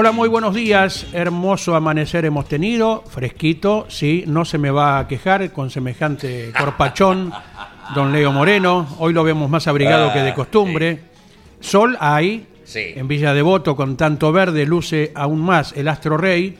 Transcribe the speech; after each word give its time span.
Hola, 0.00 0.12
muy 0.12 0.28
buenos 0.28 0.54
días. 0.54 1.08
Hermoso 1.12 1.74
amanecer 1.74 2.24
hemos 2.24 2.46
tenido, 2.46 3.02
fresquito, 3.08 3.86
sí, 3.88 4.22
no 4.28 4.44
se 4.44 4.56
me 4.56 4.70
va 4.70 5.00
a 5.00 5.08
quejar 5.08 5.50
con 5.50 5.70
semejante 5.70 6.52
corpachón, 6.56 7.32
don 7.96 8.12
Leo 8.12 8.30
Moreno. 8.30 8.86
Hoy 9.00 9.12
lo 9.12 9.24
vemos 9.24 9.50
más 9.50 9.66
abrigado 9.66 10.12
que 10.12 10.20
de 10.20 10.34
costumbre. 10.34 11.00
Sol 11.58 11.96
hay, 11.98 12.46
Sí. 12.62 12.92
en 12.94 13.08
Villa 13.08 13.34
Devoto 13.34 13.74
con 13.74 13.96
tanto 13.96 14.30
verde 14.30 14.66
luce 14.66 15.10
aún 15.16 15.40
más 15.40 15.72
el 15.72 15.88
astro 15.88 16.16
rey 16.16 16.56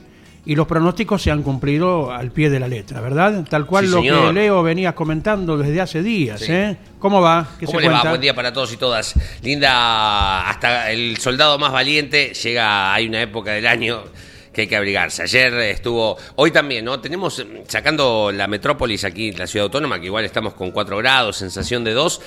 y 0.48 0.56
los 0.56 0.66
pronósticos 0.66 1.20
se 1.22 1.30
han 1.30 1.42
cumplido 1.42 2.10
al 2.10 2.30
pie 2.32 2.48
de 2.48 2.58
la 2.58 2.68
letra, 2.68 3.02
¿verdad? 3.02 3.44
Tal 3.50 3.66
cual 3.66 3.84
Sí, 3.84 3.91
lo 3.91 4.00
que. 4.00 4.32
Leo 4.32 4.62
venía 4.62 4.94
comentando 4.94 5.58
desde 5.58 5.78
hace 5.78 6.02
días, 6.02 6.41
Sí. 6.41 6.50
¿eh? 6.50 6.77
¿Cómo 6.98 7.20
va? 7.20 7.46
¿Qué 7.60 7.66
¿Cómo 7.66 7.80
se 7.80 7.86
le 7.86 7.92
va? 7.92 8.02
Buen 8.02 8.20
día 8.22 8.34
para 8.34 8.50
todos 8.50 8.72
y 8.72 8.78
todas. 8.78 9.12
Linda, 9.42 10.48
hasta 10.48 10.91
el 10.91 11.19
soldado 11.19 11.58
más 11.58 11.70
valiente 11.70 12.32
llega, 12.32 12.94
hay 12.94 13.08
una 13.08 13.20
época 13.20 13.52
del 13.52 13.66
año 13.66 14.04
que 14.50 14.62
hay 14.62 14.66
que 14.69 14.76
abrigarse. 14.76 15.22
Ayer 15.24 15.52
estuvo, 15.52 16.16
hoy 16.36 16.50
también, 16.50 16.82
¿no? 16.82 16.98
Tenemos, 16.98 17.44
sacando 17.66 18.32
la 18.32 18.46
metrópolis 18.46 19.04
aquí, 19.04 19.32
la 19.32 19.46
ciudad 19.46 19.64
autónoma, 19.64 20.00
que 20.00 20.06
igual 20.06 20.24
estamos 20.24 20.54
con 20.54 20.70
4 20.70 20.96
grados, 20.96 21.36
sensación 21.36 21.84
de 21.84 21.92
2. 21.92 22.22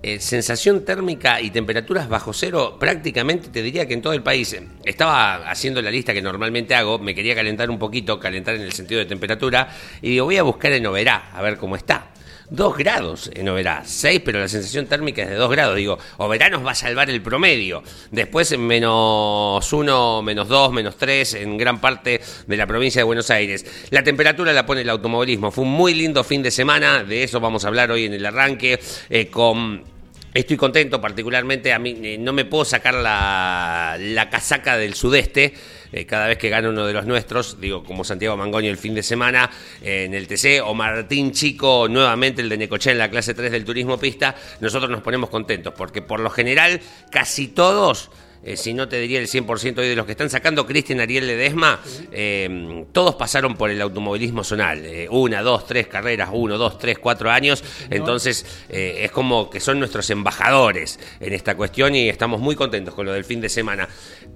Eh, 0.00 0.20
sensación 0.20 0.84
térmica 0.84 1.40
y 1.40 1.50
temperaturas 1.50 2.08
bajo 2.08 2.32
cero 2.32 2.76
prácticamente 2.78 3.48
te 3.48 3.62
diría 3.62 3.86
que 3.86 3.94
en 3.94 4.02
todo 4.02 4.12
el 4.12 4.22
país. 4.22 4.56
Estaba 4.84 5.50
haciendo 5.50 5.82
la 5.82 5.90
lista 5.90 6.14
que 6.14 6.22
normalmente 6.22 6.74
hago, 6.74 6.98
me 6.98 7.14
quería 7.14 7.34
calentar 7.34 7.68
un 7.68 7.78
poquito, 7.78 8.20
calentar 8.20 8.54
en 8.54 8.62
el 8.62 8.72
sentido 8.72 9.00
de 9.00 9.06
temperatura, 9.06 9.68
y 10.00 10.10
digo, 10.10 10.26
voy 10.26 10.36
a 10.36 10.44
buscar 10.44 10.72
en 10.72 10.86
Oberá, 10.86 11.30
a 11.32 11.42
ver 11.42 11.56
cómo 11.56 11.74
está. 11.74 12.10
2 12.50 12.76
grados 12.78 13.30
en 13.34 13.48
Oberá, 13.48 13.82
6, 13.84 14.22
pero 14.24 14.40
la 14.40 14.48
sensación 14.48 14.86
térmica 14.86 15.22
es 15.22 15.28
de 15.28 15.34
2 15.34 15.50
grados. 15.50 15.76
Digo, 15.76 15.98
Oberá 16.16 16.48
nos 16.48 16.64
va 16.64 16.70
a 16.70 16.74
salvar 16.74 17.10
el 17.10 17.20
promedio. 17.20 17.82
Después 18.10 18.50
en 18.52 18.66
menos 18.66 19.72
1, 19.72 20.22
menos 20.22 20.48
2, 20.48 20.72
menos 20.72 20.96
3 20.96 21.34
en 21.34 21.58
gran 21.58 21.80
parte 21.80 22.20
de 22.46 22.56
la 22.56 22.66
provincia 22.66 23.00
de 23.00 23.04
Buenos 23.04 23.30
Aires. 23.30 23.66
La 23.90 24.02
temperatura 24.02 24.52
la 24.52 24.64
pone 24.64 24.80
el 24.80 24.88
automovilismo. 24.88 25.50
Fue 25.50 25.64
un 25.64 25.72
muy 25.72 25.92
lindo 25.94 26.24
fin 26.24 26.42
de 26.42 26.50
semana, 26.50 27.04
de 27.04 27.22
eso 27.22 27.38
vamos 27.38 27.64
a 27.64 27.68
hablar 27.68 27.90
hoy 27.90 28.06
en 28.06 28.14
el 28.14 28.24
arranque, 28.24 28.80
eh, 29.10 29.26
con... 29.28 29.98
Estoy 30.34 30.58
contento, 30.58 31.00
particularmente 31.00 31.72
a 31.72 31.78
mí 31.78 31.98
eh, 32.02 32.18
no 32.18 32.34
me 32.34 32.44
puedo 32.44 32.64
sacar 32.64 32.94
la, 32.94 33.96
la 33.98 34.28
casaca 34.28 34.76
del 34.76 34.94
sudeste. 34.94 35.54
Eh, 35.92 36.06
cada 36.06 36.26
vez 36.26 36.38
que 36.38 36.48
gana 36.48 36.68
uno 36.68 36.86
de 36.86 36.92
los 36.92 37.06
nuestros, 37.06 37.60
digo, 37.60 37.84
como 37.84 38.04
Santiago 38.04 38.36
Mangoño 38.36 38.70
el 38.70 38.78
fin 38.78 38.94
de 38.94 39.02
semana 39.02 39.50
eh, 39.82 40.04
en 40.04 40.14
el 40.14 40.26
TC, 40.26 40.62
o 40.64 40.74
Martín 40.74 41.32
Chico, 41.32 41.88
nuevamente 41.88 42.42
el 42.42 42.48
de 42.48 42.58
Necochea 42.58 42.92
en 42.92 42.98
la 42.98 43.10
clase 43.10 43.34
3 43.34 43.50
del 43.50 43.64
turismo 43.64 43.98
pista, 43.98 44.34
nosotros 44.60 44.90
nos 44.90 45.02
ponemos 45.02 45.30
contentos, 45.30 45.74
porque 45.76 46.02
por 46.02 46.20
lo 46.20 46.30
general 46.30 46.80
casi 47.10 47.48
todos 47.48 48.10
eh, 48.42 48.56
si 48.56 48.74
no 48.74 48.88
te 48.88 49.00
diría 49.00 49.20
el 49.20 49.26
100% 49.26 49.78
hoy 49.78 49.88
de 49.88 49.96
los 49.96 50.06
que 50.06 50.12
están 50.12 50.30
sacando 50.30 50.66
Cristian 50.66 51.00
Ariel 51.00 51.26
Ledesma, 51.26 51.80
eh, 52.12 52.84
todos 52.92 53.14
pasaron 53.16 53.56
por 53.56 53.70
el 53.70 53.80
automovilismo 53.80 54.44
zonal. 54.44 54.84
eh, 54.84 55.08
una, 55.10 55.42
dos, 55.42 55.66
tres 55.66 55.86
carreras, 55.86 56.30
uno, 56.32 56.58
dos, 56.58 56.78
tres, 56.78 56.98
cuatro 56.98 57.30
años. 57.30 57.62
Entonces 57.90 58.64
eh, 58.68 59.00
es 59.04 59.10
como 59.10 59.50
que 59.50 59.60
son 59.60 59.78
nuestros 59.78 60.08
embajadores 60.10 60.98
en 61.20 61.32
esta 61.32 61.56
cuestión 61.56 61.94
y 61.94 62.08
estamos 62.08 62.40
muy 62.40 62.54
contentos 62.54 62.94
con 62.94 63.06
lo 63.06 63.12
del 63.12 63.24
fin 63.24 63.40
de 63.40 63.48
semana. 63.48 63.88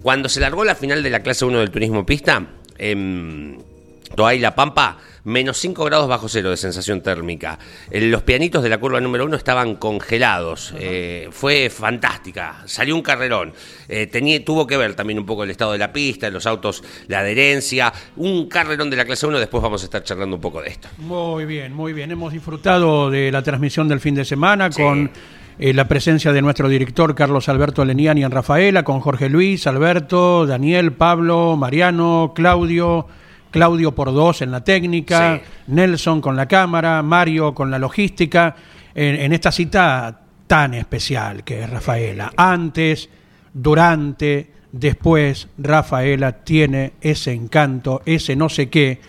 Cuando 0.02 0.28
se 0.28 0.40
largó 0.40 0.64
la 0.64 0.74
final 0.74 1.02
de 1.02 1.10
la 1.10 1.22
clase 1.22 1.44
1 1.44 1.58
del 1.58 1.70
turismo 1.70 2.04
pista, 2.04 2.46
en 2.78 3.71
Toay 4.14 4.38
La 4.38 4.54
Pampa, 4.54 4.98
menos 5.24 5.58
5 5.58 5.84
grados 5.84 6.08
bajo 6.08 6.28
cero 6.28 6.50
de 6.50 6.56
sensación 6.56 7.00
térmica. 7.00 7.58
Eh, 7.90 8.00
Los 8.02 8.22
pianitos 8.22 8.62
de 8.62 8.68
la 8.68 8.78
curva 8.78 9.00
número 9.00 9.24
1 9.24 9.36
estaban 9.36 9.76
congelados. 9.76 10.74
Eh, 10.78 11.28
fue 11.30 11.70
fantástica. 11.70 12.62
Salió 12.66 12.94
un 12.94 13.02
carrerón. 13.02 13.52
Eh, 13.88 14.06
tenía, 14.06 14.44
tuvo 14.44 14.66
que 14.66 14.76
ver 14.76 14.94
también 14.94 15.18
un 15.18 15.26
poco 15.26 15.44
el 15.44 15.50
estado 15.50 15.72
de 15.72 15.78
la 15.78 15.92
pista, 15.92 16.28
los 16.30 16.46
autos, 16.46 16.82
la 17.08 17.20
adherencia. 17.20 17.92
Un 18.16 18.48
carrerón 18.48 18.90
de 18.90 18.96
la 18.96 19.04
clase 19.04 19.26
1. 19.26 19.38
Después 19.38 19.62
vamos 19.62 19.82
a 19.82 19.84
estar 19.84 20.02
charlando 20.02 20.36
un 20.36 20.42
poco 20.42 20.60
de 20.60 20.68
esto. 20.70 20.88
Muy 20.98 21.44
bien, 21.44 21.72
muy 21.72 21.92
bien. 21.92 22.10
Hemos 22.10 22.32
disfrutado 22.32 23.10
de 23.10 23.30
la 23.32 23.42
transmisión 23.42 23.88
del 23.88 24.00
fin 24.00 24.14
de 24.14 24.24
semana 24.24 24.70
Sí. 24.72 24.82
con 24.82 25.10
eh, 25.58 25.72
la 25.74 25.86
presencia 25.86 26.32
de 26.32 26.42
nuestro 26.42 26.68
director 26.68 27.14
Carlos 27.14 27.48
Alberto 27.48 27.84
Leniani 27.84 28.24
en 28.24 28.30
Rafaela, 28.30 28.82
con 28.82 29.00
Jorge 29.00 29.28
Luis, 29.28 29.66
Alberto, 29.66 30.46
Daniel, 30.46 30.92
Pablo, 30.92 31.56
Mariano, 31.56 32.32
Claudio, 32.34 33.06
Claudio 33.52 33.94
por 33.94 34.12
dos 34.12 34.42
en 34.42 34.50
la 34.50 34.64
técnica, 34.64 35.36
Sí. 35.44 35.50
Nelson 35.68 36.20
con 36.20 36.34
la 36.34 36.48
cámara, 36.48 37.00
Mario 37.02 37.54
con 37.54 37.70
la 37.70 37.78
logística, 37.78 38.56
en, 38.94 39.14
en 39.14 39.32
esta 39.32 39.52
cita 39.52 40.18
tan 40.48 40.74
especial 40.74 41.44
que 41.44 41.62
es 41.62 41.70
Rafaela. 41.70 42.32
Antes, 42.36 43.08
durante, 43.54 44.50
después, 44.72 45.48
Rafaela 45.58 46.32
tiene 46.32 46.94
ese 47.00 47.32
encanto, 47.32 48.02
ese 48.04 48.34
no 48.34 48.48
sé 48.48 48.68
qué, 48.68 49.00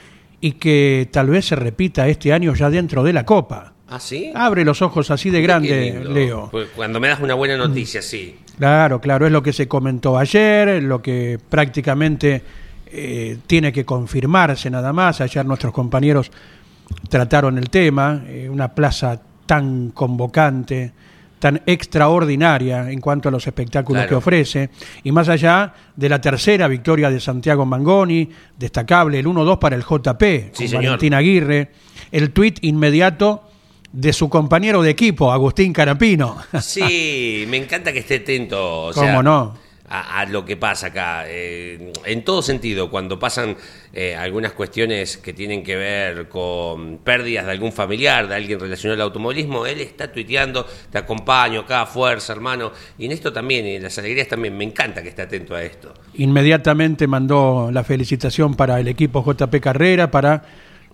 y 0.42 0.54
que 0.54 1.10
tal 1.12 1.28
vez 1.30 1.46
se 1.46 1.56
repita 1.56 2.08
este 2.08 2.34
año 2.34 2.54
ya 2.54 2.70
dentro 2.70 3.04
de 3.04 3.14
la 3.14 3.26
Copa. 3.26 3.74
¿Ah, 3.90 4.00
sí? 4.00 4.32
Abre 4.36 4.66
los 4.66 4.82
ojos 4.82 5.12
así 5.12 5.30
de 5.30 5.42
grande. 5.42 6.04
Leo. 6.10 6.50
Pues 6.52 6.70
Cuando 6.76 7.00
me 7.00 7.08
das 7.08 7.20
una 7.20 7.34
buena 7.36 7.56
noticia, 7.58 8.02
sí. 8.02 8.36
Claro, 8.58 9.00
claro, 9.02 9.26
es 9.26 9.32
lo 9.32 9.42
que 9.44 9.54
se 9.54 9.68
comentó 9.68 10.18
ayer, 10.18 10.82
lo 10.84 11.02
que 11.02 11.40
prácticamente 11.50 12.42
eh, 12.96 13.38
tiene 13.48 13.72
que 13.74 13.84
confirmarse 13.84 14.70
nada 14.70 14.94
más. 14.94 15.20
Ayer 15.22 15.46
nuestros 15.46 15.74
compañeros 15.74 16.32
trataron 17.10 17.58
el 17.58 17.70
tema, 17.70 18.24
eh, 18.28 18.48
una 18.50 18.74
plaza 18.74 19.20
tan 19.46 19.90
convocante, 19.92 20.92
tan 21.40 21.62
extraordinaria 21.66 22.90
en 22.90 23.02
cuanto 23.02 23.28
a 23.30 23.32
los 23.32 23.46
espectáculos 23.48 24.02
Claro. 24.04 24.10
que 24.10 24.16
ofrece, 24.16 24.70
y 25.04 25.12
más 25.12 25.28
allá 25.28 25.74
de 25.96 26.08
la 26.10 26.22
tercera 26.22 26.68
victoria 26.68 27.10
de 27.10 27.20
Santiago 27.20 27.66
Mangoni, 27.66 28.30
destacable 28.58 29.20
el 29.20 29.26
1-2 29.28 29.58
para 29.60 29.76
el 29.76 29.84
JP, 29.84 30.52
Sí, 30.54 30.68
con. 30.72 30.84
Valentín 30.84 31.14
Aguirre, 31.14 31.72
el 32.12 32.32
tuit 32.32 32.60
inmediato 32.64 33.44
de 33.92 34.14
su 34.14 34.30
compañero 34.30 34.82
de 34.82 34.90
equipo, 34.92 35.32
Agustín 35.32 35.74
Carapino. 35.74 36.38
Sí, 36.62 37.46
me 37.50 37.58
encanta 37.58 37.92
que 37.92 38.00
esté 38.00 38.16
atento. 38.18 38.86
o 38.88 38.92
¿Cómo 38.94 39.06
sea, 39.06 39.22
no? 39.24 39.54
A, 39.90 40.22
a 40.22 40.26
lo 40.26 40.46
que 40.46 40.56
pasa 40.56 40.88
acá. 40.88 41.26
Eh, 41.28 41.92
en 42.06 42.24
todo 42.24 42.42
sentido, 42.42 42.90
cuando 42.90 43.20
pasan 43.20 43.58
eh, 43.92 44.16
algunas 44.16 44.54
cuestiones 44.54 45.18
que 45.18 45.34
tienen 45.34 45.64
que 45.64 45.76
ver 45.76 46.30
con 46.30 47.00
pérdidas 47.00 47.46
de 47.46 47.52
algún 47.52 47.72
familiar, 47.72 48.28
de 48.28 48.36
alguien 48.36 48.60
relacionado 48.60 49.02
al 49.02 49.08
automovilismo, 49.08 49.66
él 49.66 49.82
está 49.82 50.12
tuiteando, 50.12 50.66
te 50.90 50.98
acompaño 50.98 51.62
acá, 51.62 51.86
fuerza, 51.86 52.34
hermano. 52.34 52.72
Y 52.98 53.06
en 53.06 53.12
esto 53.12 53.32
también, 53.32 53.68
y 53.68 53.76
en 53.76 53.84
las 53.84 53.98
alegrías 54.00 54.28
también, 54.28 54.58
me 54.58 54.64
encanta 54.64 55.04
que 55.04 55.10
esté 55.10 55.22
atento 55.22 55.54
a 55.54 55.62
esto. 55.62 55.94
Inmediatamente 56.16 57.06
mandó 57.06 57.70
la 57.72 57.84
felicitación 57.84 58.56
para 58.56 58.80
el 58.80 58.88
equipo 58.88 59.24
JP 59.24 59.60
Carrera, 59.60 60.10
para 60.10 60.44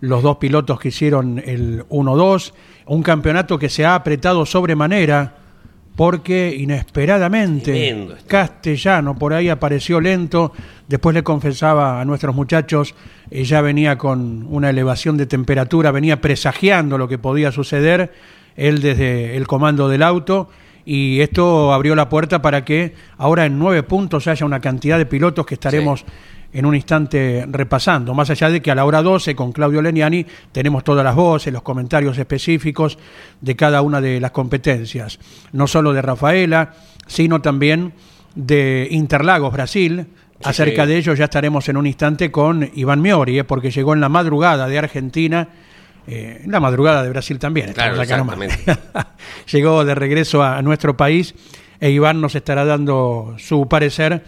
los 0.01 0.23
dos 0.23 0.37
pilotos 0.37 0.79
que 0.79 0.89
hicieron 0.89 1.41
el 1.45 1.85
1-2, 1.87 2.53
un 2.87 3.03
campeonato 3.03 3.59
que 3.59 3.69
se 3.69 3.85
ha 3.85 3.95
apretado 3.95 4.45
sobremanera 4.45 5.35
porque 5.95 6.55
inesperadamente 6.57 7.71
Tremendo. 7.71 8.15
Castellano 8.27 9.17
por 9.17 9.33
ahí 9.33 9.49
apareció 9.49 9.99
lento, 9.99 10.53
después 10.87 11.13
le 11.13 11.23
confesaba 11.23 11.99
a 11.99 12.05
nuestros 12.05 12.33
muchachos, 12.33 12.95
eh, 13.31 13.43
ya 13.43 13.61
venía 13.61 13.97
con 13.97 14.45
una 14.49 14.69
elevación 14.69 15.17
de 15.17 15.25
temperatura, 15.25 15.91
venía 15.91 16.21
presagiando 16.21 16.97
lo 16.97 17.07
que 17.07 17.17
podía 17.17 17.51
suceder, 17.51 18.13
él 18.55 18.81
desde 18.81 19.35
el 19.35 19.47
comando 19.47 19.89
del 19.89 20.03
auto, 20.03 20.49
y 20.85 21.21
esto 21.21 21.73
abrió 21.73 21.95
la 21.95 22.09
puerta 22.09 22.41
para 22.41 22.65
que 22.65 22.95
ahora 23.17 23.45
en 23.45 23.59
nueve 23.59 23.83
puntos 23.83 24.27
haya 24.27 24.45
una 24.45 24.59
cantidad 24.59 24.97
de 24.97 25.05
pilotos 25.05 25.45
que 25.45 25.53
estaremos 25.53 26.05
en 26.51 26.65
un 26.65 26.75
instante 26.75 27.45
repasando, 27.47 28.13
más 28.13 28.29
allá 28.29 28.49
de 28.49 28.61
que 28.61 28.71
a 28.71 28.75
la 28.75 28.85
hora 28.85 29.01
12 29.01 29.35
con 29.35 29.51
Claudio 29.51 29.81
Leniani 29.81 30.25
tenemos 30.51 30.83
todas 30.83 31.03
las 31.03 31.15
voces, 31.15 31.53
los 31.53 31.61
comentarios 31.61 32.17
específicos 32.17 32.97
de 33.39 33.55
cada 33.55 33.81
una 33.81 34.01
de 34.01 34.19
las 34.19 34.31
competencias, 34.31 35.19
no 35.51 35.67
solo 35.67 35.93
de 35.93 36.01
Rafaela, 36.01 36.73
sino 37.05 37.41
también 37.41 37.93
de 38.35 38.87
Interlagos, 38.91 39.53
Brasil. 39.53 40.07
Acerca 40.41 40.83
sí. 40.83 40.89
de 40.89 40.97
ello 40.97 41.13
ya 41.15 41.25
estaremos 41.25 41.67
en 41.67 41.75
un 41.75 41.85
instante 41.85 42.31
con 42.31 42.69
Iván 42.73 43.01
Miori, 43.01 43.39
eh, 43.39 43.43
porque 43.43 43.71
llegó 43.71 43.93
en 43.93 43.99
la 43.99 44.07
madrugada 44.07 44.67
de 44.67 44.77
Argentina, 44.77 45.49
eh, 46.07 46.41
en 46.45 46.51
la 46.51 46.61
madrugada 46.61 47.03
de 47.03 47.09
Brasil 47.09 47.37
también. 47.37 47.73
Claro, 47.73 48.01
acá 48.01 48.25
llegó 49.51 49.83
de 49.83 49.95
regreso 49.95 50.41
a, 50.41 50.57
a 50.57 50.61
nuestro 50.61 50.95
país 50.95 51.35
e 51.79 51.91
Iván 51.91 52.21
nos 52.21 52.35
estará 52.35 52.65
dando 52.65 53.35
su 53.37 53.67
parecer 53.67 54.23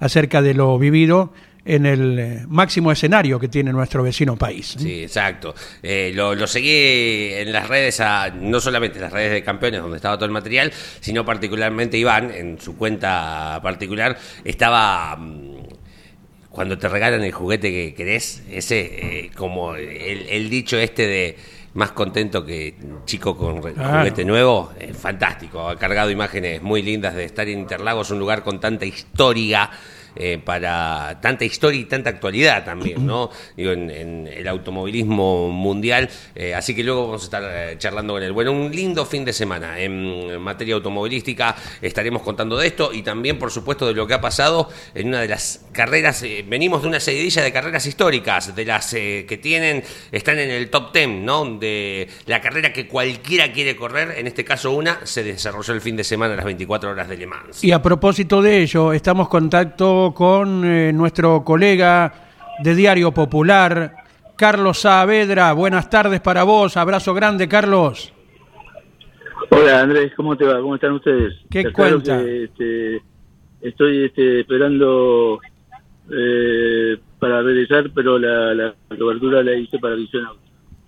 acerca 0.00 0.42
de 0.42 0.54
lo 0.54 0.78
vivido 0.78 1.32
en 1.66 1.84
el 1.84 2.18
eh, 2.18 2.44
máximo 2.48 2.92
escenario 2.92 3.38
que 3.40 3.48
tiene 3.48 3.72
nuestro 3.72 4.02
vecino 4.02 4.36
país. 4.36 4.76
Sí, 4.78 5.02
exacto. 5.02 5.54
Eh, 5.82 6.12
lo, 6.14 6.34
lo 6.34 6.46
seguí 6.46 7.32
en 7.34 7.52
las 7.52 7.68
redes, 7.68 8.00
a- 8.00 8.30
no 8.30 8.60
solamente 8.60 8.98
en 8.98 9.02
las 9.02 9.12
redes 9.12 9.32
de 9.32 9.42
campeones 9.42 9.80
donde 9.82 9.96
estaba 9.96 10.16
todo 10.16 10.26
el 10.26 10.30
material, 10.32 10.72
sino 11.00 11.24
particularmente 11.24 11.98
Iván, 11.98 12.30
en 12.30 12.60
su 12.60 12.76
cuenta 12.76 13.58
particular, 13.62 14.16
estaba... 14.44 15.16
mm, 15.16 15.56
Cuando 16.50 16.78
te 16.78 16.88
regalan 16.88 17.22
el 17.22 17.32
juguete 17.32 17.70
que 17.70 17.94
querés, 17.94 18.42
ese, 18.50 18.80
eh, 19.26 19.30
como 19.36 19.74
el, 19.74 20.26
el 20.30 20.48
dicho 20.48 20.78
este 20.78 21.06
de 21.06 21.36
más 21.74 21.90
contento 21.92 22.46
que 22.46 22.74
chico 23.04 23.36
con 23.36 23.60
Claro. 23.60 23.98
juguete 23.98 24.24
nuevo, 24.24 24.72
eh, 24.80 24.94
fantástico. 24.94 25.68
Ha 25.68 25.76
cargado 25.76 26.10
imágenes 26.10 26.62
muy 26.62 26.80
lindas 26.80 27.14
de 27.14 27.24
estar 27.24 27.46
en 27.46 27.58
Interlagos, 27.58 28.10
un 28.10 28.18
lugar 28.18 28.42
con 28.42 28.58
tanta 28.60 28.86
historia 28.86 29.68
eh, 30.16 30.38
para 30.42 31.18
tanta 31.20 31.44
historia 31.44 31.80
y 31.80 31.84
tanta 31.84 32.10
actualidad 32.10 32.64
también, 32.64 33.06
¿no? 33.06 33.30
Digo, 33.56 33.72
en, 33.72 33.90
en 33.90 34.26
el 34.26 34.48
automovilismo 34.48 35.48
mundial. 35.48 36.08
Eh, 36.34 36.54
así 36.54 36.74
que 36.74 36.82
luego 36.82 37.06
vamos 37.06 37.22
a 37.22 37.24
estar 37.24 37.42
eh, 37.44 37.76
charlando 37.78 38.14
con 38.14 38.22
él. 38.22 38.32
Bueno, 38.32 38.52
un 38.52 38.70
lindo 38.74 39.04
fin 39.06 39.24
de 39.24 39.32
semana 39.32 39.80
en 39.80 40.40
materia 40.40 40.74
automovilística. 40.74 41.56
Estaremos 41.80 42.22
contando 42.22 42.56
de 42.56 42.66
esto 42.66 42.92
y 42.92 43.02
también, 43.02 43.38
por 43.38 43.50
supuesto, 43.50 43.86
de 43.86 43.94
lo 43.94 44.06
que 44.06 44.14
ha 44.14 44.20
pasado 44.20 44.68
en 44.94 45.08
una 45.08 45.20
de 45.20 45.28
las 45.28 45.64
carreras. 45.72 46.22
eh, 46.22 46.44
venimos 46.46 46.82
de 46.82 46.88
una 46.88 47.00
seguidilla 47.00 47.42
de 47.42 47.52
carreras 47.52 47.86
históricas, 47.86 48.54
de 48.54 48.64
las 48.64 48.92
eh, 48.94 49.24
que 49.28 49.36
tienen, 49.36 49.82
están 50.12 50.38
en 50.38 50.50
el 50.50 50.70
top 50.70 50.92
10, 50.92 51.08
¿no? 51.08 51.44
De 51.58 52.08
la 52.26 52.40
carrera 52.40 52.72
que 52.72 52.86
cualquiera 52.86 53.52
quiere 53.52 53.76
correr. 53.76 54.14
En 54.18 54.26
este 54.26 54.44
caso, 54.44 54.72
una 54.72 55.04
se 55.04 55.22
desarrolló 55.22 55.74
el 55.74 55.80
fin 55.80 55.96
de 55.96 56.04
semana 56.04 56.34
a 56.34 56.36
las 56.36 56.44
24 56.44 56.90
horas 56.90 57.08
de 57.08 57.16
Le 57.16 57.26
Mans. 57.26 57.62
Y 57.64 57.72
a 57.72 57.82
propósito 57.82 58.42
de 58.42 58.62
ello, 58.62 58.92
estamos 58.92 59.26
en 59.26 59.30
contacto 59.30 60.05
con 60.14 60.64
eh, 60.64 60.92
nuestro 60.92 61.44
colega 61.44 62.12
de 62.62 62.74
Diario 62.74 63.12
Popular, 63.12 63.94
Carlos 64.36 64.80
Saavedra. 64.80 65.52
Buenas 65.52 65.88
tardes 65.90 66.20
para 66.20 66.44
vos. 66.44 66.76
Abrazo 66.76 67.14
grande, 67.14 67.48
Carlos. 67.48 68.12
Hola 69.50 69.82
Andrés, 69.82 70.12
¿cómo 70.16 70.36
te 70.36 70.44
va? 70.44 70.60
¿Cómo 70.60 70.74
están 70.74 70.92
ustedes? 70.92 71.34
¿Qué 71.50 71.64
Te 71.64 71.72
cuenta? 71.72 72.18
que, 72.18 72.44
este, 72.44 73.02
estoy 73.60 74.04
este, 74.04 74.40
esperando 74.40 75.40
eh, 76.10 76.96
para 77.18 77.42
regresar, 77.42 77.90
pero 77.94 78.18
la, 78.18 78.54
la 78.54 78.74
cobertura 78.98 79.42
la 79.42 79.54
hice 79.54 79.78
para 79.78 79.94
Visión 79.94 80.24
Auto. 80.24 80.40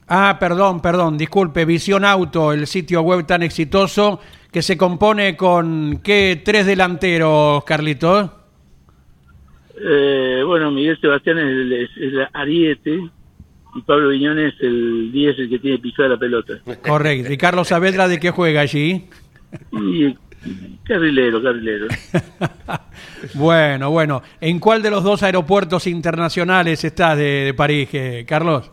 Ah, 0.09 0.39
perdón, 0.41 0.81
perdón, 0.81 1.19
disculpe, 1.19 1.67
Visión 1.67 2.05
Auto, 2.05 2.53
el 2.53 2.67
sitio 2.67 3.03
web 3.03 3.27
tan 3.27 3.43
exitoso 3.43 4.21
que 4.51 4.63
se 4.63 4.79
compone 4.79 5.37
con, 5.37 6.01
¿qué? 6.03 6.41
Tres 6.43 6.65
delanteros, 6.65 7.63
Carlitos. 7.65 8.31
Eh, 9.81 10.43
bueno, 10.45 10.71
Miguel 10.71 10.99
Sebastián 11.01 11.39
es 11.39 11.45
el, 11.45 11.73
es 11.73 11.91
el 11.97 12.27
ariete 12.33 13.01
y 13.75 13.83
Pablo 13.83 14.09
Viñón 14.09 14.39
es 14.39 14.55
el 14.61 15.13
10, 15.13 15.39
el 15.39 15.49
que 15.49 15.59
tiene 15.59 15.79
pisada 15.79 16.11
la 16.11 16.17
pelota. 16.17 16.55
Correcto. 16.87 17.33
¿Y 17.33 17.37
Carlos 17.37 17.69
Saavedra 17.69 18.09
de 18.09 18.19
qué 18.19 18.31
juega 18.31 18.61
allí? 18.61 19.07
Y 19.73 20.15
carrilero, 20.85 21.43
carrilero. 21.43 21.87
bueno, 23.35 23.91
bueno. 23.91 24.23
¿En 24.41 24.59
cuál 24.59 24.83
de 24.83 24.91
los 24.91 25.05
dos 25.05 25.23
aeropuertos 25.23 25.87
internacionales 25.87 26.83
estás 26.85 27.17
de, 27.19 27.45
de 27.45 27.55
París, 27.55 27.89
eh, 27.93 28.25
Carlos? 28.27 28.73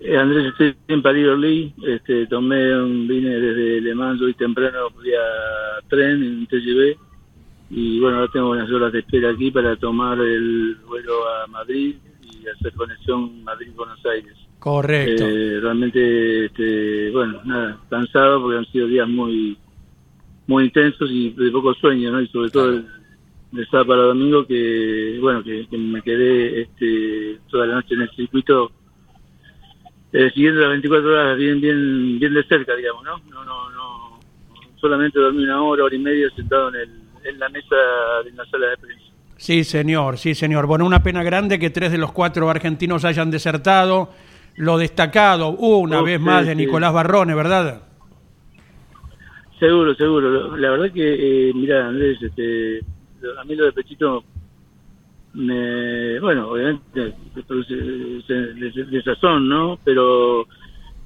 Eh, 0.00 0.16
Andrés, 0.16 0.46
estoy 0.46 0.74
en 0.88 1.00
París-Orly, 1.00 1.74
este, 1.86 2.26
tomé 2.26 2.76
un, 2.76 3.06
vine 3.06 3.30
desde 3.30 3.80
Le 3.80 3.94
Mans 3.94 4.20
hoy 4.20 4.34
temprano 4.34 4.90
vía 5.02 5.20
tren 5.88 6.22
en 6.22 6.46
TGV 6.46 7.11
y 7.74 7.98
bueno, 8.00 8.18
ahora 8.18 8.30
tengo 8.30 8.50
unas 8.50 8.70
horas 8.70 8.92
de 8.92 8.98
espera 8.98 9.30
aquí 9.30 9.50
para 9.50 9.74
tomar 9.76 10.20
el 10.20 10.76
vuelo 10.86 11.26
a 11.26 11.46
Madrid 11.46 11.96
y 12.22 12.46
hacer 12.46 12.74
conexión 12.74 13.42
Madrid-Buenos 13.44 14.04
Aires. 14.04 14.34
Correcto. 14.58 15.24
Eh, 15.26 15.58
realmente, 15.58 16.44
este, 16.44 17.10
bueno, 17.12 17.40
nada, 17.46 17.80
cansado 17.88 18.42
porque 18.42 18.58
han 18.58 18.66
sido 18.66 18.86
días 18.86 19.08
muy 19.08 19.56
muy 20.46 20.64
intensos 20.64 21.10
y 21.10 21.30
de 21.30 21.50
poco 21.50 21.72
sueño, 21.72 22.10
¿no? 22.12 22.20
Y 22.20 22.28
sobre 22.28 22.50
todo 22.50 22.68
el, 22.68 22.86
de 23.52 23.64
sábado 23.66 23.86
para 23.86 24.02
domingo 24.02 24.46
que, 24.46 25.18
bueno, 25.22 25.42
que, 25.42 25.66
que 25.66 25.78
me 25.78 26.02
quedé 26.02 26.62
este, 26.62 27.38
toda 27.50 27.66
la 27.66 27.76
noche 27.76 27.94
en 27.94 28.02
el 28.02 28.10
circuito 28.10 28.70
eh, 30.12 30.30
siguiendo 30.34 30.60
las 30.60 30.70
24 30.70 31.10
horas 31.10 31.38
bien 31.38 31.58
bien 31.58 32.18
bien 32.18 32.34
de 32.34 32.44
cerca, 32.44 32.76
digamos, 32.76 33.02
¿no? 33.02 33.16
No, 33.30 33.44
no, 33.46 33.70
no. 33.70 34.20
Solamente 34.78 35.18
dormí 35.18 35.44
una 35.44 35.62
hora, 35.62 35.84
hora 35.84 35.96
y 35.96 35.98
media 35.98 36.28
sentado 36.36 36.68
en, 36.68 36.74
el, 36.74 37.01
en 37.24 37.38
la 37.38 37.48
mesa 37.48 37.76
de 38.24 38.32
la 38.32 38.44
sala 38.46 38.68
de 38.68 38.76
prensa. 38.76 39.04
Sí, 39.36 39.64
señor, 39.64 40.18
sí, 40.18 40.34
señor. 40.34 40.66
Bueno, 40.66 40.84
una 40.86 41.02
pena 41.02 41.22
grande 41.22 41.58
que 41.58 41.70
tres 41.70 41.90
de 41.92 41.98
los 41.98 42.12
cuatro 42.12 42.48
argentinos 42.48 43.04
hayan 43.04 43.30
desertado. 43.30 44.10
Lo 44.56 44.76
destacado 44.78 45.48
una 45.50 46.00
Oh, 46.00 46.04
vez 46.04 46.18
sí, 46.18 46.24
más 46.24 46.44
de 46.46 46.52
sí. 46.52 46.58
Nicolás 46.58 46.92
Barrone, 46.92 47.34
¿verdad? 47.34 47.82
Seguro, 49.58 49.94
seguro. 49.94 50.56
La 50.56 50.70
verdad 50.70 50.92
que, 50.92 51.48
eh, 51.48 51.52
mira, 51.54 51.86
Andrés, 51.88 52.18
este, 52.22 52.80
a 53.40 53.44
mí 53.44 53.54
lo 53.54 53.64
de 53.66 53.72
Pechito 53.72 54.24
me, 55.34 56.18
bueno, 56.20 56.48
obviamente 56.50 57.14
me 57.34 57.42
produce 57.42 57.74
desazón, 58.90 59.48
¿no? 59.48 59.78
Pero 59.84 60.46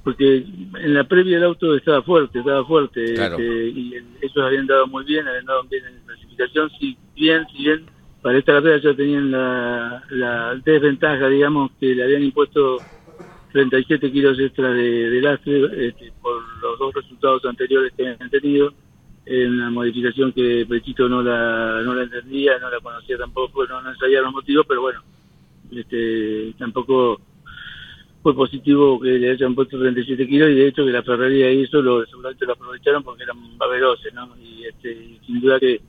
porque 0.07 0.37
en 0.37 0.93
la 0.93 1.03
previa 1.03 1.35
el 1.35 1.43
auto 1.43 1.75
estaba 1.75 2.01
fuerte, 2.01 2.39
estaba 2.39 2.63
fuerte, 2.63 3.13
Claro. 3.15 3.35
este, 3.39 3.67
y 3.67 3.93
el- 3.93 4.05
ellos 4.21 4.37
habían 4.37 4.65
dado 4.65 4.87
muy 4.87 5.03
bien, 5.03 5.27
habían 5.27 5.43
dado 5.43 5.63
bien 5.63 5.83
en 5.85 5.99
clasificación, 6.05 6.69
si 6.79 6.97
bien, 7.13 7.45
si 7.51 7.57
bien 7.63 7.85
para 8.21 8.37
esta 8.37 8.53
carrera 8.53 8.77
ya 8.81 8.93
tenían 8.95 9.29
la, 9.31 10.01
la 10.11 10.55
desventaja, 10.63 11.27
digamos, 11.27 11.71
que 11.77 11.93
le 11.93 12.03
habían 12.05 12.23
impuesto 12.23 12.83
37 13.51 14.09
kilos 14.09 14.39
extra 14.39 14.71
de, 14.71 15.09
de 15.09 15.21
lastre 15.21 15.87
este, 15.89 16.13
por 16.21 16.41
los 16.61 16.79
dos 16.79 16.93
resultados 16.93 17.43
anteriores 17.43 17.91
que 17.97 18.07
habían 18.07 18.29
tenido 18.29 18.73
en 19.25 19.55
una 19.55 19.69
modificación 19.71 20.31
que 20.31 20.65
Pechito 20.69 21.09
no 21.09 21.21
la 21.21 21.81
no 21.83 21.93
la 21.93 22.03
entendía, 22.03 22.57
no 22.59 22.69
la 22.69 22.79
conocía 22.79 23.17
tampoco, 23.17 23.65
no, 23.67 23.81
no 23.81 23.93
sabía 23.95 24.21
los 24.21 24.31
motivos, 24.31 24.65
pero 24.69 24.79
bueno, 24.79 25.03
este 25.69 26.53
tampoco 26.57 27.19
fue 28.21 28.35
positivo 28.35 28.99
que 28.99 29.09
le 29.19 29.31
hayan 29.31 29.55
puesto 29.55 29.79
37 29.79 30.27
kilos 30.27 30.49
y 30.49 30.55
de 30.55 30.67
hecho 30.67 30.85
que 30.85 30.91
la 30.91 31.03
Ferrari 31.03 31.43
hizo 31.61 31.81
lo 31.81 32.05
seguramente 32.05 32.45
lo 32.45 32.53
aprovecharon 32.53 33.03
porque 33.03 33.23
eran 33.23 33.37
veloces, 33.57 34.13
¿no? 34.13 34.29
Y 34.37 34.65
este 34.65 34.91
y 34.91 35.19
sin 35.25 35.39
duda 35.39 35.59
que 35.59 35.81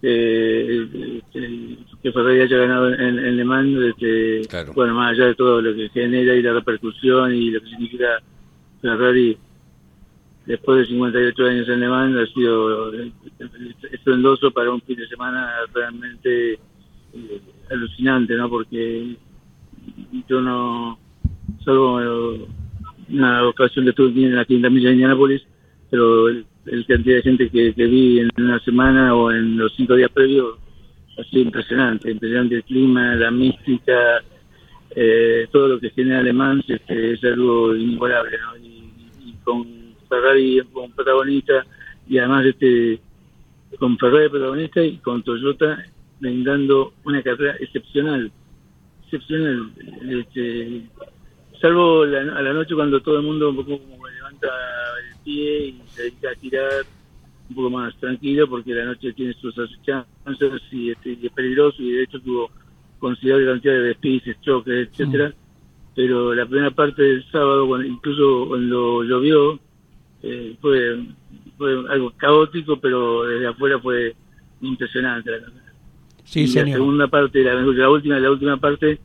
eh, 0.00 0.88
este, 1.18 1.78
que 2.02 2.12
Ferrari 2.12 2.40
haya 2.40 2.56
ganado 2.58 2.92
en, 2.92 3.18
en 3.18 3.36
Le 3.36 3.44
Mans, 3.44 3.82
este, 3.82 4.42
Claro. 4.48 4.72
bueno, 4.74 4.94
más 4.94 5.12
allá 5.12 5.26
de 5.26 5.34
todo 5.34 5.60
lo 5.60 5.74
que 5.74 5.88
genera 5.88 6.34
y 6.34 6.42
la 6.42 6.52
repercusión 6.52 7.34
y 7.34 7.50
lo 7.50 7.60
que 7.60 7.70
significa 7.70 8.22
Ferrari 8.80 9.36
después 10.46 10.78
de 10.78 10.86
58 10.86 11.44
años 11.44 11.68
en 11.68 11.80
Le 11.80 11.88
Mans, 11.88 12.16
ha 12.16 12.32
sido 12.32 12.94
eh, 12.94 13.12
estruendoso 13.92 14.50
para 14.50 14.70
un 14.70 14.80
fin 14.80 14.96
de 14.96 15.06
semana 15.08 15.50
realmente 15.74 16.54
eh, 16.54 17.40
alucinante, 17.70 18.34
¿no? 18.34 18.48
Porque 18.48 19.16
yo 20.28 20.40
no, 20.40 20.98
salvo 21.68 22.00
eh, 22.00 22.46
una 23.10 23.46
ocasión 23.46 23.84
que 23.84 23.92
tuve 23.92 24.40
aquí 24.40 24.54
en 24.56 24.62
la 24.62 24.70
milla 24.70 24.88
de 24.88 24.94
Indianápolis, 24.94 25.42
pero 25.90 26.28
el, 26.28 26.46
cantidad 26.86 27.16
de 27.16 27.22
gente 27.22 27.50
que, 27.50 27.72
vi 27.72 28.20
en 28.20 28.30
una 28.38 28.58
semana 28.60 29.14
o 29.14 29.30
en 29.30 29.58
los 29.58 29.74
cinco 29.74 29.94
días 29.94 30.10
previos 30.10 30.58
ha 31.18 31.24
sido 31.24 31.42
impresionante, 31.42 32.10
impresionante 32.10 32.56
el 32.56 32.64
clima, 32.64 33.14
la 33.16 33.30
mística, 33.30 34.22
eh, 34.94 35.46
todo 35.52 35.68
lo 35.68 35.80
que 35.80 35.90
genera 35.90 36.22
Le 36.22 36.32
Mans 36.32 36.64
este, 36.68 37.12
es 37.12 37.24
algo 37.24 37.74
inigualable, 37.74 38.38
¿no? 38.38 38.56
Y, 38.56 38.92
y 39.26 39.32
con 39.44 39.66
Ferrari 40.08 40.62
como 40.72 40.90
protagonista 40.90 41.66
y 42.08 42.18
además 42.18 42.46
este 42.46 43.00
con 43.78 43.98
Ferrari 43.98 44.30
protagonista 44.30 44.82
y 44.82 44.96
con 44.98 45.22
Toyota 45.22 45.84
brindando 46.20 46.94
una 47.04 47.22
carrera 47.22 47.56
excepcional, 47.60 48.32
excepcional, 49.04 49.70
este, 50.08 50.82
salvo 51.60 52.04
la- 52.04 52.36
a 52.38 52.42
la 52.42 52.52
noche 52.52 52.74
cuando 52.74 53.00
todo 53.00 53.18
el 53.18 53.24
mundo 53.24 53.50
un 53.50 53.56
poco 53.56 53.78
como 53.78 54.06
levanta 54.08 54.48
el 55.10 55.16
pie 55.24 55.66
y 55.68 55.82
se 55.88 56.02
dedica 56.04 56.30
a 56.30 56.34
tirar 56.34 56.70
un 57.50 57.56
poco 57.56 57.70
más 57.70 57.94
tranquilo 57.96 58.48
porque 58.48 58.74
la 58.74 58.84
noche 58.84 59.12
tiene 59.12 59.32
sus 59.34 59.54
chances 59.84 60.62
y, 60.72 60.90
este, 60.90 61.10
y 61.20 61.26
es 61.26 61.32
peligroso 61.32 61.82
y 61.82 61.92
de 61.92 62.02
hecho 62.04 62.20
tuvo 62.20 62.50
considerable 62.98 63.46
cantidad 63.46 63.74
de 63.74 63.80
despices, 63.80 64.36
choques, 64.42 64.88
etcétera. 64.88 65.32
Pero 65.94 66.32
la 66.34 66.46
primera 66.46 66.70
parte 66.70 67.02
del 67.02 67.24
sábado, 67.30 67.66
cuando- 67.66 67.86
incluso 67.86 68.46
cuando 68.48 69.02
llovió, 69.02 69.58
eh, 70.22 70.56
fue, 70.60 71.00
fue 71.56 71.72
algo 71.90 72.12
caótico, 72.16 72.78
pero 72.78 73.24
desde 73.24 73.46
afuera 73.48 73.78
fue 73.80 74.14
impresionante 74.60 75.30
la. 75.30 75.38
Sí, 76.24 76.40
y 76.40 76.46
la 76.48 76.52
señor. 76.52 76.78
segunda 76.78 77.06
parte, 77.08 77.42
la, 77.42 77.54
la 77.54 77.88
última, 77.90 78.18
la 78.18 78.30
última 78.30 78.56
parte, 78.58 78.98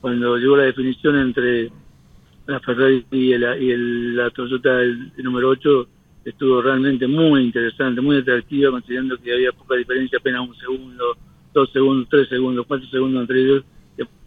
cuando 0.00 0.36
llegó 0.36 0.56
la 0.56 0.64
definición 0.64 1.16
entre 1.16 1.70
la 2.46 2.60
Ferrari 2.60 3.04
y, 3.10 3.32
el, 3.32 3.42
y 3.62 3.70
el- 3.70 4.16
la 4.16 4.30
Toyota 4.30 4.80
el, 4.82 5.12
número 5.18 5.50
8, 5.50 5.88
estuvo 6.24 6.62
realmente 6.62 7.06
muy 7.06 7.42
interesante, 7.44 8.00
muy 8.00 8.18
atractiva, 8.18 8.70
considerando 8.70 9.18
que 9.18 9.32
había 9.32 9.52
poca 9.52 9.76
diferencia, 9.76 10.18
apenas 10.18 10.48
un 10.48 10.56
segundo, 10.56 11.16
dos 11.52 11.70
segundos, 11.72 12.08
tres 12.10 12.28
segundos, 12.28 12.66
cuatro 12.66 12.88
segundos 12.88 13.22
entre 13.22 13.40
ellos, 13.42 13.64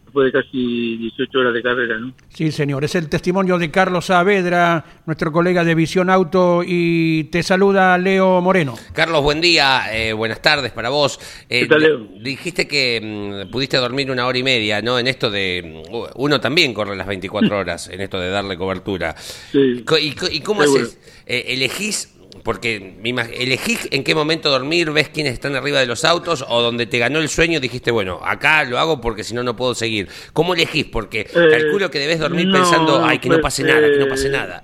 después 0.09 0.25
de 0.33 0.41
casi 0.41 0.97
18 0.97 1.39
horas 1.39 1.53
de 1.53 1.61
carrera, 1.61 1.97
¿no? 1.99 2.13
Sí, 2.29 2.51
señor. 2.51 2.83
Es 2.83 2.95
el 2.95 3.09
testimonio 3.09 3.57
de 3.59 3.69
Carlos 3.69 4.05
Saavedra, 4.07 4.83
nuestro 5.05 5.31
colega 5.31 5.63
de 5.63 5.75
Visión 5.75 6.09
Auto, 6.09 6.63
y 6.65 7.25
te 7.25 7.43
saluda 7.43 7.97
Leo 7.97 8.41
Moreno. 8.41 8.75
Carlos, 8.93 9.21
buen 9.23 9.39
día, 9.39 9.83
eh, 9.93 10.13
buenas 10.13 10.41
tardes 10.41 10.71
para 10.71 10.89
vos. 10.89 11.19
Eh, 11.47 11.61
¿Qué 11.61 11.67
tal, 11.67 11.81
Leo? 11.81 11.97
di- 11.99 12.19
Dijiste 12.39 12.67
que 12.67 13.45
mm, 13.47 13.51
pudiste 13.51 13.77
dormir 13.77 14.09
una 14.11 14.25
hora 14.25 14.37
y 14.37 14.43
media, 14.43 14.81
¿no? 14.81 14.97
En 14.97 15.07
esto 15.07 15.29
de... 15.29 15.83
Uno 16.15 16.39
también 16.39 16.73
corre 16.73 16.95
las 16.95 17.07
24 17.07 17.57
horas, 17.57 17.87
en 17.89 18.01
esto 18.01 18.19
de 18.19 18.29
darle 18.29 18.57
cobertura. 18.57 19.15
Sí. 19.17 19.83
¿Y, 20.31 20.39
cómo 20.41 20.63
Seguro. 20.63 20.83
haces? 20.83 20.99
Eh, 21.25 21.45
¿Elegís? 21.49 22.15
Porque 22.43 22.95
elegís 23.33 23.87
en 23.91 24.03
qué 24.03 24.13
momento 24.13 24.49
dormir, 24.49 24.91
ves 24.91 25.09
quiénes 25.09 25.33
están 25.33 25.55
arriba 25.55 25.79
de 25.79 25.87
los 25.87 26.05
autos 26.05 26.45
o 26.47 26.61
donde 26.61 26.85
te 26.85 26.99
ganó 26.99 27.19
el 27.19 27.27
sueño 27.27 27.59
dijiste, 27.59 27.91
bueno, 27.91 28.19
acá 28.23 28.63
lo 28.63 28.77
hago 28.77 29.01
porque 29.01 29.23
si 29.23 29.33
no, 29.33 29.43
no 29.43 29.55
puedo 29.55 29.73
seguir. 29.73 30.07
¿Cómo 30.33 30.53
elegís? 30.53 30.85
Porque 30.85 31.25
calculo 31.25 31.89
que 31.89 31.99
debes 31.99 32.19
dormir 32.19 32.47
no, 32.47 32.53
pensando, 32.53 33.03
ay, 33.03 33.19
que 33.19 33.29
no 33.29 33.35
pues, 33.35 33.43
pase 33.43 33.63
nada, 33.63 33.81
que 33.81 33.97
no 33.97 34.05
eh, 34.05 34.09
pase 34.09 34.29
nada. 34.29 34.63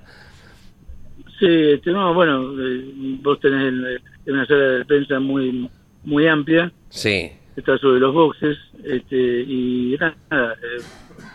Sí, 1.39 1.47
este, 1.73 1.91
no, 1.91 2.13
bueno, 2.13 2.53
eh, 2.59 2.85
vos 3.21 3.39
tenés 3.39 3.99
una 4.27 4.45
sala 4.45 4.63
de 4.63 4.85
prensa 4.85 5.19
muy 5.19 5.69
muy 6.05 6.27
amplia, 6.27 6.71
Sí, 6.89 7.31
está 7.55 7.77
sobre 7.77 7.99
los 7.99 8.13
boxes, 8.13 8.57
este, 8.83 9.41
y 9.41 9.97
nada, 9.99 10.15
eh, 10.53 10.81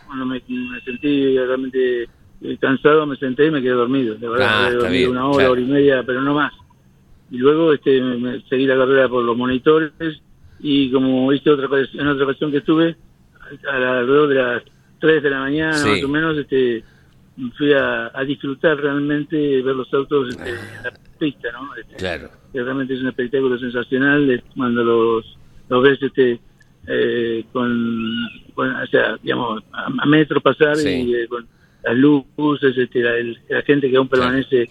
cuando 0.07 0.27
me, 0.27 0.43
me 0.49 0.81
sentí 0.83 1.37
realmente 1.37 2.05
eh, 2.05 2.09
cansado, 2.61 3.07
me 3.07 3.17
senté 3.17 3.47
y 3.47 3.51
me 3.51 3.61
quedé 3.61 3.73
dormido. 3.73 4.17
La 4.21 4.29
verdad, 4.31 4.49
Ah, 4.51 4.63
he 4.65 4.73
está 4.73 4.79
dormido 4.85 4.91
bien, 4.99 5.11
una 5.11 5.27
hora, 5.27 5.37
claro. 5.37 5.53
hora 5.53 5.61
y 5.61 5.65
media, 5.65 6.03
pero 6.05 6.23
no 6.23 6.35
más. 6.35 6.53
Y 7.31 7.39
luego 7.39 7.73
este, 7.73 8.01
me, 8.01 8.17
me 8.17 8.41
seguí 8.49 8.67
la 8.67 8.77
carrera 8.77 9.09
por 9.09 9.23
los 9.25 9.37
monitores 9.37 9.93
y 10.59 10.91
como 10.91 11.33
hice 11.33 11.51
otra 11.51 11.69
en 11.95 12.07
otra 12.09 12.25
ocasión 12.25 12.51
que 12.51 12.59
estuve, 12.59 12.97
a 13.71 13.79
la- 13.79 13.99
alrededor 14.01 14.29
de 14.29 14.35
las 14.35 14.63
3 15.01 15.23
de 15.23 15.31
la 15.31 15.41
mañana 15.41 15.73
Sí. 15.75 15.89
más 15.91 16.05
o 16.05 16.09
menos, 16.09 16.37
este, 16.39 16.85
fui 17.57 17.73
a, 17.73 18.11
a 18.13 18.25
disfrutar 18.25 18.77
realmente 18.79 19.63
ver 19.63 19.75
los 19.77 19.93
autos 19.95 20.29
este, 20.31 20.51
en 20.51 20.83
la 20.85 20.93
pista, 21.19 21.49
¿no? 21.53 21.75
Este, 21.77 21.95
claro. 21.97 22.29
que 22.53 22.63
realmente 22.63 22.95
es 22.95 23.01
un 23.01 23.09
espectáculo 23.09 23.59
sensacional 23.59 24.27
de 24.27 24.43
cuando 24.57 24.83
los, 24.85 25.39
los 25.69 25.83
ves 25.83 26.03
este 26.03 26.41
eh, 26.87 27.45
con, 27.53 28.17
con, 28.55 28.75
o 28.75 28.87
sea, 28.87 29.17
digamos, 29.23 29.63
a, 29.73 29.87
a 29.87 30.07
metros 30.07 30.43
pasar 30.43 30.77
Sí. 30.77 30.89
y 30.89 31.15
eh, 31.15 31.29
con 31.29 31.47
las 31.83 31.97
luces, 31.97 32.77
este, 32.77 33.01
la, 33.03 33.17
el- 33.17 33.39
la 33.49 33.63
gente 33.63 33.91
que 33.91 33.97
aún 33.97 34.09
permanece 34.09 34.69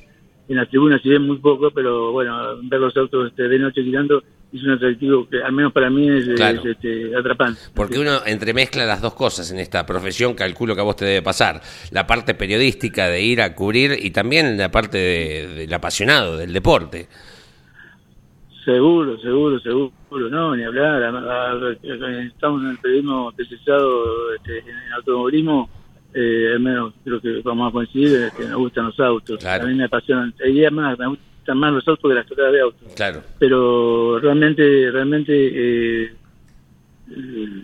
en 0.47 0.55
las 0.57 0.67
tribunas 0.69 0.99
y 1.03 1.09
ven 1.09 1.23
muy 1.27 1.37
poco, 1.37 1.71
pero 1.71 2.11
bueno, 2.11 2.57
ver 2.63 2.79
los 2.79 2.95
autos 2.97 3.27
este, 3.29 3.47
de 3.47 3.59
noche 3.59 3.83
girando 3.83 4.23
es 4.51 4.63
un 4.63 4.71
atractivo 4.71 5.29
que 5.29 5.43
al 5.43 5.51
menos 5.53 5.71
para 5.71 5.91
mí 5.91 6.09
es, 6.09 6.27
Claro. 6.35 6.59
es, 6.61 6.65
este, 6.65 7.15
atrapante. 7.15 7.59
Porque 7.75 7.99
uno 7.99 8.25
entremezcla 8.25 8.83
las 8.85 8.99
dos 8.99 9.13
cosas 9.13 9.51
en 9.51 9.59
esta 9.59 9.85
profesión, 9.85 10.33
calculo 10.33 10.73
que 10.73 10.81
a 10.81 10.83
vos 10.83 10.95
te 10.95 11.05
debe 11.05 11.21
pasar. 11.21 11.61
La 11.91 12.07
parte 12.07 12.33
periodística 12.33 13.07
de 13.07 13.21
ir 13.21 13.41
a 13.41 13.53
cubrir 13.53 13.91
y 14.01 14.09
también 14.09 14.57
la 14.57 14.71
parte 14.71 14.97
de- 14.97 15.47
del 15.55 15.73
apasionado, 15.73 16.35
del 16.35 16.51
deporte. 16.51 17.07
Seguro, 18.65 19.17
seguro, 19.19 19.59
seguro, 19.59 19.91
no, 20.29 20.55
ni 20.55 20.63
hablar. 20.63 21.01
estamos 22.25 22.61
en 22.63 22.69
el 22.71 22.77
periodismo 22.77 23.29
especializado 23.31 24.33
este, 24.35 24.59
en 24.59 24.67
el 24.77 24.93
automovilismo, 24.93 25.69
eh, 26.13 26.51
al 26.53 26.59
menos 26.59 26.93
creo 27.03 27.21
que 27.21 27.41
vamos 27.43 27.69
a 27.69 27.71
coincidir 27.73 28.31
que 28.37 28.45
nos 28.45 28.57
gustan 28.57 28.85
los 28.85 28.99
autos. 28.99 29.37
Claro. 29.39 29.65
A 29.65 29.67
mí 29.67 29.75
me 29.75 29.85
apasionan, 29.85 30.33
diría 30.43 30.71
más, 30.71 30.97
me 30.97 31.07
gustan 31.07 31.57
más 31.57 31.73
los 31.73 31.87
autos 31.87 32.09
que 32.09 32.15
las 32.15 32.25
carreras 32.27 32.53
de 32.53 32.61
autos. 32.61 32.93
Claro, 32.95 33.21
Pero 33.39 34.19
realmente, 34.19 34.91
realmente, 34.91 35.33
eh, 35.33 36.13
eh, 37.11 37.63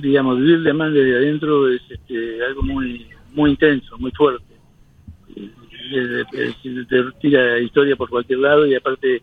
digamos, 0.00 0.38
vivir 0.38 0.62
de 0.62 0.72
más 0.72 0.92
desde 0.92 1.16
adentro 1.16 1.68
es 1.68 1.82
este, 1.90 2.44
algo 2.44 2.62
muy 2.62 3.06
muy 3.34 3.50
intenso, 3.50 3.96
muy 3.98 4.10
fuerte. 4.12 4.44
Eh, 5.94 6.24
te 6.88 7.04
tira 7.20 7.58
historia 7.58 7.96
por 7.96 8.08
cualquier 8.08 8.38
lado 8.38 8.66
y 8.66 8.74
aparte 8.74 9.22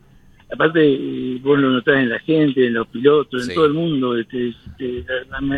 aparte 0.51 0.79
eh, 0.83 1.39
vos 1.41 1.59
lo 1.59 1.69
notás 1.69 1.95
en 1.97 2.09
la 2.09 2.19
gente, 2.19 2.67
en 2.67 2.73
los 2.73 2.87
pilotos, 2.87 3.45
Sí. 3.45 3.51
en 3.51 3.55
todo 3.55 3.65
el 3.65 3.73
mundo, 3.73 4.17
este, 4.17 4.49
este, 4.49 5.05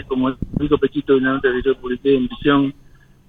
como 0.07 0.35
dijo 0.59 0.77
Pechito 0.77 1.13
en 1.13 1.23
una 1.23 1.33
nota 1.33 1.51
que 1.51 1.61
yo 1.63 1.75
publiqué 1.75 2.15
en 2.15 2.27
Visión 2.27 2.73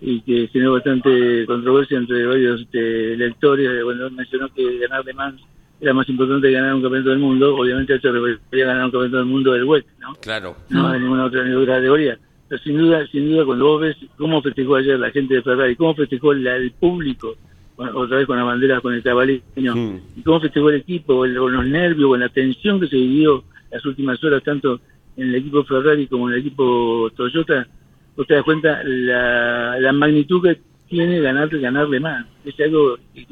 y 0.04 0.20
que 0.22 0.48
generó 0.48 0.72
bastante 0.72 1.46
controversia 1.46 1.96
entre 1.98 2.26
varios 2.26 2.60
este, 2.62 3.16
lectores 3.16 3.84
cuando 3.84 4.10
mencionó 4.10 4.48
que 4.52 4.78
ganar 4.78 5.04
de 5.04 5.14
más 5.14 5.34
era 5.80 5.94
más 5.94 6.08
importante 6.08 6.48
que 6.48 6.54
ganar 6.54 6.74
un 6.74 6.82
campeonato 6.82 7.10
del 7.10 7.18
mundo, 7.18 7.56
obviamente 7.56 7.94
eso 7.94 8.12
refería 8.12 8.64
a 8.64 8.68
ganar 8.68 8.84
un 8.86 8.90
campeonato 8.92 9.16
del 9.16 9.26
mundo 9.26 9.52
del 9.52 9.64
WEC, 9.64 9.84
¿no? 10.00 10.14
claro. 10.20 10.56
no 10.70 10.92
de 10.92 11.00
ninguna 11.00 11.24
otra, 11.24 11.42
ninguna 11.42 11.62
otra 11.62 11.74
categoría. 11.76 12.18
Pero 12.48 12.62
sin 12.62 12.78
duda, 12.78 13.06
sin 13.08 13.30
duda, 13.30 13.44
cuando 13.44 13.64
vos 13.64 13.80
ves 13.80 13.96
cómo 14.16 14.42
festejó 14.42 14.76
ayer 14.76 14.98
la 14.98 15.10
gente 15.10 15.34
de 15.34 15.42
Ferrari, 15.42 15.74
cómo 15.74 15.94
festejó 15.96 16.34
la- 16.34 16.54
el 16.56 16.70
público, 16.72 17.34
bueno, 17.76 17.98
otra 17.98 18.18
vez 18.18 18.26
con 18.26 18.36
la 18.36 18.44
bandera, 18.44 18.80
con 18.80 18.94
el 18.94 19.02
cabalino, 19.02 19.42
Mm. 19.74 19.96
y 20.18 20.22
cómo 20.22 20.40
festejó 20.40 20.68
el 20.70 20.76
equipo, 20.76 21.16
con 21.16 21.34
los 21.34 21.66
nervios, 21.66 22.08
con 22.10 22.20
la 22.20 22.28
tensión 22.28 22.78
que 22.78 22.86
se 22.88 22.96
vivió 22.96 23.42
las 23.72 23.84
últimas 23.86 24.22
horas, 24.22 24.42
tanto 24.44 24.80
en 25.16 25.28
el 25.30 25.34
equipo 25.36 25.64
Ferrari 25.64 26.06
como 26.06 26.28
en 26.28 26.34
el 26.34 26.40
equipo 26.40 27.10
Toyota, 27.16 27.66
vos 28.16 28.26
te 28.26 28.34
das 28.34 28.44
cuenta 28.44 28.82
la, 28.84 29.78
la 29.80 29.92
magnitud 29.92 30.42
que 30.42 30.60
tiene 30.88 31.20
ganarle, 31.20 31.60
ganarle 31.60 32.00
más. 32.00 32.26
Es 32.44 32.58
algo 32.60 32.98
que 33.14 33.26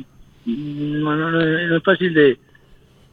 no, 0.47 1.17
no, 1.17 1.31
no, 1.31 1.41
no 1.41 1.77
es 1.77 1.83
fácil 1.83 2.15
de, 2.15 2.39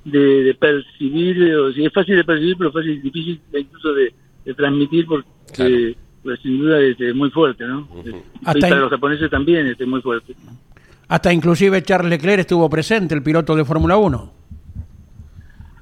de, 0.06 0.44
de 0.44 0.54
percibir, 0.56 1.54
o 1.56 1.72
si 1.74 1.86
es 1.86 1.94
fácil 1.94 2.16
de 2.16 2.24
percibir, 2.24 2.56
pero 2.58 2.72
fácil, 2.72 3.02
difícil 3.02 3.40
incluso 3.54 3.94
de, 3.94 4.14
de 4.46 4.54
transmitir 4.54 5.06
porque 5.06 5.28
Claro. 5.54 5.76
pues, 6.24 6.40
sin 6.42 6.60
duda 6.60 6.80
es 6.82 7.00
eh, 7.00 7.14
muy 7.14 7.30
fuerte, 7.32 7.66
¿no? 7.66 7.88
Ujú. 7.92 8.10
Y 8.10 8.14
Hasta 8.46 8.68
para 8.70 8.82
los 8.82 8.90
japoneses 8.90 9.30
también 9.30 9.68
es 9.68 9.88
muy 9.88 10.02
fuerte. 10.02 10.36
Hasta 11.10 11.32
inclusive 11.32 11.82
Charles 11.84 12.10
Leclerc 12.10 12.40
estuvo 12.42 12.70
presente, 12.70 13.16
el 13.16 13.24
piloto 13.24 13.56
de 13.56 13.64
Fórmula 13.64 13.96
1. 13.98 14.34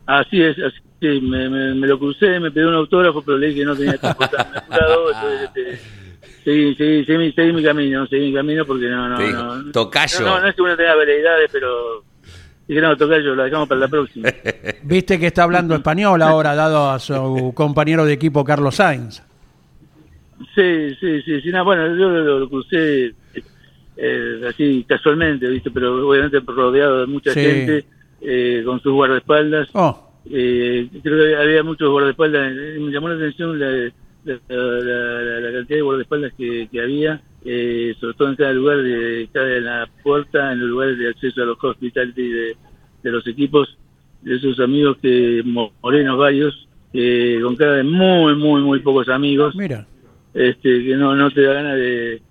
Así 0.05 0.41
es, 0.41 0.57
así 0.59 0.77
que 1.13 1.21
me, 1.21 1.49
me, 1.49 1.73
me 1.75 1.87
lo 1.87 1.99
crucé, 1.99 2.39
me 2.39 2.51
pidió 2.51 2.69
un 2.69 2.75
autógrafo, 2.75 3.21
pero 3.21 3.37
le 3.37 3.47
dije 3.47 3.59
que 3.59 3.65
no 3.65 3.75
tenía 3.75 3.97
tiempo 3.97 4.27
tan 4.27 4.55
apurado, 4.55 5.11
entonces 5.11 5.41
este, 5.43 5.79
seguí, 6.43 6.75
seguí, 6.75 7.05
seguí, 7.05 7.17
mi- 7.17 7.31
seguí 7.33 7.53
mi 7.53 7.63
camino, 7.63 8.07
seguí 8.07 8.27
mi 8.27 8.33
camino 8.33 8.65
porque 8.65 8.87
no, 8.89 9.07
no, 9.09 9.61
no, 9.63 9.71
"Tocayo". 9.71 10.19
no, 10.21 10.25
no, 10.25 10.41
no 10.41 10.47
es 10.47 10.55
que 10.55 10.61
uno 10.61 10.75
tenga 10.77 10.95
veleidades, 10.95 11.49
pero 11.51 12.03
dije 12.67 12.81
no, 12.81 12.97
tocayo, 12.97 13.35
lo 13.35 13.43
dejamos 13.43 13.67
para 13.67 13.81
la 13.81 13.87
próxima. 13.87 14.29
Viste 14.83 15.19
que 15.19 15.27
está 15.27 15.43
hablando 15.43 15.75
español 15.75 16.21
ahora, 16.21 16.55
dado 16.55 16.89
a 16.89 16.99
su 16.99 17.51
compañero 17.55 18.05
de 18.05 18.13
equipo 18.13 18.43
Carlos 18.43 18.75
Sainz. 18.75 19.21
Sí, 20.53 20.95
sí, 20.99 21.21
sí, 21.21 21.41
sí, 21.41 21.49
no, 21.49 21.63
bueno, 21.63 21.87
yo 21.95 22.09
lo, 22.09 22.39
lo 22.39 22.49
crucé 22.49 23.13
eh, 23.97 24.41
así 24.49 24.85
casualmente, 24.87 25.47
¿viste? 25.47 25.71
Pero 25.71 26.07
obviamente 26.07 26.39
rodeado 26.45 27.01
de 27.01 27.07
mucha 27.07 27.31
Sí. 27.33 27.39
gente, 27.41 27.85
eh, 28.21 28.61
con 28.65 28.81
sus 28.81 28.93
guardaespaldas. 28.93 29.69
Oh, 29.73 30.04
Eh, 30.29 30.89
creo 31.03 31.17
que 31.25 31.35
había 31.35 31.63
muchos 31.63 31.89
guardaespaldas, 31.89 32.51
eh, 32.51 32.77
me 32.79 32.91
llamó 32.91 33.09
la 33.09 33.15
atención 33.15 33.59
la, 33.59 33.69
la, 34.23 34.39
la- 34.49 35.39
la- 35.39 35.51
cantidad 35.51 35.77
de 35.77 35.81
guardaespaldas 35.81 36.33
que, 36.35 36.67
que 36.71 36.81
había, 36.81 37.21
eh, 37.43 37.93
sobre 37.99 38.13
todo 38.15 38.29
en 38.29 38.35
cada 38.35 38.53
lugar, 38.53 38.77
de 38.81 39.29
cada 39.31 39.55
en 39.55 39.65
la 39.65 39.89
puerta, 40.03 40.51
en 40.51 40.61
los 40.61 40.69
lugares 40.69 40.97
de 40.97 41.09
acceso 41.09 41.43
a 41.43 41.45
los 41.45 41.63
hospitality 41.63 42.27
de, 42.29 42.57
de 43.03 43.11
los 43.11 43.25
equipos, 43.27 43.77
de 44.21 44.35
esos 44.37 44.59
amigos 44.59 44.97
que, 45.01 45.43
mo- 45.45 45.71
morenos 45.83 46.17
varios, 46.17 46.67
que 46.91 47.39
con 47.43 47.55
cara 47.55 47.73
de 47.73 47.83
muy, 47.83 48.35
muy, 48.35 48.61
muy 48.61 48.79
pocos 48.79 49.07
amigos, 49.09 49.55
mira. 49.55 49.85
este 50.33 50.83
que 50.83 50.95
no 50.95 51.15
no 51.15 51.29
te 51.29 51.41
da 51.43 51.53
ganas 51.53 51.75
de, 51.77 52.21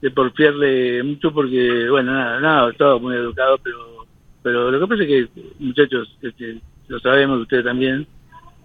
de 0.00 0.10
porfiarle 0.10 1.02
mucho 1.02 1.32
porque 1.32 1.88
bueno 1.90 2.12
nada 2.12 2.40
nada 2.40 2.72
todo 2.72 2.98
muy 2.98 3.14
educado 3.16 3.58
pero 3.62 3.91
pero 4.42 4.70
lo 4.70 4.80
que 4.80 4.86
pasa 4.86 5.02
es 5.02 5.08
que 5.08 5.28
muchachos 5.58 6.16
este, 6.22 6.58
lo 6.88 6.98
sabemos 7.00 7.40
ustedes 7.40 7.64
también 7.64 8.06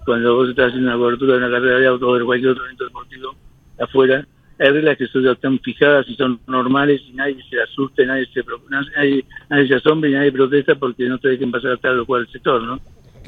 cuando 0.06 0.36
vos 0.36 0.50
estás 0.50 0.68
haciendo 0.70 0.90
una 0.90 0.98
cobertura 0.98 1.34
de 1.34 1.38
una 1.40 1.50
carrera 1.52 1.80
de 1.80 1.88
auto 1.88 2.08
o 2.08 2.18
de 2.18 2.26
cualquier 2.26 2.52
otro 2.52 2.66
evento 2.66 2.86
deportivo 2.86 3.36
afuera 3.80 4.26
hay 4.60 4.70
reglas 4.72 4.98
que 4.98 5.06
son 5.08 5.28
están 5.28 5.60
fijadas 5.60 6.08
y 6.10 6.16
son 6.16 6.40
normales 6.48 7.00
y 7.08 7.12
nadie 7.14 7.38
se 7.48 7.62
asuste, 7.62 8.06
nadie 8.08 8.26
se 8.34 8.44
pro- 8.44 8.60
nadie, 8.70 9.24
nadie 9.50 9.68
se 9.68 9.76
asombre 9.76 10.10
y 10.10 10.14
nadie 10.14 10.32
protesta 10.32 10.74
porque 10.74 11.08
no 11.08 11.20
te 11.20 11.30
dejen 11.30 11.52
pasar 11.52 11.74
a 11.74 11.78
tal 11.78 12.00
o 12.00 12.06
cual 12.08 12.28
sector, 12.32 12.64
¿no? 12.64 12.80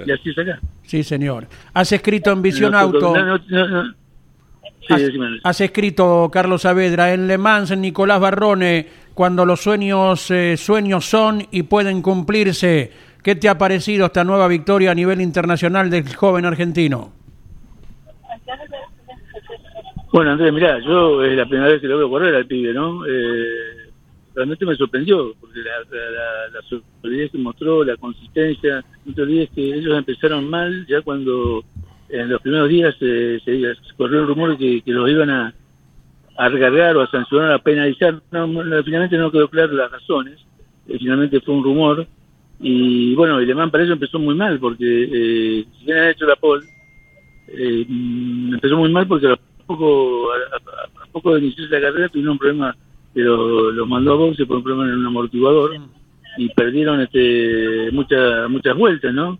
Y 0.07 0.09
así 0.11 0.29
es 0.31 0.37
acá. 0.39 0.59
Sí, 0.83 1.03
señor. 1.03 1.45
Has 1.73 1.91
escrito 1.91 2.31
en 2.31 2.41
Visión 2.41 2.71
Nosotros- 2.71 3.03
Auto. 3.03 3.25
no, 3.25 3.37
no, 3.67 3.83
no. 3.83 3.93
Sí, 4.81 4.93
Has, 4.93 5.01
has 5.43 5.61
escrito, 5.61 6.29
Carlos 6.31 6.63
Saavedra, 6.63 7.13
en 7.13 7.27
Le 7.27 7.37
Mans, 7.37 7.69
en 7.71 7.81
Nicolás 7.81 8.19
Barrone, 8.19 8.87
cuando 9.13 9.45
los 9.45 9.61
sueños, 9.61 10.31
eh, 10.31 10.55
sueños 10.57 11.05
son 11.05 11.45
y 11.51 11.63
pueden 11.63 12.01
cumplirse. 12.01 12.91
¿Qué 13.21 13.35
te 13.35 13.49
ha 13.49 13.57
parecido 13.57 14.05
esta 14.07 14.23
nueva 14.23 14.47
victoria 14.47 14.91
a 14.91 14.95
nivel 14.95 15.19
internacional 15.21 15.89
del 15.89 16.15
joven 16.15 16.45
argentino? 16.45 17.11
Bueno, 20.11 20.31
Andrés, 20.31 20.51
mirá, 20.53 20.79
yo 20.79 21.23
es 21.23 21.35
la 21.37 21.45
primera 21.45 21.69
vez 21.69 21.81
que 21.81 21.87
lo 21.87 21.97
veo 21.99 22.09
correr 22.09 22.33
al 22.33 22.45
pibe, 22.47 22.73
¿no? 22.73 23.05
Eh, 23.05 23.91
realmente 24.33 24.65
me 24.65 24.75
sorprendió, 24.75 25.35
porque 25.39 25.59
la, 25.59 25.71
la, 25.91 26.09
la- 26.11 26.47
la 26.59 26.81
solidez 27.01 27.31
que 27.31 27.37
mostró, 27.37 27.83
la 27.83 27.95
consistencia, 27.97 28.83
no 29.05 29.13
te 29.13 29.21
olvides 29.21 29.49
que 29.53 29.61
ellos 29.75 29.95
empezaron 29.97 30.49
mal 30.49 30.85
ya 30.87 31.01
cuando 31.01 31.63
en 32.09 32.29
los 32.29 32.41
primeros 32.41 32.69
días 32.69 32.95
eh, 33.01 33.39
se, 33.43 33.59
se 33.61 33.95
corrió 33.97 34.21
el 34.21 34.27
rumor 34.27 34.57
que, 34.57 34.81
que 34.81 34.91
los 34.91 35.09
iban 35.09 35.29
a, 35.29 35.53
a 36.37 36.47
o 36.47 37.01
a 37.01 37.11
sancionar, 37.11 37.51
a 37.51 37.59
penalizar. 37.59 38.21
No, 38.31 38.47
finalmente 38.83 39.17
no 39.17 39.31
quedó 39.31 39.47
claro 39.49 39.73
las 39.73 39.91
razones, 39.91 40.39
Eh, 40.87 40.97
finalmente 40.97 41.39
fue 41.41 41.55
un 41.55 41.63
rumor. 41.63 42.07
Y 42.61 43.15
bueno, 43.15 43.37
el 43.37 43.45
alemán 43.45 43.71
para 43.71 43.83
eso 43.83 43.93
empezó 43.93 44.19
muy 44.19 44.35
mal, 44.35 44.59
porque 44.59 44.85
eh, 44.85 45.65
si 45.77 45.85
bien 45.85 45.97
han 45.97 46.09
hecho 46.09 46.25
la 46.25 46.35
pole, 46.35 46.65
eh, 47.47 47.85
empezó 47.87 48.77
muy 48.77 48.91
mal 48.91 49.07
porque 49.07 49.27
a 49.27 49.37
poco, 49.65 50.31
a, 50.33 51.07
poco 51.11 51.35
de 51.35 51.41
iniciarse 51.41 51.73
la 51.73 51.81
carrera 51.81 52.09
tuvieron 52.09 52.33
un 52.33 52.37
problema 52.37 52.75
que 53.13 53.21
lo- 53.21 53.85
mandó 53.85 54.13
a 54.13 54.15
boxe 54.17 54.45
por 54.45 54.57
un 54.57 54.63
problema 54.63 54.91
en 54.91 54.99
un 54.99 55.05
amortiguador 55.07 55.71
y 56.37 56.49
perdieron 56.49 57.01
este 57.01 57.91
muchas 57.91 58.49
muchas 58.49 58.75
vueltas, 58.77 59.13
¿no? 59.13 59.39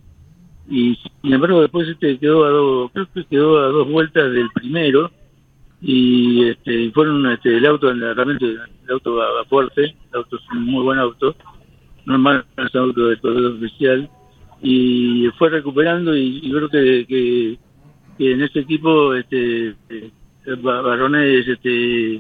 Y 0.70 0.96
sin 1.22 1.34
embargo 1.34 1.62
después 1.62 1.88
este 1.88 2.20
quedó 2.20 2.46
a 2.46 2.50
dos, 2.50 2.92
creo 2.94 3.08
que 3.14 3.26
quedó 3.26 3.60
a 3.60 3.68
dos 3.70 3.90
vueltas 3.90 4.32
del 4.32 4.50
primero 4.52 5.10
y 5.82 6.44
este 6.44 6.92
fueron 6.92 7.26
este, 7.32 7.58
el 7.58 7.66
auto 7.66 7.92
realmente 7.92 8.46
el 8.46 8.60
auto 8.92 9.16
va, 9.16 9.32
va 9.32 9.46
fuerte, 9.46 9.86
el 9.86 10.16
auto 10.16 10.36
es 10.36 10.42
un 10.52 10.66
muy 10.66 10.84
buen 10.84 11.00
auto, 11.00 11.36
normal 12.06 12.46
es 12.58 12.76
un 12.76 12.82
auto 12.82 13.08
de 13.08 13.18
corredor 13.18 13.54
oficial 13.54 14.10
y 14.62 15.28
fue 15.38 15.50
recuperando 15.50 16.16
y, 16.16 16.52
creo 16.52 16.70
que, 16.70 17.06
que 18.18 18.32
en 18.34 18.42
este 18.44 18.60
equipo 18.60 19.16
este 19.16 19.70
eh, 19.90 20.12
Ba- 20.62 20.82
Barrone 20.82 21.40
es 21.40 21.48
este 21.48 22.16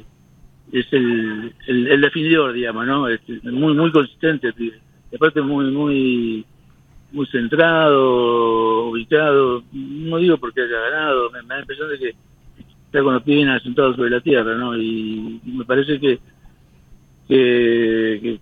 es 0.72 0.94
el, 0.94 1.54
el, 1.68 1.88
el 1.88 2.02
definidor 2.02 2.54
digamos 2.54 2.88
no 2.88 3.08
Este, 3.08 3.40
muy 3.52 3.74
muy 3.76 3.92
consistente 3.92 4.54
aparte 5.14 5.42
muy 5.42 5.70
muy 5.72 6.46
muy 7.12 7.26
centrado 7.28 8.90
ubicado 8.90 9.64
no 9.72 10.18
digo 10.18 10.38
porque 10.38 10.62
haya 10.62 10.80
ganado 10.80 11.30
me, 11.32 11.40
da 11.40 11.56
la 11.56 11.62
impresión 11.62 11.90
de 11.90 12.00
que 12.00 12.16
está 12.86 13.02
con 13.02 13.14
los 13.14 13.24
pies 13.24 13.38
bien 13.38 13.76
sobre 13.76 14.10
la 14.10 14.22
tierra 14.22 14.56
no 14.56 14.78
y, 14.78 15.42
me 15.46 15.66
parece 15.66 16.00
que 16.00 16.20
que, 17.28 18.40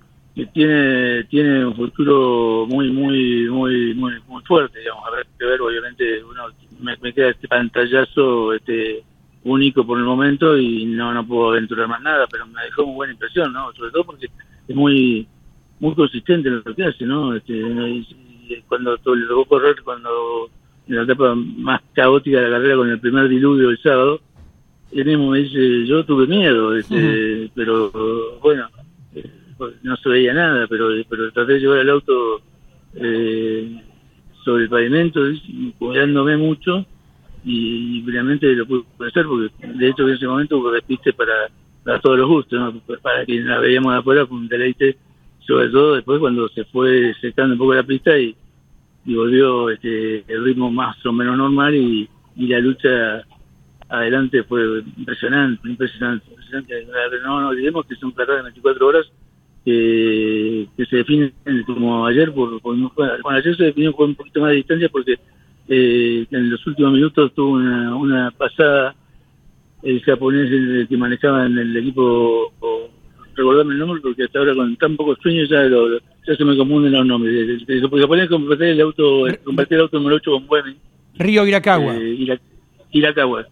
tiene 0.53 1.23
tiene 1.25 1.65
un 1.65 1.75
futuro 1.75 2.67
muy 2.67 2.91
muy 2.91 3.49
muy 3.49 3.93
muy 3.95 4.13
muy 4.27 4.43
fuerte 4.43 4.79
digamos 4.79 5.03
habrá 5.07 5.23
que 5.23 5.45
ver 5.45 5.61
obviamente 5.61 6.23
uno 6.23 6.43
me, 6.79 6.95
me 6.97 7.13
queda 7.13 7.29
este 7.29 7.47
pantallazo 7.47 8.53
este 8.53 9.03
único 9.43 9.85
por 9.85 9.97
el 9.97 10.03
momento 10.03 10.57
y 10.57 10.85
no 10.85 11.13
no 11.13 11.25
puedo 11.25 11.49
aventurar 11.49 11.87
más 11.87 12.01
nada 12.01 12.27
pero 12.29 12.45
me 12.47 12.63
dejó 12.63 12.85
muy 12.85 12.95
buena 12.95 13.13
impresión 13.13 13.51
no 13.51 13.71
sobre 13.73 13.91
todo 13.91 14.03
porque 14.03 14.29
es 14.67 14.75
muy 14.75 15.27
muy 15.79 15.95
consistente 15.95 16.49
en 16.49 16.55
lo 16.63 16.75
que 16.75 16.83
hace 16.83 17.05
no 17.05 17.35
este 17.35 17.53
cuando 18.67 18.95
le 18.95 19.27
tocó 19.27 19.45
correr 19.45 19.75
cuando 19.83 20.49
en 20.87 20.95
la 20.95 21.03
etapa 21.03 21.35
más 21.35 21.81
caótica 21.93 22.39
de 22.39 22.49
la 22.49 22.57
carrera 22.57 22.77
con 22.77 22.89
el 22.89 22.99
primer 22.99 23.27
diluvio 23.27 23.69
el 23.69 23.81
sábado 23.81 24.21
él 24.91 25.05
mismo 25.05 25.31
me 25.31 25.39
dice, 25.39 25.85
yo 25.85 26.05
tuve 26.05 26.27
miedo, 26.27 26.75
este, 26.75 27.49
pero 27.55 27.91
bueno, 28.41 28.67
eh, 29.13 29.29
no 29.83 29.97
se 29.97 30.09
veía 30.09 30.33
nada, 30.33 30.67
pero 30.67 30.89
pero 31.09 31.31
traté 31.31 31.53
de 31.53 31.59
llevar 31.59 31.79
el 31.79 31.89
auto 31.89 32.41
eh, 32.95 33.81
sobre 34.43 34.63
el 34.63 34.69
pavimento, 34.69 35.29
y 35.29 35.73
cuidándome 35.77 36.37
mucho, 36.37 36.85
y, 37.43 38.03
realmente 38.05 38.47
lo 38.53 38.65
pude 38.65 38.83
hacer, 39.07 39.25
porque 39.25 39.53
de 39.67 39.89
hecho 39.89 40.07
en 40.07 40.15
ese 40.15 40.27
momento 40.27 40.57
hubo 40.57 40.71
despiste 40.71 41.13
para, 41.13 41.49
para 41.83 41.99
todos 41.99 42.17
los 42.17 42.27
gustos, 42.27 42.59
¿no? 42.59 42.81
para 43.01 43.25
quien 43.25 43.47
la 43.47 43.59
veíamos 43.59 43.93
afuera 43.93 44.25
fue 44.25 44.37
un 44.37 44.47
deleite, 44.47 44.97
sobre 45.45 45.69
todo 45.69 45.95
después 45.95 46.19
cuando 46.19 46.47
se 46.49 46.65
fue 46.65 47.13
secando 47.21 47.53
un 47.53 47.59
poco 47.59 47.73
la 47.73 47.83
pista 47.83 48.17
y, 48.17 48.35
y 49.07 49.15
volvió 49.15 49.69
este, 49.71 50.23
el 50.27 50.43
ritmo 50.43 50.69
más 50.69 51.03
o 51.05 51.11
menos 51.11 51.37
normal 51.37 51.73
y, 51.73 52.07
y 52.35 52.47
la 52.47 52.59
lucha 52.59 53.23
adelante 53.89 54.43
fue 54.43 54.83
impresionante, 54.97 55.67
impresionante. 55.67 56.25
impresionante. 56.29 56.85
No 57.23 57.41
nos 57.41 57.51
olvidemos 57.51 57.85
que 57.85 57.95
son 57.95 58.11
carreras 58.11 58.43
de 58.43 58.51
24 58.51 58.85
horas 58.87 59.05
que, 59.63 60.67
que 60.75 60.85
se 60.85 60.97
definen 60.97 61.33
como 61.65 62.05
ayer, 62.05 62.33
por, 62.33 62.61
por 62.61 62.75
no 62.77 62.91
ayer 63.29 63.55
se 63.55 63.63
definió 63.65 63.93
con 63.93 64.09
un 64.09 64.15
poquito 64.15 64.41
más 64.41 64.49
de 64.51 64.57
distancia 64.57 64.89
porque 64.89 65.17
eh, 65.69 66.25
en 66.29 66.49
los 66.49 66.65
últimos 66.67 66.91
minutos 66.93 67.33
tuvo 67.33 67.51
una, 67.55 67.95
una 67.95 68.31
pasada 68.31 68.95
el 69.83 70.01
japonés 70.03 70.51
el 70.51 70.87
que 70.89 70.97
manejaba 70.97 71.45
en 71.45 71.57
el 71.57 71.77
equipo, 71.77 72.51
o, 72.59 72.89
recordame 73.35 73.73
el 73.73 73.79
nombre 73.79 74.01
porque 74.01 74.23
hasta 74.23 74.39
ahora 74.39 74.55
con 74.55 74.75
tan 74.77 74.95
pocos 74.97 75.17
sueños 75.21 75.49
ya, 75.49 75.63
lo- 75.63 75.99
se 76.35 76.43
me 76.45 76.57
confunden 76.57 76.91
los 76.91 77.05
nombres. 77.05 77.61
El 77.67 77.81
japonés 78.01 78.29
compartir 78.29 78.67
el 78.67 78.81
auto, 78.81 79.25
compartir 79.43 79.75
el 79.75 79.81
auto 79.83 79.97
número 79.97 80.15
8 80.17 80.31
con 80.31 80.47
Buemi, 80.47 80.75
Río 81.17 81.45
Iracagua. 81.47 81.95
eh, 81.95 82.15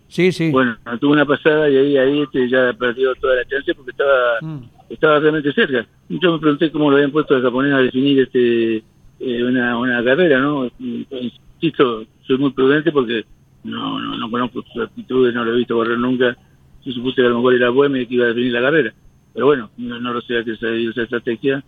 sí, 0.08 0.32
sí. 0.32 0.50
Bueno, 0.52 0.78
tuvo 1.00 1.12
una 1.14 1.26
pasada 1.26 1.70
y 1.70 1.76
ahí 1.78 1.98
ahí 1.98 2.22
este, 2.22 2.50
ya 2.50 2.74
perdió 2.74 3.14
toda 3.16 3.36
la 3.36 3.46
chance 3.46 3.74
porque 3.76 3.92
estaba 3.92 4.40
Mm. 4.42 4.60
estaba 4.90 5.20
realmente 5.20 5.52
cerca. 5.54 5.86
Yo 6.10 6.34
me 6.34 6.40
pregunté 6.40 6.72
cómo 6.72 6.90
lo 6.90 6.98
habían 6.98 7.12
puesto 7.12 7.36
al 7.36 7.42
japonés 7.42 7.74
a 7.74 7.80
definir 7.80 8.20
este 8.22 8.78
eh, 9.20 9.44
una, 9.44 9.78
una 9.78 10.04
carrera, 10.04 10.40
¿no? 10.40 10.70
Insisto, 10.80 12.06
soy 12.28 12.38
muy 12.38 12.52
prudente 12.52 12.92
porque 12.92 13.26
no, 13.64 14.00
no, 14.00 14.18
no 14.18 14.30
conozco 14.30 14.64
sus 14.72 14.84
actitudes, 14.84 15.34
no 15.34 15.44
lo 15.46 15.54
he 15.54 15.58
visto 15.58 15.76
correr 15.76 15.98
nunca. 15.98 16.36
Yo 16.84 16.92
supuse 16.94 17.16
que 17.16 17.26
a 17.26 17.30
lo 17.30 17.38
mejor 17.38 17.56
era 17.56 17.70
y 18.00 18.06
que 18.06 18.14
iba 18.16 18.26
a 18.26 18.30
definir 18.30 18.52
la 18.52 18.62
carrera. 18.62 18.94
Pero 19.34 19.48
bueno, 19.48 19.70
no, 19.78 20.00
no 20.00 20.14
lo 20.14 20.22
sé 20.22 20.38
a 20.38 20.44
qué 20.44 20.56
se 20.56 20.84
esa 20.86 21.04
estrategia. 21.04 21.64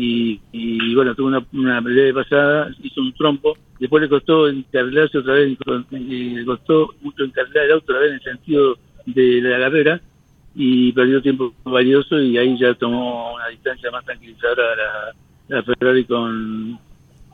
Y, 0.00 0.40
y 0.52 0.94
bueno, 0.94 1.12
tuvo 1.16 1.26
una, 1.26 1.44
una 1.52 1.80
breve 1.80 2.14
pasada, 2.14 2.70
hizo 2.84 3.00
un 3.00 3.12
trompo. 3.14 3.58
Después 3.80 4.00
le 4.00 4.08
costó 4.08 4.48
encarrilarse 4.48 5.18
otra 5.18 5.34
vez, 5.34 5.58
le 5.90 6.44
costó 6.44 6.94
mucho 7.00 7.24
encarrilar 7.24 7.64
el 7.64 7.72
auto 7.72 7.92
otra 7.92 7.98
vez 7.98 8.10
en 8.10 8.14
el 8.14 8.22
sentido 8.22 8.78
de 9.06 9.40
la 9.40 9.58
carrera 9.58 10.00
y 10.54 10.92
perdió 10.92 11.20
tiempo 11.20 11.52
valioso 11.64 12.20
y 12.20 12.38
ahí 12.38 12.56
ya 12.56 12.74
tomó 12.74 13.34
una 13.34 13.48
distancia 13.48 13.90
más 13.90 14.04
tranquilizadora 14.04 15.14
la, 15.48 15.62
Ferrari 15.64 16.04
con, 16.04 16.78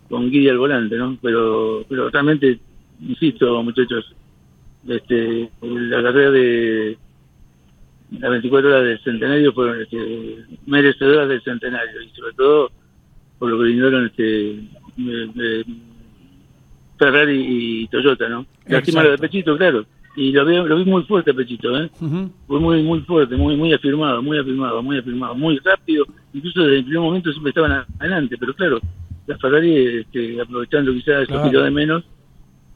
con 0.08 0.30
Guidi 0.30 0.48
al 0.48 0.58
volante, 0.58 0.96
¿no? 0.96 1.18
Pero, 1.20 1.84
pero 1.86 2.08
realmente, 2.08 2.58
insisto, 3.00 3.62
muchachos, 3.62 4.14
este, 4.88 5.50
la 5.60 6.02
carrera 6.02 6.30
de 6.30 6.98
las 8.20 8.30
24 8.30 8.68
horas 8.70 8.84
del 8.84 8.98
centenario 9.00 9.52
fueron 9.52 9.80
este, 9.82 10.44
merecedoras 10.66 11.28
del 11.28 11.42
centenario 11.42 12.02
y 12.02 12.08
sobre 12.10 12.32
todo 12.34 12.70
por 13.38 13.50
lo 13.50 13.58
que 13.58 13.64
brindaron 13.64 14.06
este, 14.06 14.50
eh, 14.52 15.30
eh, 15.40 15.64
Ferrari 16.98 17.44
y 17.82 17.88
Toyota, 17.88 18.28
¿no? 18.28 18.46
Lástima 18.66 19.02
lo 19.02 19.10
de. 19.12 19.18
Pechito, 19.18 19.56
claro. 19.56 19.84
Y 20.16 20.30
lo 20.30 20.44
vi, 20.44 20.54
lo 20.54 20.76
vi 20.76 20.84
muy 20.84 21.02
fuerte 21.02 21.32
a 21.32 21.34
Pechito, 21.34 21.76
¿eh? 21.76 21.90
Fue 22.46 22.60
muy 22.60 22.82
muy 22.82 23.00
fuerte, 23.00 23.36
muy 23.36 23.56
muy 23.56 23.72
afirmado, 23.72 24.22
muy 24.22 24.38
afirmado, 24.38 24.80
muy 24.82 24.98
afirmado, 24.98 25.34
muy 25.34 25.58
rápido, 25.58 26.06
incluso 26.32 26.62
desde 26.62 26.76
el 26.78 26.84
primer 26.84 27.00
momento 27.00 27.32
siempre 27.32 27.50
estaban 27.50 27.84
adelante, 27.98 28.36
pero 28.38 28.54
claro, 28.54 28.80
la 29.26 29.36
Ferrari 29.38 29.98
este, 30.00 30.40
aprovechando 30.40 30.92
quizás 30.92 31.20
el 31.22 31.26
Claro. 31.26 31.42
poquito 31.42 31.62
de 31.64 31.70
menos, 31.72 32.04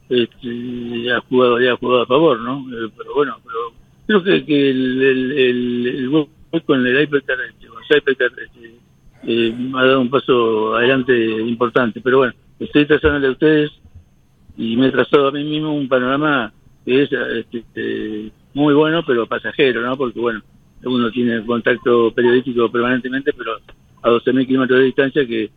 este, 0.09 1.11
ha 1.13 1.21
jugado, 1.21 1.57
le 1.59 1.69
ha 1.69 1.77
jugado 1.77 2.01
a 2.01 2.05
favor, 2.07 2.39
¿no? 2.41 2.59
Eh, 2.73 2.91
pero 2.97 3.13
bueno, 3.15 3.37
pero 3.45 3.73
creo 4.09 4.23
que, 4.23 4.43
que 4.43 4.69
el, 4.71 5.01
el, 5.03 5.31
el, 5.33 5.87
el 5.87 6.09
hueco 6.09 6.73
en 6.73 6.87
el 6.87 7.03
Hypercar, 7.03 7.37
este, 7.91 8.79
eh, 9.23 9.55
ha 9.75 9.85
dado 9.85 10.01
un 10.01 10.09
paso 10.09 10.75
adelante 10.75 11.13
importante, 11.41 12.01
pero 12.01 12.17
bueno, 12.17 12.33
estoy 12.59 12.87
trazándole 12.87 13.27
a 13.27 13.31
ustedes 13.31 13.71
y 14.57 14.75
me 14.77 14.87
he 14.87 14.91
trazado 14.91 15.27
a 15.27 15.31
mí 15.31 15.43
mismo 15.43 15.75
un 15.75 15.87
panorama 15.87 16.51
que 16.83 17.03
es 17.03 17.11
este, 17.11 17.59
este, 17.59 18.31
muy 18.55 18.73
bueno, 18.73 19.03
pero 19.05 19.27
pasajero, 19.27 19.81
¿no? 19.81 19.95
Porque, 19.95 20.19
bueno, 20.19 20.41
uno 20.85 21.11
tiene 21.11 21.45
contacto 21.45 22.11
periodístico 22.11 22.71
permanentemente, 22.71 23.31
pero 23.33 23.57
a 24.01 24.09
12.000 24.09 24.47
kilómetros 24.47 24.79
de 24.79 24.85
distancia 24.85 25.27
que, 25.27 25.51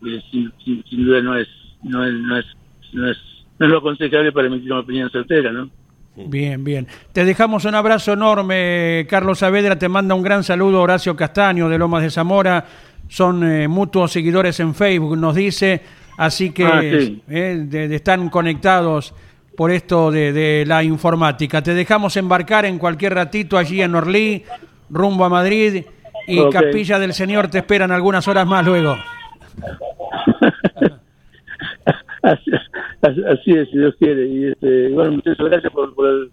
que 0.00 0.20
sin, 0.30 0.52
sin, 0.64 0.84
sin 0.84 1.04
duda 1.04 1.22
no 1.22 1.36
es, 1.36 1.48
no 1.82 2.06
es, 2.06 2.14
no 2.14 2.38
es, 2.38 2.46
no 2.92 3.10
es, 3.10 3.18
no 3.58 3.66
es 3.66 3.72
lo 3.72 3.78
aconsejable 3.78 4.30
para 4.30 4.46
emitir 4.46 4.70
una 4.70 4.82
opinión 4.82 5.10
certera, 5.10 5.50
¿no? 5.50 5.70
Bien, 6.16 6.64
bien. 6.64 6.86
Te 7.12 7.24
dejamos 7.24 7.64
un 7.66 7.74
abrazo 7.74 8.12
enorme, 8.14 9.06
Carlos 9.08 9.38
Saavedra. 9.40 9.78
Te 9.78 9.88
manda 9.88 10.14
un 10.14 10.22
gran 10.22 10.42
saludo 10.42 10.80
Horacio 10.82 11.14
Castaño 11.14 11.68
de 11.68 11.76
Lomas 11.78 12.02
de 12.02 12.10
Zamora. 12.10 12.64
Son 13.08 13.44
eh, 13.48 13.68
mutuos 13.68 14.12
seguidores 14.12 14.58
en 14.60 14.74
Facebook, 14.74 15.16
nos 15.16 15.34
dice. 15.34 15.82
Así 16.16 16.50
que 16.50 16.64
Ah, 16.64 16.80
sí. 16.80 17.22
eh, 17.28 17.58
de- 17.66 17.88
de- 17.88 17.96
están 17.96 18.30
conectados 18.30 19.14
por 19.56 19.70
esto 19.70 20.10
de, 20.10 20.32
de 20.32 20.64
la 20.66 20.82
informática. 20.82 21.62
Te 21.62 21.74
dejamos 21.74 22.16
embarcar 22.16 22.64
en 22.64 22.78
cualquier 22.78 23.14
ratito 23.14 23.58
allí 23.58 23.82
en 23.82 23.94
Orlí, 23.94 24.42
rumbo 24.90 25.24
a 25.24 25.28
Madrid. 25.28 25.84
Y. 26.26 26.48
Capilla 26.50 26.98
del 26.98 27.12
Señor 27.14 27.48
te 27.48 27.58
esperan 27.58 27.92
algunas 27.92 28.26
horas 28.26 28.46
más 28.46 28.64
luego. 28.64 28.96
así, 33.02 33.52
es, 33.52 33.68
si 33.70 33.78
Dios 33.78 33.94
quiere. 33.98 34.26
Y 34.26 34.44
este, 34.46 34.88
bueno, 34.90 35.12
muchas 35.12 35.36
gracias 35.38 35.72
por, 35.72 35.94
por, 35.94 36.08
el- 36.08 36.30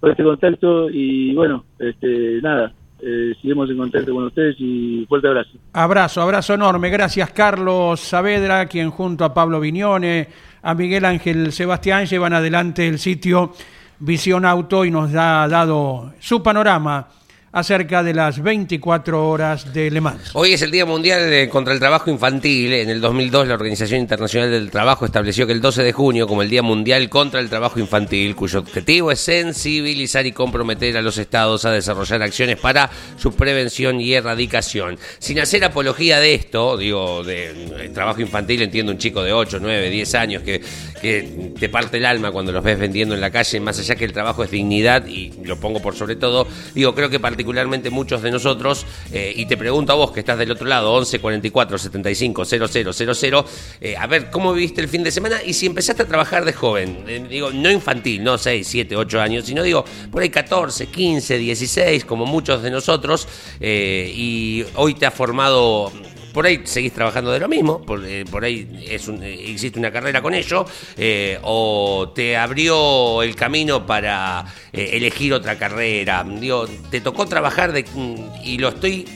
por 0.00 0.10
este 0.10 0.22
contacto 0.24 0.90
y 0.90 1.34
bueno, 1.34 1.64
este, 1.78 2.38
nada, 2.42 2.72
eh, 3.00 3.32
seguimos 3.40 3.68
en 3.70 3.76
contacto 3.78 4.12
con 4.14 4.24
ustedes 4.24 4.56
y 4.58 5.06
fuerte 5.08 5.28
abrazo. 5.28 5.50
Abrazo, 5.72 6.22
abrazo 6.22 6.54
enorme. 6.54 6.90
Gracias, 6.90 7.30
Carlos 7.30 8.00
Saavedra, 8.00 8.66
quien 8.66 8.90
junto 8.90 9.24
a 9.24 9.32
Pablo 9.32 9.58
Viñone, 9.60 10.28
a 10.62 10.74
Miguel 10.74 11.04
Ángel 11.06 11.50
Sebastián 11.52 12.06
llevan 12.06 12.32
adelante 12.34 12.86
el 12.88 12.98
sitio 12.98 13.52
Visión 13.98 14.44
Auto 14.44 14.84
y 14.84 14.90
nos 14.90 15.14
ha 15.14 15.48
dado 15.48 16.12
su 16.18 16.42
panorama 16.42 17.08
acerca 17.52 18.02
de 18.02 18.12
las 18.12 18.42
24 18.42 19.28
horas 19.30 19.72
de 19.72 19.90
Le 19.90 20.00
Mans. 20.02 20.30
Hoy 20.34 20.52
es 20.52 20.60
el 20.60 20.70
Día 20.70 20.84
Mundial 20.84 21.30
de- 21.30 21.48
contra 21.48 21.72
el 21.72 21.78
Trabajo 21.80 22.10
Infantil. 22.10 22.72
En 22.74 22.90
el 22.90 23.00
2002 23.00 23.48
la 23.48 23.54
Organización 23.54 24.00
Internacional 24.00 24.50
del 24.50 24.70
Trabajo 24.70 25.06
estableció 25.06 25.46
que 25.46 25.54
el 25.54 25.62
12 25.62 25.82
de 25.82 25.92
junio 25.92 26.26
como 26.26 26.42
el 26.42 26.50
Día 26.50 26.62
Mundial 26.62 27.08
contra 27.08 27.40
el 27.40 27.48
Trabajo 27.48 27.80
Infantil, 27.80 28.36
cuyo 28.36 28.58
objetivo 28.58 29.10
es 29.10 29.20
sensibilizar 29.20 30.26
y 30.26 30.32
comprometer 30.32 30.98
a 30.98 31.02
los 31.02 31.16
estados 31.16 31.64
a 31.64 31.70
desarrollar 31.70 32.22
acciones 32.22 32.58
para 32.58 32.90
su 33.16 33.32
prevención 33.34 34.02
y 34.02 34.12
erradicación. 34.12 34.98
Sin 35.18 35.40
hacer 35.40 35.64
apología 35.64 36.20
de 36.20 36.34
esto, 36.34 36.76
digo, 36.76 37.24
de, 37.24 37.52
eh, 37.84 37.90
trabajo 37.94 38.20
infantil, 38.20 38.60
entiendo 38.60 38.92
un 38.92 38.98
chico 38.98 39.22
de 39.22 39.32
8, 39.32 39.60
9, 39.62 39.88
10 39.88 40.14
años 40.14 40.42
que, 40.42 40.60
que 41.00 41.52
te 41.58 41.70
parte 41.70 41.96
el 41.96 42.04
alma 42.04 42.32
cuando 42.32 42.52
los 42.52 42.62
ves 42.62 42.78
vendiendo 42.78 43.14
en 43.14 43.20
la 43.22 43.30
calle, 43.30 43.60
más 43.60 43.78
allá 43.78 43.94
que 43.94 44.04
el 44.04 44.12
trabajo 44.12 44.44
es 44.44 44.50
dignidad 44.50 45.06
y 45.06 45.32
lo 45.42 45.58
pongo 45.58 45.80
por 45.80 45.94
sobre 45.96 46.16
todo, 46.16 46.46
digo, 46.74 46.94
creo 46.94 47.08
que 47.08 47.18
particularmente 47.18 47.45
muchos 47.90 48.22
de 48.22 48.30
nosotros, 48.30 48.86
eh, 49.12 49.32
y 49.34 49.46
te 49.46 49.56
pregunto 49.56 49.92
a 49.92 49.96
vos 49.96 50.12
que 50.12 50.20
estás 50.20 50.38
del 50.38 50.50
otro 50.50 50.66
lado, 50.66 50.92
11 50.92 51.18
44 51.18 51.78
75 51.78 52.44
000, 52.44 53.46
eh, 53.80 53.96
a 53.96 54.06
ver, 54.06 54.30
¿cómo 54.30 54.52
viviste 54.52 54.80
el 54.80 54.88
fin 54.88 55.02
de 55.02 55.10
semana? 55.10 55.42
Y 55.44 55.54
si 55.54 55.66
empezaste 55.66 56.02
a 56.02 56.06
trabajar 56.06 56.44
de 56.44 56.52
joven, 56.52 57.04
eh, 57.06 57.24
digo, 57.28 57.50
no 57.50 57.70
infantil, 57.70 58.22
no 58.22 58.38
6, 58.38 58.66
7, 58.66 58.96
8 58.96 59.20
años, 59.20 59.46
sino 59.46 59.62
digo, 59.62 59.84
por 60.10 60.22
ahí 60.22 60.30
14, 60.30 60.86
15, 60.86 61.38
16, 61.38 62.04
como 62.04 62.26
muchos 62.26 62.62
de 62.62 62.70
nosotros, 62.70 63.28
eh, 63.60 64.12
y 64.14 64.64
hoy 64.74 64.94
te 64.94 65.06
ha 65.06 65.10
formado 65.10 65.92
por 66.36 66.44
ahí 66.44 66.60
seguís 66.64 66.92
trabajando 66.92 67.32
de 67.32 67.40
lo 67.40 67.48
mismo, 67.48 67.80
por, 67.80 68.04
eh, 68.06 68.22
ahí 68.42 68.84
es 68.90 69.08
un- 69.08 69.22
eh, 69.22 69.52
existe 69.52 69.78
una 69.78 69.90
carrera 69.90 70.20
con 70.20 70.34
ello, 70.34 70.66
eh, 70.98 71.38
o 71.42 72.12
te 72.14 72.36
abrió 72.36 73.22
el 73.22 73.34
camino 73.34 73.86
para 73.86 74.44
eh, 74.70 74.90
elegir 74.92 75.32
otra 75.32 75.56
carrera. 75.56 76.22
Digo, 76.38 76.66
te 76.90 77.00
tocó 77.00 77.24
trabajar 77.24 77.72
mm, 77.72 78.14
y 78.44 78.58
lo 78.58 78.68
estoy 78.68 79.06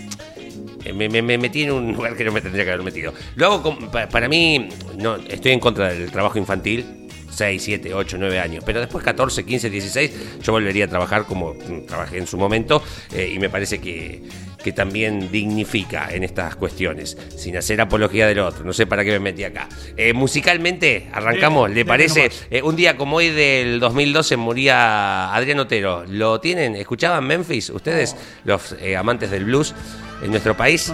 eh, 0.82 0.94
me, 0.94 1.10
me- 1.10 1.20
me 1.20 1.36
metí 1.36 1.64
en 1.64 1.72
un 1.72 1.92
lugar 1.96 2.16
que 2.16 2.24
no 2.24 2.32
me 2.32 2.40
tendría 2.40 2.64
que 2.64 2.70
haber 2.72 2.84
metido. 2.86 3.12
Lo 3.36 3.62
para 4.10 4.26
mí, 4.26 4.70
no, 4.96 5.16
estoy 5.16 5.52
en 5.52 5.60
contra 5.60 5.90
del 5.92 6.10
trabajo 6.10 6.38
infantil. 6.38 6.86
6, 7.32 7.62
7, 7.62 7.94
8, 7.94 8.16
9 8.18 8.40
años. 8.40 8.64
Pero 8.66 8.80
después 8.80 9.04
14, 9.04 9.44
15, 9.44 9.70
16, 9.70 10.10
yo 10.42 10.52
volvería 10.52 10.86
a 10.86 10.88
trabajar 10.88 11.26
como 11.26 11.52
mm, 11.54 11.86
trabajé 11.86 12.18
en 12.18 12.26
su 12.26 12.36
momento 12.36 12.82
eh, 13.12 13.30
y 13.34 13.38
me 13.38 13.48
parece 13.48 13.78
que, 13.78 14.22
que 14.62 14.72
también 14.72 15.30
dignifica 15.30 16.08
en 16.10 16.24
estas 16.24 16.56
cuestiones, 16.56 17.16
sin 17.36 17.56
hacer 17.56 17.80
apología 17.80 18.26
del 18.26 18.40
otro. 18.40 18.64
No 18.64 18.72
sé 18.72 18.86
para 18.86 19.04
qué 19.04 19.10
me 19.12 19.20
metí 19.20 19.44
acá. 19.44 19.68
Eh, 19.96 20.12
musicalmente, 20.12 21.08
arrancamos, 21.12 21.70
¿le 21.70 21.84
parece? 21.84 22.30
Eh, 22.50 22.62
un 22.62 22.76
día 22.76 22.96
como 22.96 23.16
hoy 23.16 23.30
del 23.30 23.80
2012 23.80 24.36
moría 24.36 25.34
Adrián 25.34 25.60
Otero. 25.60 26.04
¿Lo 26.06 26.40
tienen? 26.40 26.76
¿Escuchaban 26.76 27.26
Memphis? 27.26 27.70
¿Ustedes, 27.70 28.16
los 28.44 28.76
eh, 28.80 28.96
amantes 28.96 29.30
del 29.30 29.44
blues 29.44 29.74
en 30.22 30.30
nuestro 30.30 30.56
país? 30.56 30.92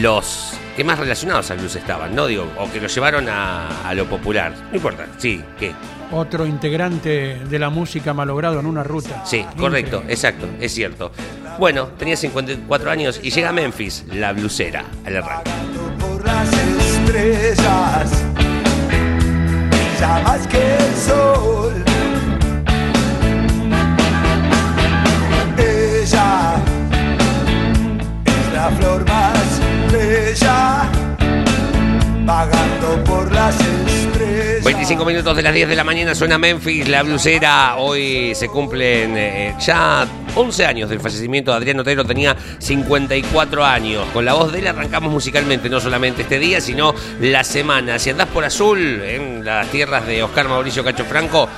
Los 0.00 0.52
que 0.76 0.84
más 0.84 0.98
relacionados 0.98 1.50
al 1.50 1.58
blues 1.58 1.76
estaban, 1.76 2.14
¿no? 2.14 2.26
Digo, 2.26 2.50
o 2.58 2.70
que 2.70 2.80
lo 2.80 2.88
llevaron 2.88 3.28
a, 3.28 3.88
a 3.88 3.94
lo 3.94 4.06
popular. 4.06 4.52
No 4.70 4.76
importa, 4.76 5.06
sí, 5.18 5.42
¿qué? 5.58 5.72
Otro 6.12 6.46
integrante 6.46 7.36
de 7.48 7.58
la 7.58 7.68
música 7.68 8.14
malogrado 8.14 8.60
en 8.60 8.66
una 8.66 8.82
ruta. 8.84 9.24
Sí, 9.26 9.44
correcto, 9.58 9.96
Increíble. 9.96 10.12
exacto, 10.14 10.46
es 10.60 10.72
cierto. 10.72 11.10
Bueno, 11.58 11.86
tenía 11.98 12.16
54 12.16 12.90
años 12.90 13.20
y 13.22 13.30
llega 13.30 13.48
a 13.48 13.52
Memphis, 13.52 14.04
la 14.12 14.32
blusera, 14.32 14.84
al 15.04 15.16
arranque. 15.16 15.50
por 16.00 16.24
las 16.24 16.48
estrellas, 16.52 18.10
brilla 19.70 20.20
más 20.22 20.46
que 20.46 20.76
el 20.76 20.94
sol. 20.96 21.84
Ella 25.58 26.54
es 28.26 28.52
la 28.52 28.70
flor 28.70 29.04
más 29.08 29.60
bella, 29.92 30.88
vagando 32.24 33.04
por 33.04 33.32
las 33.32 33.54
estrellas. 33.60 34.15
25 34.66 35.04
minutos 35.04 35.36
de 35.36 35.44
las 35.44 35.54
10 35.54 35.68
de 35.68 35.76
la 35.76 35.84
mañana 35.84 36.12
suena 36.12 36.38
Memphis, 36.38 36.88
la 36.88 37.04
blusera. 37.04 37.76
Hoy 37.76 38.34
se 38.34 38.48
cumplen 38.48 39.16
eh, 39.16 39.54
ya 39.60 40.04
11 40.34 40.66
años 40.66 40.90
del 40.90 40.98
fallecimiento 40.98 41.52
de 41.52 41.58
Adrián 41.58 41.78
Otero, 41.78 42.04
tenía 42.04 42.36
54 42.58 43.64
años. 43.64 44.04
Con 44.12 44.24
la 44.24 44.34
voz 44.34 44.50
de 44.50 44.58
él 44.58 44.66
arrancamos 44.66 45.12
musicalmente, 45.12 45.70
no 45.70 45.78
solamente 45.78 46.22
este 46.22 46.40
día, 46.40 46.60
sino 46.60 46.96
la 47.20 47.44
semana. 47.44 48.00
Si 48.00 48.10
andás 48.10 48.26
por 48.26 48.44
azul, 48.44 49.02
en 49.04 49.44
las 49.44 49.68
tierras 49.70 50.04
de 50.04 50.24
Oscar 50.24 50.48
Mauricio 50.48 50.82
Cacho 50.82 51.04
Franco, 51.04 51.48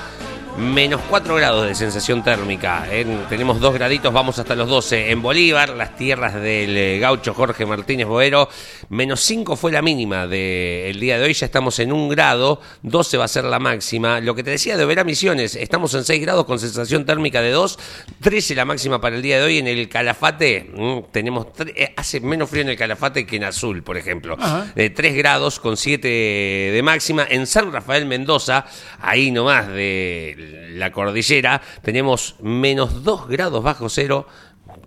Menos 0.59 0.99
4 1.09 1.35
grados 1.35 1.65
de 1.65 1.73
sensación 1.73 2.21
térmica. 2.21 2.85
¿eh? 2.91 3.05
Tenemos 3.29 3.61
2 3.61 3.73
graditos, 3.75 4.11
vamos 4.11 4.39
hasta 4.39 4.55
los 4.55 4.67
12. 4.67 5.09
En 5.09 5.21
Bolívar, 5.21 5.69
las 5.69 5.95
tierras 5.95 6.33
del 6.33 6.75
eh, 6.75 6.99
gaucho 6.99 7.33
Jorge 7.33 7.65
Martínez 7.65 8.05
Boero, 8.05 8.49
menos 8.89 9.21
5 9.21 9.55
fue 9.55 9.71
la 9.71 9.81
mínima 9.81 10.27
del 10.27 10.99
día 10.99 11.17
de 11.17 11.23
hoy. 11.23 11.33
Ya 11.33 11.45
estamos 11.45 11.79
en 11.79 11.93
1 11.93 12.09
grado, 12.09 12.59
12 12.81 13.17
va 13.17 13.23
a 13.23 13.29
ser 13.29 13.45
la 13.45 13.57
máxima. 13.59 14.19
Lo 14.19 14.35
que 14.35 14.43
te 14.43 14.51
decía 14.51 14.75
de 14.75 14.83
Verá 14.83 15.05
Misiones, 15.05 15.55
estamos 15.55 15.93
en 15.93 16.03
6 16.03 16.21
grados 16.21 16.43
con 16.43 16.59
sensación 16.59 17.05
térmica 17.05 17.41
de 17.41 17.51
2, 17.51 17.79
13 18.19 18.55
la 18.55 18.65
máxima 18.65 18.99
para 18.99 19.15
el 19.15 19.21
día 19.21 19.37
de 19.37 19.43
hoy. 19.43 19.59
En 19.59 19.67
el 19.67 19.87
Calafate, 19.87 20.71
mm, 20.75 20.99
tenemos 21.13 21.47
eh, 21.73 21.93
hace 21.95 22.19
menos 22.19 22.49
frío 22.49 22.63
en 22.63 22.69
el 22.69 22.77
Calafate 22.77 23.25
que 23.25 23.37
en 23.37 23.45
Azul, 23.45 23.81
por 23.81 23.95
ejemplo. 23.95 24.35
Ajá. 24.37 24.69
De 24.75 24.89
3 24.89 25.15
grados 25.15 25.57
con 25.61 25.77
7 25.77 26.05
de 26.05 26.81
máxima. 26.83 27.25
En 27.29 27.47
San 27.47 27.71
Rafael 27.71 28.05
Mendoza, 28.05 28.65
ahí 28.99 29.31
nomás 29.31 29.69
de 29.69 30.48
la 30.71 30.91
cordillera, 30.91 31.61
tenemos 31.81 32.35
menos 32.41 33.03
2 33.03 33.27
grados 33.27 33.63
bajo 33.63 33.89
cero, 33.89 34.27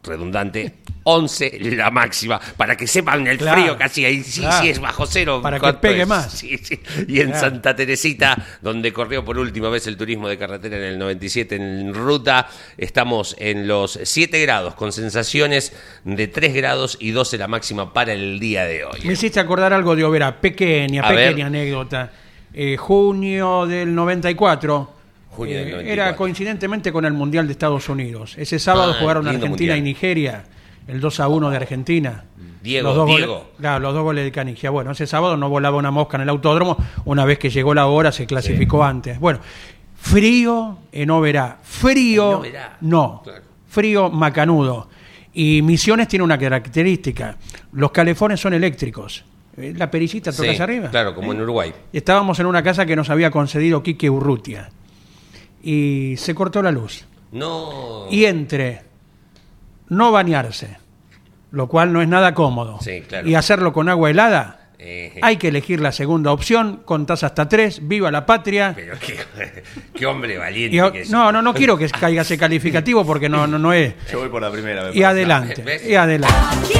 redundante, 0.04 0.74
11 1.04 1.58
la 1.76 1.90
máxima. 1.90 2.40
Para 2.56 2.76
que 2.76 2.86
sepan 2.86 3.26
el 3.26 3.38
Claro, 3.38 3.60
frío 3.60 3.76
casi 3.78 4.04
ahí, 4.04 4.22
sí, 4.22 4.40
claro. 4.40 4.62
sí 4.62 4.68
es 4.70 4.78
bajo 4.80 5.06
cero. 5.06 5.40
Para 5.42 5.56
que 5.56 5.60
¿cuánto 5.60 5.80
pegue 5.80 6.02
es? 6.02 6.08
más. 6.08 6.32
Sí, 6.32 6.58
sí. 6.58 6.80
Y 7.08 7.20
en 7.20 7.28
Claro. 7.30 7.40
Santa 7.40 7.74
Teresita, 7.76 8.36
donde 8.60 8.92
corrió 8.92 9.24
por 9.24 9.38
última 9.38 9.68
vez 9.68 9.86
el 9.88 9.96
turismo 9.96 10.28
de 10.28 10.38
carretera 10.38 10.76
en 10.76 10.82
el 10.84 10.98
97 10.98 11.56
en 11.56 11.94
ruta, 11.94 12.48
estamos 12.78 13.34
en 13.38 13.66
los 13.66 13.98
7 14.02 14.40
grados, 14.42 14.74
con 14.74 14.92
sensaciones 14.92 15.72
de 16.04 16.28
3 16.28 16.54
grados 16.54 16.96
y 17.00 17.10
12 17.10 17.38
la 17.38 17.48
máxima 17.48 17.92
para 17.92 18.12
el 18.12 18.38
día 18.38 18.64
de 18.64 18.84
hoy. 18.84 19.00
Me 19.04 19.14
hiciste 19.14 19.40
acordar 19.40 19.72
algo 19.72 19.96
de 19.96 20.04
Overa, 20.04 20.40
pequeña, 20.40 21.02
A 21.02 21.12
ver. 21.12 21.30
pequeña 21.30 21.46
anécdota. 21.46 22.12
Eh, 22.54 22.76
junio 22.76 23.66
del 23.66 23.94
94. 23.94 25.01
Junio 25.32 25.56
del 25.56 25.68
eh, 25.68 25.70
94. 25.72 25.92
Era 25.92 26.16
coincidentemente 26.16 26.92
con 26.92 27.04
el 27.04 27.12
Mundial 27.12 27.46
de 27.46 27.52
Estados 27.52 27.88
Unidos. 27.88 28.34
Ese 28.38 28.58
sábado 28.58 28.92
Ah, 28.92 29.00
jugaron 29.00 29.26
Argentina 29.26 29.48
mundial. 29.50 29.78
y 29.78 29.82
Nigeria, 29.82 30.44
el 30.86 31.00
2 31.00 31.20
a 31.20 31.28
1 31.28 31.50
de 31.50 31.56
Argentina. 31.56 32.24
Diego, 32.62 32.88
los 32.88 32.96
dos 32.96 33.06
Diego. 33.08 33.34
Goles, 33.34 33.48
claro, 33.58 33.80
los 33.80 33.92
dos 33.94 34.02
goles 34.04 34.24
de 34.24 34.30
Canigia. 34.30 34.70
Bueno, 34.70 34.92
ese 34.92 35.06
sábado 35.08 35.36
no 35.36 35.48
volaba 35.48 35.76
una 35.78 35.90
mosca 35.90 36.16
en 36.16 36.20
el 36.22 36.28
autódromo. 36.28 36.76
Una 37.06 37.24
vez 37.24 37.38
que 37.38 37.50
llegó 37.50 37.74
la 37.74 37.86
hora, 37.86 38.12
se 38.12 38.24
clasificó 38.26 38.84
antes. 38.84 39.18
Bueno, 39.18 39.40
frío 39.96 40.78
en 40.92 41.10
Oberá. 41.10 41.58
Frío, 41.62 42.30
En 42.32 42.36
Oberá. 42.38 42.76
no. 42.80 43.20
Claro. 43.24 43.42
Frío 43.68 44.10
macanudo. 44.10 44.88
Y 45.32 45.62
Misiones 45.62 46.08
tiene 46.08 46.24
una 46.24 46.36
característica. 46.38 47.36
Los 47.72 47.90
calefones 47.90 48.38
son 48.40 48.52
eléctricos. 48.54 49.24
Eh, 49.56 49.72
La 49.76 49.90
perillita 49.90 50.30
Sí, 50.32 50.42
tocas 50.42 50.60
arriba. 50.60 50.90
Claro, 50.90 51.14
como 51.14 51.32
¿Eh? 51.32 51.36
en 51.36 51.42
Uruguay. 51.42 51.72
Estábamos 51.92 52.38
en 52.38 52.46
una 52.46 52.62
casa 52.62 52.84
que 52.86 52.96
nos 52.96 53.08
había 53.10 53.30
concedido 53.30 53.82
Quique 53.82 54.10
Urrutia. 54.10 54.70
Y 55.62 56.14
se 56.18 56.34
cortó 56.34 56.62
la 56.62 56.70
luz. 56.72 57.04
No. 57.30 58.06
Y 58.10 58.24
entre 58.26 58.82
no 59.88 60.10
bañarse, 60.12 60.76
lo 61.50 61.68
cual 61.68 61.92
no 61.92 62.02
es 62.02 62.08
nada 62.08 62.34
cómodo, 62.34 62.78
Sí, 62.80 63.02
claro. 63.06 63.28
y 63.28 63.34
hacerlo 63.34 63.72
con 63.72 63.88
agua 63.88 64.10
helada, 64.10 64.58
Eh, 64.84 65.20
Hay 65.22 65.36
que 65.36 65.46
elegir 65.46 65.78
la 65.80 65.92
segunda 65.92 66.32
opción, 66.32 66.82
contás 66.84 67.22
hasta 67.22 67.48
tres, 67.48 67.86
viva 67.86 68.10
la 68.10 68.26
patria. 68.26 68.72
Pero 68.74 68.96
qué, 68.98 69.62
qué 69.94 70.06
hombre 70.06 70.36
valiente 70.38 70.74
Y 70.74 70.80
a- 70.80 70.90
que 70.90 71.02
es. 71.02 71.10
no, 71.10 71.30
no, 71.30 71.40
no 71.40 71.54
quiero 71.54 71.78
que 71.78 71.88
caiga 71.88 72.22
ese 72.22 72.36
calificativo 72.36 73.06
porque 73.06 73.28
no, 73.28 73.46
no, 73.46 73.60
no 73.60 73.72
es. 73.72 73.94
Yo 74.10 74.18
voy 74.18 74.28
por 74.28 74.42
la 74.42 74.50
primera. 74.50 74.90
me 74.90 74.96
Y 74.96 75.04
adelante, 75.04 75.62
y 75.88 75.94
adelante. 75.94 76.74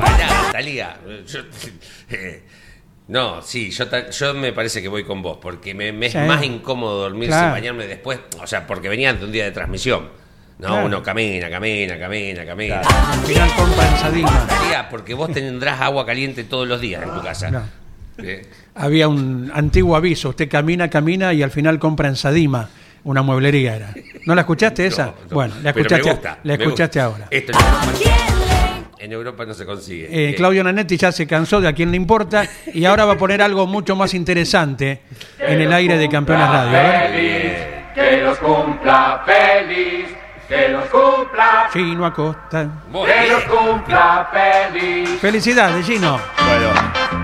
Pará, 0.00 0.50
Talía. 0.50 0.96
Yo- 1.28 1.40
eh, 2.10 2.42
no, 3.12 3.42
sí, 3.42 3.70
yo, 3.70 3.84
yo 4.10 4.34
me 4.34 4.52
parece 4.52 4.80
que 4.80 4.88
voy 4.88 5.04
con 5.04 5.20
vos, 5.22 5.38
porque 5.40 5.74
me, 5.74 5.92
me 5.92 6.06
es 6.06 6.12
Sí. 6.12 6.18
más 6.18 6.42
incómodo 6.42 7.02
dormirse 7.02 7.28
Claro. 7.28 7.48
y 7.48 7.52
bañarme 7.60 7.86
después. 7.86 8.18
O 8.42 8.46
sea, 8.46 8.66
porque 8.66 8.88
venían 8.88 9.18
de 9.18 9.26
un 9.26 9.32
día 9.32 9.44
de 9.44 9.50
transmisión. 9.52 10.08
No, 10.58 10.68
Claro. 10.68 10.86
uno 10.86 11.02
camina, 11.02 11.50
camina, 11.50 11.98
camina, 11.98 12.46
camina. 12.46 12.80
En 12.82 13.96
Sadima. 13.98 14.46
Talía, 14.46 14.88
porque 14.88 15.12
vos 15.14 15.30
tendrás 15.32 15.80
agua 15.80 16.06
caliente 16.06 16.44
todos 16.44 16.66
los 16.66 16.80
días 16.80 17.02
en 17.02 17.10
tu 17.14 17.20
casa. 17.22 17.50
No. 17.50 17.62
Eh, 18.18 18.46
Había 18.74 19.08
un 19.08 19.50
antiguo 19.54 19.94
aviso, 19.96 20.30
usted 20.30 20.48
camina, 20.48 20.88
camina 20.88 21.32
y 21.32 21.42
al 21.42 21.50
final 21.50 21.78
compra 21.78 22.08
en 22.08 22.16
Sadima, 22.16 22.68
una 23.04 23.20
mueblería 23.22 23.76
era. 23.76 23.94
¿No 24.26 24.34
la 24.34 24.42
escuchaste 24.42 24.86
esa? 24.86 25.06
no, 25.06 25.12
no. 25.28 25.34
Bueno, 25.34 25.54
la 25.62 25.70
escuchaste, 25.70 26.10
gusta, 26.10 26.38
la 26.44 26.54
escuchaste 26.54 27.00
ahora. 27.00 27.26
Esto 27.30 27.52
en 29.02 29.12
Europa, 29.12 29.44
no 29.44 29.52
se 29.52 29.66
consigue. 29.66 30.04
Eh, 30.04 30.30
Eh, 30.30 30.34
Claudio 30.36 30.62
Nanetti 30.62 30.96
ya 30.96 31.10
se 31.10 31.26
cansó 31.26 31.60
de 31.60 31.66
a 31.68 31.72
quién 31.72 31.90
le 31.90 31.96
importa 31.96 32.46
y 32.72 32.84
ahora 32.84 33.04
va 33.04 33.14
a 33.14 33.18
poner 33.18 33.42
algo 33.42 33.66
mucho 33.66 33.96
más 33.96 34.14
interesante 34.14 35.00
en 35.38 35.60
el 35.60 35.72
aire 35.72 35.98
de 35.98 36.08
Campeones 36.08 36.48
Radio. 36.48 36.70
Ver. 36.72 37.82
Que 37.94 38.22
los 38.22 38.38
cumpla 38.38 39.22
feliz, 39.26 40.06
que 40.48 40.68
los 40.68 40.84
cumpla, 40.86 41.68
Gino 41.72 42.06
Acosta. 42.06 42.68
que 42.92 43.28
los 43.32 43.42
cumpla 43.44 44.28
feliz. 44.32 45.10
Felicidades, 45.20 45.84
Gino. 45.84 46.18
Bueno, 46.46 46.68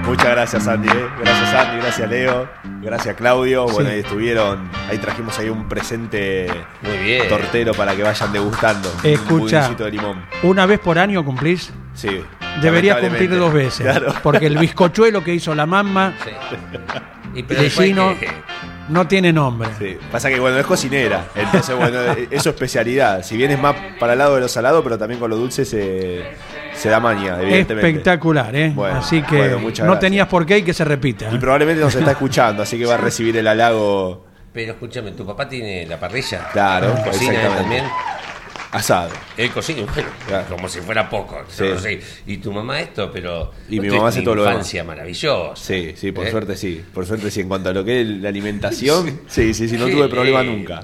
muchas 0.09 0.31
gracias 0.31 0.67
Andy, 0.69 0.89
¿eh? 0.89 1.07
gracias 1.23 1.55
Andy, 1.55 1.81
gracias 1.81 2.11
Leo, 2.11 2.49
gracias 2.83 3.17
Claudio. 3.17 3.65
Bueno, 3.67 3.89
Sí. 3.89 3.95
ahí 3.95 4.01
estuvieron, 4.01 4.69
ahí 4.91 4.99
trajimos 4.99 5.39
ahí 5.39 5.49
un 5.49 5.69
presente 5.69 6.49
Muy 6.83 6.99
bien. 6.99 7.29
tortero 7.29 7.73
para 7.75 7.95
que 7.95 8.03
vayan 8.03 8.33
degustando. 8.33 8.91
Escucha. 9.03 9.69
Un 9.69 9.77
de 9.77 9.91
limón. 9.91 10.25
Una 10.43 10.67
vez 10.67 10.79
por 10.81 10.99
año 10.99 11.25
cumplís. 11.25 11.71
Sí. 11.95 12.23
Debería 12.63 12.95
lamentablemente. 12.95 13.19
cumplir 13.19 13.39
dos 13.39 13.53
veces. 13.53 13.87
Claro. 13.87 14.15
Porque 14.23 14.47
el 14.47 14.59
bizcochuelo 14.59 15.23
que 15.23 15.35
hizo 15.35 15.55
la 15.55 15.67
mamá 15.67 16.15
Sí. 16.25 16.31
Y 17.35 17.43
pero 17.43 17.63
de 17.63 17.71
Gino 17.71 18.19
que- 18.19 18.29
no 18.89 19.07
tiene 19.07 19.33
nombre. 19.33 19.69
Sí, 19.79 19.97
pasa 20.11 20.29
que 20.29 20.39
bueno, 20.41 20.59
es 20.59 20.67
cocinera, 20.67 21.27
entonces 21.35 21.77
bueno, 21.77 21.99
es 22.31 22.43
su 22.43 22.49
especialidad. 22.49 23.23
Si 23.23 23.37
bien 23.37 23.51
es 23.51 23.61
más 23.61 23.75
para 23.99 24.13
el 24.15 24.19
lado 24.19 24.35
de 24.37 24.41
lo 24.43 24.49
salado, 24.49 24.83
pero 24.83 24.99
también 24.99 25.21
con 25.21 25.31
lo 25.31 25.37
dulce 25.37 25.65
se, 25.65 26.25
se 26.75 26.89
da 26.89 27.01
maña, 27.01 27.41
evidentemente. 27.41 27.89
Espectacular, 27.89 28.55
¿eh? 28.55 28.73
Bueno, 28.75 28.99
Así 28.99 29.23
que 29.23 29.37
bueno, 29.37 29.59
muchas 29.59 29.87
no 29.87 29.93
gracias. 29.93 30.01
tenías 30.01 30.29
por 30.29 30.47
qué 30.47 30.59
y 30.59 30.63
que 30.63 30.75
se 30.75 30.85
repita. 30.85 31.29
Y 31.31 31.37
¿eh? 31.37 31.39
probablemente 31.39 31.83
nos 31.83 31.95
está 31.95 32.13
escuchando, 32.13 32.63
así 32.63 32.79
que 32.79 32.87
va 32.87 32.95
a 32.95 32.99
recibir 32.99 33.37
el 33.37 33.47
halago 33.47 34.25
Pero 34.53 34.73
escúchame, 34.73 35.13
¿tu 35.13 35.25
papá 35.27 35.49
tiene 35.49 35.87
la 35.87 35.99
parrilla? 36.01 36.49
Claro, 36.53 36.95
¿Cocina 37.05 37.33
exactamente. 37.33 37.61
también? 37.63 37.85
Asado. 38.73 39.11
Bueno, 39.37 39.53
Claro. 40.27 40.47
como 40.49 40.69
si 40.69 40.81
fuera 40.81 41.09
poco. 41.09 41.39
Sí. 41.49 41.65
no 41.73 41.79
sé. 41.79 42.01
Y 42.27 42.37
tu 42.39 42.53
mamá 42.53 42.81
esto, 42.81 43.11
pero... 43.13 43.51
Y 43.69 43.81
mi 43.81 43.89
mamá 43.91 44.09
hace 44.09 44.23
todo 44.23 44.35
lo 44.37 44.43
demás. 44.43 44.57
infancia 44.57 44.85
maravillosa. 44.85 45.57
Sí, 45.57 45.95
sí, 45.97 46.13
por 46.13 46.27
¿Eh? 46.27 46.31
suerte 46.31 46.57
sí. 46.57 46.83
Por 46.93 47.07
suerte 47.07 47.31
sí. 47.31 47.41
En 47.41 47.49
cuanto 47.49 47.71
a 47.71 47.73
lo 47.73 47.85
que 47.85 48.01
es 48.03 48.07
la 48.07 48.29
alimentación, 48.29 49.21
sí, 49.29 49.55
sí, 49.55 49.69
sí, 49.69 49.77
no 49.77 49.87
tuve 49.87 50.09
problema 50.09 50.43
nunca. 50.43 50.81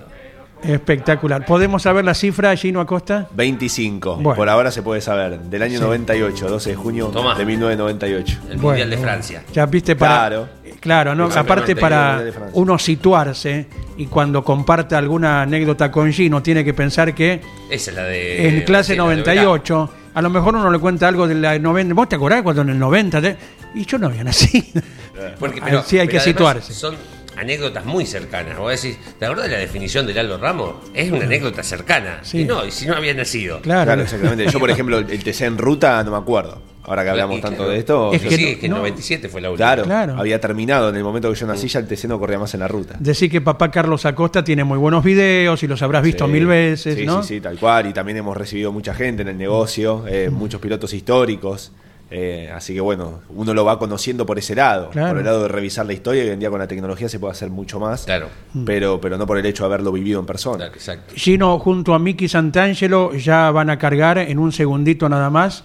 Espectacular. 0.63 1.45
¿Podemos 1.45 1.83
saber 1.83 2.07
la 2.07 2.15
cifra, 2.15 2.57
Gino 2.57 2.81
Acosta? 2.81 3.29
25, 3.35 4.17
Bueno. 4.17 4.35
por 4.35 4.49
ahora 4.49 4.71
se 4.71 4.81
puede 4.83 5.03
saber. 5.03 5.39
Del 5.41 5.63
año 5.63 5.79
98, 5.79 6.49
12 6.49 6.71
de 6.71 6.77
junio 6.77 7.09
Tomá. 7.09 7.35
de 7.35 7.45
1998. 7.45 8.33
El 8.33 8.57
Bueno, 8.57 8.63
Mundial 8.69 8.89
de 8.91 8.97
Francia. 8.97 9.45
Ya 9.53 9.67
viste 9.67 9.95
para. 9.95 10.15
Claro. 10.15 10.49
Claro, 10.85 11.15
¿no? 11.15 11.25
Aparte 11.35 11.75
para 11.75 12.23
de 12.23 12.33
uno 12.53 12.79
situarse 12.79 13.67
y 13.97 14.05
cuando 14.05 14.45
comparta 14.45 14.99
alguna 14.99 15.41
anécdota 15.43 15.91
con 15.91 16.13
Gino 16.13 16.43
tiene 16.43 16.63
que 16.63 16.75
pensar 16.75 17.15
que 17.15 17.41
Esa 17.71 17.91
es 17.91 17.97
la 17.97 18.03
de... 18.05 18.49
en 18.49 18.61
clase 18.65 18.93
sí, 18.93 18.99
la 18.99 19.05
de 19.09 19.17
98 19.17 19.91
a 20.13 20.21
lo 20.23 20.29
mejor 20.29 20.55
uno 20.57 20.71
le 20.71 20.79
cuenta 20.79 21.09
algo 21.09 21.27
de 21.27 21.35
la 21.37 21.59
90. 21.59 21.95
¿Vos 21.95 22.07
te 22.09 22.17
acordás 22.17 22.43
cuando 22.43 22.61
en 22.61 22.69
el 22.69 22.79
90? 22.79 23.21
te- 23.23 23.37
Y 23.75 23.87
yo 23.87 23.97
no 23.99 24.09
había 24.09 24.23
nacido. 24.25 24.83
Porque, 25.41 25.61
Ah, 25.63 25.83
sí, 25.87 25.99
hay 25.99 26.07
que 26.07 26.21
situarse. 26.21 26.75
Son 26.75 26.95
anécdotas 27.37 27.85
muy 27.87 28.05
cercanas. 28.05 28.59
Vos 28.59 28.81
decís, 28.81 28.99
¿te 29.19 29.25
acordás 29.25 29.47
de 29.47 29.53
la 29.53 29.59
definición 29.59 30.07
del 30.07 30.19
Aldo 30.19 30.37
Ramos? 30.37 30.75
Es 30.93 31.11
una 31.11 31.25
anécdota 31.25 31.63
cercana. 31.63 32.19
Sí. 32.23 32.43
Y 32.43 32.45
no, 32.45 32.65
y 32.65 32.71
si 32.71 32.87
no 32.87 32.95
había 32.95 33.15
nacido. 33.15 33.61
Claro. 33.63 33.87
Claro, 33.87 34.03
exactamente. 34.03 34.47
Yo, 34.53 34.61
por 34.61 34.71
ejemplo, 34.71 34.99
el 34.99 35.25
TC 35.25 35.41
en 35.47 35.57
ruta 35.59 36.05
no 36.05 36.11
me 36.13 36.19
acuerdo. 36.19 36.61
Ahora 36.87 37.03
que 37.05 37.11
hablamos 37.11 37.39
Y 37.39 37.41
tanto 37.41 37.57
claro, 37.59 37.71
de 37.73 37.79
esto. 37.79 38.13
Es 38.13 38.23
yo- 38.23 38.29
que 38.29 38.37
sí, 38.37 38.43
no- 38.43 38.49
es 38.51 38.57
que 38.59 38.67
en 38.67 38.73
no. 38.73 38.79
97 38.79 39.29
fue 39.29 39.41
la 39.41 39.51
última. 39.51 39.67
claro, 39.67 39.85
Claro. 39.85 40.17
había 40.19 40.41
terminado 40.41 40.91
en 40.91 40.97
el 40.97 41.03
momento 41.05 41.31
que 41.33 41.35
yo 41.39 41.47
nací, 41.47 41.67
ya 41.69 41.81
el 41.81 41.87
TC 41.87 42.09
no 42.09 42.19
corría 42.19 42.39
más 42.39 42.53
en 42.55 42.61
la 42.61 42.69
ruta. 42.69 42.97
Decir 42.99 43.31
que 43.31 43.41
papá 43.41 43.71
Carlos 43.71 44.05
Acosta 44.05 44.45
tiene 44.45 44.65
muy 44.65 44.77
buenos 44.79 45.03
videos 45.03 45.63
y 45.63 45.67
los 45.67 45.81
habrás 45.83 46.03
visto 46.03 46.27
Sí, 46.27 46.33
mil 46.33 46.47
veces, 46.47 46.97
sí, 46.97 47.07
¿no? 47.07 47.23
Sí, 47.23 47.37
sí, 47.37 47.41
tal 47.41 47.59
cual. 47.59 47.87
Y 47.87 47.93
también 47.93 48.19
hemos 48.19 48.37
recibido 48.37 48.71
mucha 48.73 48.95
gente 48.95 49.23
en 49.23 49.29
el 49.29 49.39
negocio, 49.39 50.05
eh, 50.07 50.29
muchos 50.31 50.61
pilotos 50.61 50.93
históricos. 50.93 51.73
eh, 52.11 52.51
así 52.55 52.75
que 52.75 52.81
bueno, 52.81 53.23
uno 53.31 53.55
lo 53.55 53.65
va 53.65 53.77
conociendo 53.79 54.25
por 54.27 54.39
ese 54.39 54.55
lado, 54.55 54.91
Claro. 54.91 55.09
por 55.09 55.19
el 55.19 55.25
lado 55.25 55.43
de 55.43 55.49
revisar 55.49 55.85
la 55.87 55.95
historia. 55.95 56.23
y 56.23 56.27
Hoy 56.29 56.35
en 56.35 56.39
día 56.39 56.51
con 56.51 56.61
la 56.61 56.69
tecnología 56.69 57.09
se 57.09 57.19
puede 57.19 57.33
hacer 57.33 57.49
mucho 57.51 57.81
más, 57.81 58.05
Claro. 58.05 58.29
pero, 58.67 59.01
pero 59.01 59.17
no 59.19 59.27
por 59.27 59.37
el 59.39 59.47
hecho 59.47 59.65
de 59.65 59.67
haberlo 59.69 59.91
vivido 59.91 60.21
en 60.21 60.27
persona. 60.27 60.59
Claro, 60.59 60.75
exacto. 60.75 61.15
Gino 61.17 61.59
junto 61.59 61.93
a 61.95 61.99
Miki 61.99 62.29
Santangelo 62.29 63.15
ya 63.15 63.51
van 63.51 63.71
a 63.71 63.79
cargar 63.79 64.19
en 64.19 64.39
un 64.39 64.53
segundito 64.53 65.09
nada 65.09 65.29
más 65.31 65.65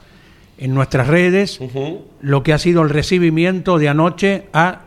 en 0.60 0.74
nuestras 0.74 1.08
redes 1.08 1.60
lo 2.22 2.44
que 2.44 2.54
ha 2.54 2.58
sido 2.58 2.82
el 2.84 2.90
recibimiento 2.90 3.78
de 3.80 3.90
anoche 3.90 4.48
a 4.54 4.82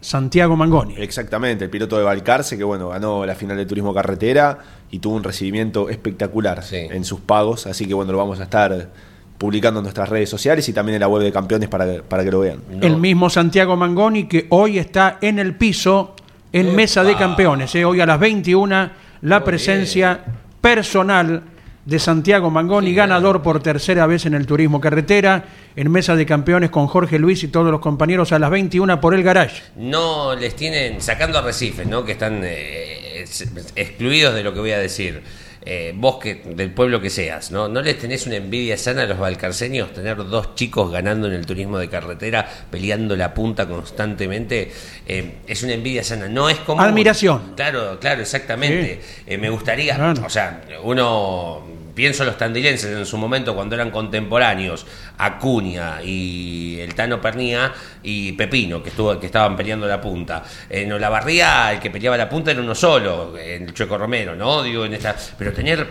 Santiago 0.00 0.56
Mangoni. 0.56 0.94
Exactamente, 0.98 1.64
el 1.64 1.70
piloto 1.70 1.98
de 1.98 2.04
Balcarce 2.04 2.56
que 2.56 2.62
bueno, 2.64 2.90
ganó 2.90 3.26
la 3.26 3.34
final 3.34 3.56
de 3.56 3.66
turismo 3.66 3.92
carretera 3.92 4.58
y 4.90 5.00
tuvo 5.00 5.16
un 5.16 5.24
recibimiento 5.24 5.88
espectacular 5.90 6.62
Sí. 6.62 6.76
en 6.76 7.04
sus 7.04 7.20
pagos, 7.20 7.66
así 7.66 7.86
que 7.86 7.94
bueno, 7.94 8.12
lo 8.12 8.18
vamos 8.18 8.38
a 8.38 8.44
estar 8.44 8.88
publicando 9.36 9.80
en 9.80 9.84
nuestras 9.84 10.08
redes 10.08 10.30
sociales 10.30 10.68
y 10.68 10.72
también 10.72 10.94
en 10.94 11.00
la 11.00 11.08
web 11.08 11.22
de 11.22 11.32
campeones 11.32 11.68
para, 11.68 12.02
para 12.02 12.24
que 12.24 12.30
lo 12.30 12.40
vean. 12.40 12.60
No. 12.70 12.86
El 12.86 12.96
mismo 12.98 13.28
Santiago 13.28 13.76
Mangoni 13.76 14.28
que 14.28 14.46
hoy 14.50 14.78
está 14.78 15.18
en 15.20 15.38
el 15.40 15.56
piso 15.56 16.14
en 16.52 16.74
Mesa 16.76 17.02
de 17.02 17.16
Campeones. 17.16 17.74
¿eh? 17.74 17.84
Hoy 17.84 18.00
a 18.00 18.06
las 18.06 18.18
21 18.20 18.90
la 19.22 19.38
Muy 19.40 19.44
presencia 19.44 20.20
personal 20.60 21.42
de 21.86 21.98
Santiago 21.98 22.50
Mangoni, 22.50 22.92
ganador 22.92 23.42
por 23.42 23.62
tercera 23.62 24.06
vez 24.06 24.26
en 24.26 24.34
el 24.34 24.44
turismo 24.46 24.80
carretera, 24.80 25.44
en 25.76 25.90
Mesa 25.90 26.14
de 26.16 26.26
Campeones 26.26 26.68
con 26.70 26.86
Jorge 26.88 27.18
Luis 27.18 27.42
y 27.44 27.48
todos 27.48 27.70
los 27.70 27.80
compañeros 27.80 28.32
a 28.32 28.38
las 28.38 28.50
21 28.50 29.00
por 29.00 29.14
el 29.14 29.22
garage. 29.22 29.62
no 29.76 30.34
les 30.34 30.54
tienen, 30.56 31.00
sacando 31.00 31.38
arrecifes, 31.38 31.86
¿no? 31.86 32.04
Que 32.04 32.12
están 32.12 32.40
eh, 32.44 33.20
ex- 33.22 33.48
excluidos 33.76 34.34
de 34.34 34.42
lo 34.42 34.52
que 34.52 34.60
voy 34.60 34.72
a 34.72 34.78
decir. 34.78 35.22
Eh, 35.68 35.92
vos 35.96 36.18
que 36.22 36.36
del 36.54 36.70
pueblo 36.70 37.00
que 37.00 37.10
seas, 37.10 37.50
¿no? 37.50 37.66
¿No 37.68 37.82
les 37.82 37.98
tenés 37.98 38.24
una 38.28 38.36
envidia 38.36 38.76
sana 38.78 39.02
a 39.02 39.06
los 39.06 39.18
balcarceños 39.18 39.92
tener 39.92 40.16
dos 40.16 40.54
chicos 40.54 40.92
ganando 40.92 41.26
en 41.26 41.32
el 41.32 41.44
turismo 41.44 41.76
de 41.78 41.88
carretera, 41.88 42.48
peleando 42.70 43.16
la 43.16 43.34
punta 43.34 43.66
constantemente? 43.66 44.70
Eh, 45.08 45.38
es 45.44 45.64
una 45.64 45.72
envidia 45.72 46.04
sana, 46.04 46.28
no 46.28 46.48
es 46.48 46.58
como 46.58 46.80
Admiración. 46.82 47.54
Claro, 47.56 47.98
claro, 47.98 48.22
exactamente. 48.22 49.00
Eh, 49.26 49.38
me 49.38 49.50
gustaría, 49.50 49.96
Claro. 49.96 50.22
o 50.24 50.30
sea, 50.30 50.62
uno 50.84 51.62
pienso 51.96 52.22
en 52.22 52.28
los 52.28 52.38
tandilenses 52.38 52.94
en 52.94 53.06
su 53.06 53.16
momento 53.16 53.54
cuando 53.54 53.74
eran 53.74 53.90
contemporáneos, 53.90 54.86
Acuña 55.16 56.02
y 56.02 56.78
el 56.78 56.94
Tano 56.94 57.20
Pernía 57.20 57.72
y 58.02 58.32
Pepino, 58.32 58.82
que 58.82 58.90
estuvo, 58.90 59.18
que 59.18 59.26
estaban 59.26 59.56
peleando 59.56 59.88
la 59.88 59.98
punta. 60.00 60.44
En 60.68 60.92
Olavarría 60.92 61.72
el 61.72 61.80
que 61.80 61.90
peleaba 61.90 62.18
la 62.18 62.28
punta 62.28 62.50
era 62.50 62.60
uno 62.60 62.74
solo, 62.74 63.36
el 63.36 63.72
Chueco 63.72 63.96
Romero, 63.96 64.36
¿no? 64.36 64.62
Digo, 64.62 64.84
en 64.84 64.94
esta. 64.94 65.16
Pero 65.38 65.52
tener. 65.52 65.88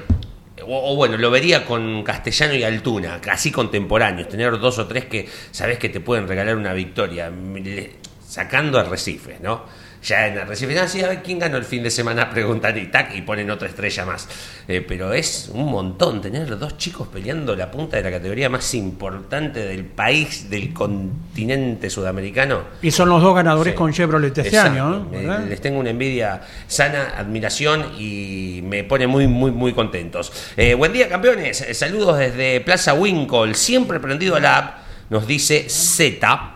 O, 0.68 0.96
bueno, 0.96 1.18
lo 1.18 1.30
vería 1.30 1.66
con 1.66 2.02
Castellano 2.04 2.54
y 2.54 2.64
Altuna, 2.64 3.20
casi 3.20 3.52
contemporáneos, 3.52 4.30
tener 4.30 4.58
dos 4.58 4.80
o 4.80 4.88
tres 4.88 5.06
que 5.06 5.28
sabes 5.52 5.78
que 5.80 5.90
te 5.90 6.00
pueden 6.00 6.28
regalar 6.28 6.56
una 6.56 6.72
victoria, 6.74 7.32
sacando 8.26 8.80
arrecifes, 8.80 9.42
¿no? 9.42 9.66
Ya 10.06 10.28
en 10.28 10.38
Arrecife, 10.38 10.78
ah, 10.80 10.88
sí, 10.88 11.02
a 11.04 11.08
ver 11.08 11.24
quién 11.24 11.40
ganó 11.40 11.58
el 11.58 11.64
fin 11.66 11.82
de 11.82 11.90
semana, 11.90 12.30
preguntan 12.30 12.78
y 12.78 12.86
tac, 12.86 13.16
y 13.16 13.24
ponen 13.24 13.50
otra 13.50 13.68
estrella 13.68 14.06
más. 14.06 14.28
Eh, 14.68 14.86
pero 14.88 15.12
es 15.14 15.50
un 15.52 15.66
montón 15.66 16.22
tener 16.22 16.60
dos 16.60 16.78
chicos 16.78 17.08
peleando 17.08 17.56
la 17.56 17.72
punta 17.72 17.98
de 17.98 18.04
la 18.04 18.12
categoría 18.12 18.48
más 18.48 18.72
importante 18.76 19.62
del 19.66 19.84
país, 19.84 20.48
del 20.48 20.72
continente 20.74 21.90
sudamericano. 21.90 22.62
Y 22.84 22.92
son 22.92 23.10
los 23.10 23.20
dos 23.22 23.34
ganadores 23.34 23.74
Sí. 23.74 23.78
con 23.78 23.92
Chevrolet 23.92 24.38
este 24.38 24.48
Exacto. 24.50 24.72
año. 24.84 25.10
¿eh? 25.12 25.46
Les 25.50 25.60
tengo 25.60 25.80
una 25.80 25.90
envidia 25.90 26.40
sana, 26.68 27.16
admiración 27.18 27.94
y 27.98 28.62
me 28.64 28.84
pone 28.84 29.08
muy, 29.08 29.26
muy, 29.28 29.50
muy 29.50 29.74
contentos. 29.74 30.32
Eh, 30.56 30.76
buen 30.76 30.94
día, 30.94 31.10
campeones. 31.10 31.66
Saludos 31.74 32.20
desde 32.20 32.62
Plaza 32.62 32.94
Winkle, 32.94 33.56
siempre 33.56 34.00
prendido 34.00 34.36
a 34.36 34.40
la 34.40 34.58
app. 34.58 34.78
Nos 35.10 35.26
dice 35.26 35.66
Z. 35.68 36.55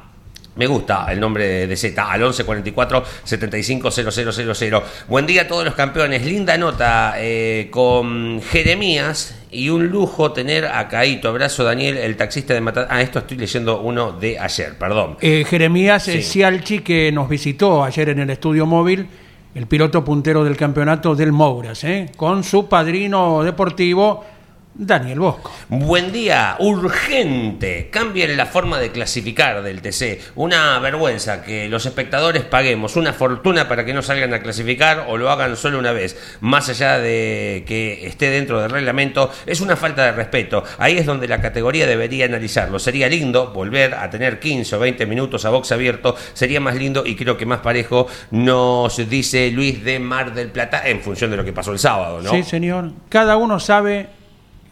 Me 0.56 0.68
gusta 0.68 1.06
el 1.10 1.20
nombre 1.20 1.68
de, 1.68 1.78
Z, 1.78 2.12
al 2.12 2.20
1144 2.20 3.04
750000. 3.24 4.82
Buen 5.08 5.26
día 5.26 5.44
a 5.44 5.48
todos 5.48 5.64
los 5.64 5.74
campeones. 5.76 6.26
Linda 6.26 6.58
nota 6.58 7.14
eh, 7.18 7.70
con 7.72 8.42
Jeremías 8.42 9.36
y 9.52 9.70
un 9.70 9.88
lujo 9.88 10.32
tener 10.34 10.66
a 10.66 10.88
Caito. 10.90 11.30
Abrazo, 11.30 11.64
Daniel, 11.64 11.98
el 11.98 12.18
taxista 12.18 12.54
de 12.54 12.62
Matar. 12.62 12.88
Ah, 12.90 13.02
esto 13.02 13.20
estoy 13.20 13.38
leyendo 13.38 13.80
uno 13.80 14.12
de 14.12 14.38
ayer, 14.38 14.78
perdón. 14.78 15.18
Eh, 15.22 15.46
Jeremías 15.48 16.04
Sí. 16.04 16.22
Cialchi, 16.22 16.80
que 16.80 17.12
nos 17.12 17.30
visitó 17.30 17.84
ayer 17.84 18.10
en 18.10 18.20
el 18.20 18.30
estudio 18.30 18.66
móvil, 18.66 19.08
el 19.56 19.66
piloto 19.66 20.04
puntero 20.04 20.44
del 20.44 20.58
campeonato 20.58 21.16
del 21.16 21.32
Mouras, 21.32 21.84
¿eh? 21.84 22.12
con 22.18 22.44
su 22.44 22.68
padrino 22.68 23.44
deportivo, 23.44 24.26
Daniel 24.74 25.20
Bosco. 25.20 25.52
Buen 25.68 26.12
día, 26.12 26.56
urgente. 26.60 27.90
Cambien 27.92 28.38
la 28.38 28.46
forma 28.46 28.80
de 28.80 28.92
clasificar 28.92 29.62
del 29.62 29.82
TC. 29.82 30.22
Una 30.36 30.80
vergüenza 30.80 31.44
que 31.44 31.68
los 31.68 31.86
espectadores 31.86 32.44
paguemos 32.44 32.96
una 32.96 33.12
fortuna 33.12 33.68
para 33.68 33.84
que 33.84 33.94
no 33.94 34.02
salgan 34.02 34.34
a 34.34 34.42
clasificar 34.42 35.06
o 35.10 35.18
lo 35.18 35.32
hagan 35.32 35.58
solo 35.58 35.80
una 35.80 35.92
vez. 35.92 36.38
Más 36.40 36.70
allá 36.70 36.98
de 36.98 37.66
que 37.68 38.08
esté 38.08 38.30
dentro 38.30 38.62
del 38.62 38.72
reglamento, 38.72 39.32
es 39.46 39.60
una 39.60 39.76
falta 39.76 40.06
de 40.06 40.12
respeto. 40.14 40.64
Ahí 40.78 40.98
es 40.98 41.06
donde 41.06 41.28
la 41.28 41.42
categoría 41.42 41.86
debería 41.86 42.26
analizarlo. 42.26 42.80
Sería 42.80 43.10
lindo 43.10 43.52
volver 43.52 43.96
a 43.96 44.10
tener 44.10 44.40
15 44.40 44.76
o 44.76 44.80
20 44.80 45.06
minutos 45.06 45.44
a 45.46 45.50
box 45.50 45.72
abierto. 45.72 46.16
Sería 46.34 46.62
más 46.62 46.76
lindo 46.76 47.06
y 47.06 47.16
creo 47.16 47.36
que 47.36 47.46
más 47.46 47.60
parejo, 47.60 48.08
nos 48.32 49.10
dice 49.10 49.52
Luis 49.52 49.84
de 49.84 50.00
Mar 50.00 50.34
del 50.34 50.50
Plata, 50.52 50.88
en 50.88 51.02
función 51.02 51.32
de 51.32 51.38
lo 51.38 51.44
que 51.44 51.54
pasó 51.54 51.72
el 51.72 51.80
sábado, 51.80 52.22
¿no? 52.22 52.32
Sí, 52.32 52.44
señor. 52.44 52.92
Cada 53.10 53.36
uno 53.36 53.60
sabe 53.60 54.19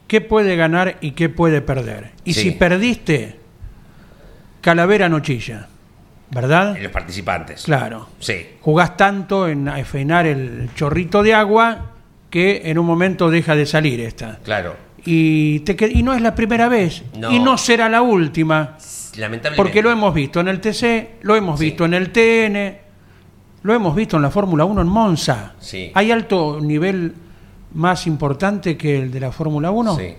qué 0.07 0.21
puede 0.21 0.55
ganar 0.55 0.97
y 1.01 1.11
qué 1.11 1.29
puede 1.29 1.61
perder. 1.61 2.11
Y 2.23 2.33
Sí. 2.33 2.41
si 2.43 2.51
perdiste, 2.51 3.37
calavera 4.61 5.09
no 5.09 5.19
chilla, 5.19 5.67
¿verdad? 6.31 6.75
En 6.77 6.83
los 6.83 6.91
participantes. 6.91 7.63
Claro. 7.63 8.07
Sí. 8.19 8.35
Jugás 8.61 8.97
tanto 8.97 9.47
en 9.47 9.67
afeinar 9.67 10.25
el 10.25 10.69
chorrito 10.75 11.23
de 11.23 11.33
agua 11.33 11.91
que 12.29 12.63
en 12.65 12.77
un 12.77 12.85
momento 12.85 13.29
deja 13.29 13.55
de 13.55 13.65
salir 13.65 13.99
esta. 14.01 14.39
Claro. 14.43 14.75
Y, 15.05 15.59
te 15.61 15.75
que- 15.75 15.87
y 15.93 16.03
no 16.03 16.13
es 16.13 16.21
la 16.21 16.35
primera 16.35 16.67
vez. 16.67 17.03
No. 17.17 17.31
Y 17.31 17.39
no 17.39 17.57
será 17.57 17.87
la 17.87 18.01
última. 18.01 18.77
Lamentablemente. 19.17 19.55
Porque 19.55 19.81
lo 19.81 19.89
hemos 19.89 20.13
visto 20.13 20.39
en 20.41 20.47
el 20.49 20.59
TC, 20.59 21.15
lo 21.21 21.35
hemos 21.35 21.59
Sí. 21.59 21.65
visto 21.65 21.85
en 21.85 21.93
el 21.93 22.11
TN, 22.11 22.77
lo 23.63 23.73
hemos 23.73 23.95
visto 23.95 24.17
en 24.17 24.21
la 24.23 24.29
Fórmula 24.29 24.65
1 24.65 24.81
en 24.81 24.87
Monza. 24.87 25.53
Sí. 25.59 25.91
¿Hay 25.95 26.11
alto 26.11 26.59
nivel 26.61 27.13
más 27.73 28.07
importante 28.07 28.77
que 28.77 28.97
el 28.99 29.11
de 29.11 29.19
la 29.19 29.31
Fórmula 29.31 29.71
1? 29.71 29.95
Sí. 29.97 30.13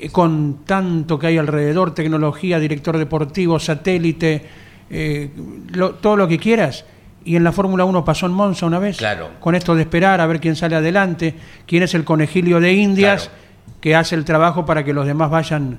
Eh, 0.00 0.10
Con 0.10 0.64
tanto 0.66 1.18
que 1.18 1.28
hay 1.28 1.38
alrededor, 1.38 1.94
tecnología, 1.94 2.58
director 2.58 2.98
deportivo, 2.98 3.58
satélite, 3.58 4.44
eh, 4.90 5.30
lo- 5.72 5.94
todo 5.94 6.16
lo 6.16 6.28
que 6.28 6.38
quieras. 6.38 6.84
Y 7.24 7.34
en 7.36 7.42
la 7.44 7.50
Fórmula 7.52 7.84
1 7.84 8.04
pasó 8.04 8.26
en 8.26 8.32
Monza 8.32 8.66
una 8.66 8.78
vez. 8.78 8.98
Claro. 8.98 9.30
Con 9.40 9.54
esto 9.54 9.74
de 9.74 9.82
esperar 9.82 10.20
a 10.20 10.26
ver 10.26 10.38
quién 10.40 10.54
sale 10.54 10.76
adelante, 10.76 11.34
quién 11.66 11.82
es 11.82 11.94
el 11.94 12.04
conejilio 12.04 12.60
de 12.60 12.72
Indias 12.74 13.24
Claro. 13.30 13.78
que 13.80 13.94
hace 13.96 14.14
el 14.14 14.24
trabajo 14.24 14.64
para 14.66 14.84
que 14.84 14.92
los 14.92 15.06
demás 15.06 15.30
vayan. 15.30 15.78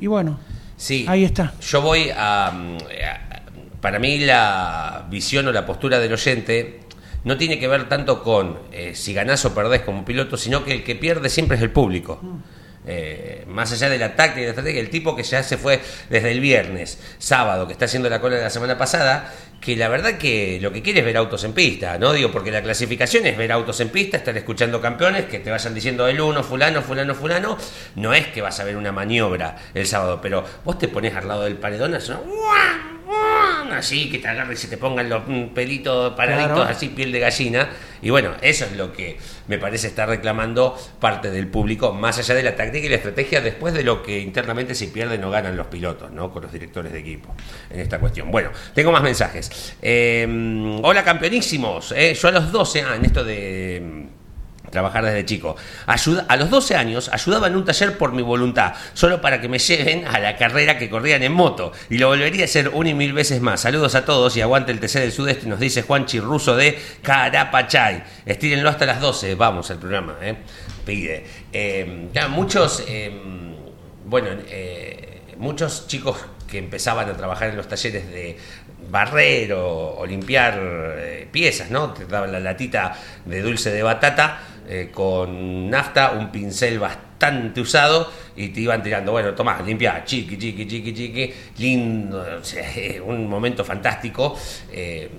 Y 0.00 0.06
bueno, 0.08 0.38
Sí. 0.76 1.04
ahí 1.08 1.24
está. 1.24 1.52
Yo 1.60 1.80
voy 1.82 2.10
a, 2.16 2.50
mm, 2.52 2.76
a- 3.04 3.30
Para 3.80 3.98
mí 3.98 4.18
la 4.18 5.06
visión 5.10 5.46
o 5.48 5.52
la 5.52 5.64
postura 5.64 5.98
del 5.98 6.12
oyente 6.12 6.80
no 7.24 7.36
tiene 7.36 7.58
que 7.58 7.68
ver 7.68 7.88
tanto 7.88 8.22
con 8.22 8.58
eh, 8.72 8.94
si 8.94 9.12
ganás 9.12 9.44
o 9.44 9.54
perdés 9.54 9.82
como 9.82 10.04
piloto, 10.04 10.36
sino 10.36 10.64
que 10.64 10.72
el 10.72 10.84
que 10.84 10.96
pierde 10.96 11.28
siempre 11.28 11.56
es 11.56 11.62
el 11.62 11.70
público. 11.70 12.20
Eh, 12.86 13.44
más 13.46 13.70
allá 13.72 13.90
de 13.90 13.98
la 13.98 14.16
táctica 14.16 14.40
y 14.40 14.44
la 14.44 14.50
estrategia, 14.50 14.80
el 14.80 14.88
tipo 14.88 15.14
que 15.14 15.22
ya 15.22 15.42
se 15.42 15.58
fue 15.58 15.80
desde 16.08 16.30
el 16.30 16.40
viernes, 16.40 16.98
sábado, 17.18 17.66
que 17.66 17.74
está 17.74 17.84
haciendo 17.84 18.08
la 18.08 18.20
cola 18.20 18.36
de 18.36 18.42
la 18.42 18.50
semana 18.50 18.78
pasada, 18.78 19.32
que 19.60 19.76
la 19.76 19.88
verdad 19.88 20.16
que 20.16 20.58
lo 20.62 20.72
que 20.72 20.80
quiere 20.80 21.00
es 21.00 21.04
ver 21.04 21.18
autos 21.18 21.44
en 21.44 21.52
pista, 21.52 21.98
¿no? 21.98 22.14
Digo, 22.14 22.32
porque 22.32 22.50
la 22.50 22.62
clasificación 22.62 23.26
es 23.26 23.36
ver 23.36 23.52
autos 23.52 23.78
en 23.80 23.90
pista, 23.90 24.16
estar 24.16 24.34
escuchando 24.36 24.80
campeones, 24.80 25.26
que 25.26 25.38
te 25.38 25.50
vayan 25.50 25.74
diciendo 25.74 26.08
el 26.08 26.20
uno, 26.20 26.42
fulano, 26.42 26.80
fulano, 26.80 27.14
fulano. 27.14 27.58
No 27.96 28.14
es 28.14 28.28
que 28.28 28.40
vas 28.40 28.58
a 28.60 28.64
ver 28.64 28.76
una 28.76 28.92
maniobra 28.92 29.56
el 29.74 29.86
sábado, 29.86 30.20
pero 30.22 30.44
vos 30.64 30.78
te 30.78 30.88
pones 30.88 31.14
al 31.14 31.28
lado 31.28 31.44
del 31.44 31.56
paredón, 31.56 31.94
así, 31.94 32.12
así 33.72 34.10
que 34.10 34.18
te 34.18 34.28
agarre 34.28 34.54
y 34.54 34.56
se 34.56 34.68
te 34.68 34.76
pongan 34.76 35.08
los 35.08 35.22
mm, 35.26 35.46
pelitos 35.54 36.14
paraditos, 36.14 36.54
Claro. 36.56 36.70
así 36.70 36.88
piel 36.88 37.12
de 37.12 37.20
gallina. 37.20 37.70
Y 38.02 38.10
bueno, 38.10 38.32
eso 38.40 38.64
es 38.64 38.72
lo 38.76 38.92
que 38.92 39.18
me 39.48 39.58
parece 39.58 39.86
estar 39.88 40.08
reclamando 40.08 40.76
parte 41.00 41.30
del 41.30 41.48
público, 41.48 41.92
más 41.92 42.18
allá 42.18 42.34
de 42.34 42.42
la 42.42 42.56
táctica 42.56 42.86
y 42.86 42.88
la 42.88 42.96
estrategia, 42.96 43.40
después 43.40 43.74
de 43.74 43.82
lo 43.82 44.02
que 44.02 44.20
internamente 44.20 44.74
si 44.74 44.86
pierden 44.88 45.22
o 45.24 45.30
ganan 45.30 45.56
los 45.56 45.66
pilotos, 45.66 46.10
¿no? 46.10 46.30
Con 46.30 46.42
los 46.42 46.52
directores 46.52 46.92
de 46.92 46.98
equipo 47.00 47.34
en 47.68 47.80
esta 47.80 47.98
cuestión. 47.98 48.30
Bueno, 48.30 48.50
tengo 48.74 48.90
más 48.92 49.02
mensajes. 49.02 49.76
Eh, 49.82 50.78
hola 50.82 51.04
campeonísimos, 51.04 51.92
eh, 51.96 52.14
yo 52.14 52.28
a 52.28 52.32
los 52.32 52.50
12, 52.52 52.82
ah, 52.82 52.96
en 52.96 53.04
esto 53.04 53.24
de 53.24 53.82
mm, 53.82 54.19
trabajar 54.70 55.04
desde 55.04 55.24
chico. 55.24 55.56
Ayuda, 55.86 56.26
a 56.28 56.36
los 56.36 56.50
12 56.50 56.76
años 56.76 57.10
ayudaba 57.12 57.48
en 57.48 57.56
un 57.56 57.64
taller 57.64 57.98
por 57.98 58.12
mi 58.12 58.22
voluntad, 58.22 58.74
solo 58.94 59.20
para 59.20 59.40
que 59.40 59.48
me 59.48 59.58
lleven 59.58 60.06
a 60.06 60.18
la 60.18 60.36
carrera 60.36 60.78
que 60.78 60.88
corrían 60.88 61.22
en 61.22 61.32
moto. 61.32 61.72
Y 61.88 61.98
lo 61.98 62.08
volvería 62.08 62.42
a 62.42 62.44
hacer 62.44 62.68
una 62.70 62.90
y 62.90 62.94
mil 62.94 63.12
veces 63.12 63.40
más. 63.40 63.60
Saludos 63.60 63.94
a 63.94 64.04
todos 64.04 64.36
y 64.36 64.40
aguante 64.40 64.72
el 64.72 64.80
TC 64.80 65.00
del 65.00 65.12
Sudeste, 65.12 65.46
nos 65.46 65.60
dice 65.60 65.82
Juan 65.82 66.06
Chirruso 66.06 66.56
de 66.56 66.78
Carapachay. 67.02 68.02
Estírenlo 68.24 68.68
hasta 68.68 68.86
las 68.86 69.00
12, 69.00 69.34
vamos 69.34 69.70
al 69.70 69.78
programa, 69.78 70.16
¿eh? 70.22 70.36
pide. 70.84 71.24
Eh, 71.52 72.08
ya, 72.12 72.28
muchos, 72.28 72.84
eh, 72.88 73.12
bueno, 74.04 74.28
eh, 74.48 75.22
muchos 75.38 75.86
chicos 75.86 76.16
que 76.48 76.58
empezaban 76.58 77.08
a 77.08 77.16
trabajar 77.16 77.50
en 77.50 77.56
los 77.56 77.68
talleres 77.68 78.10
de 78.10 78.36
barrer 78.90 79.52
o, 79.52 79.96
o 79.98 80.06
limpiar 80.06 80.58
eh, 80.60 81.28
piezas, 81.30 81.70
¿no? 81.70 81.92
Te 81.92 82.06
daban 82.06 82.32
la 82.32 82.40
latita 82.40 82.96
de 83.24 83.40
dulce 83.40 83.70
de 83.70 83.82
batata 83.82 84.40
eh, 84.68 84.90
con 84.92 85.68
nafta, 85.70 86.12
un 86.12 86.30
pincel 86.30 86.78
bastante 86.78 87.60
usado 87.60 88.10
y 88.36 88.48
te 88.48 88.60
iban 88.60 88.82
tirando, 88.82 89.12
bueno, 89.12 89.34
tomá, 89.34 89.60
limpia, 89.62 90.04
chiqui, 90.04 90.36
chiqui, 90.38 90.66
chiqui, 90.66 90.94
chiqui, 90.94 91.34
lindo, 91.58 92.24
o 92.40 92.44
sea, 92.44 92.64
un 93.04 93.28
momento 93.28 93.64
fantástico. 93.64 94.36
eh, 94.72 95.10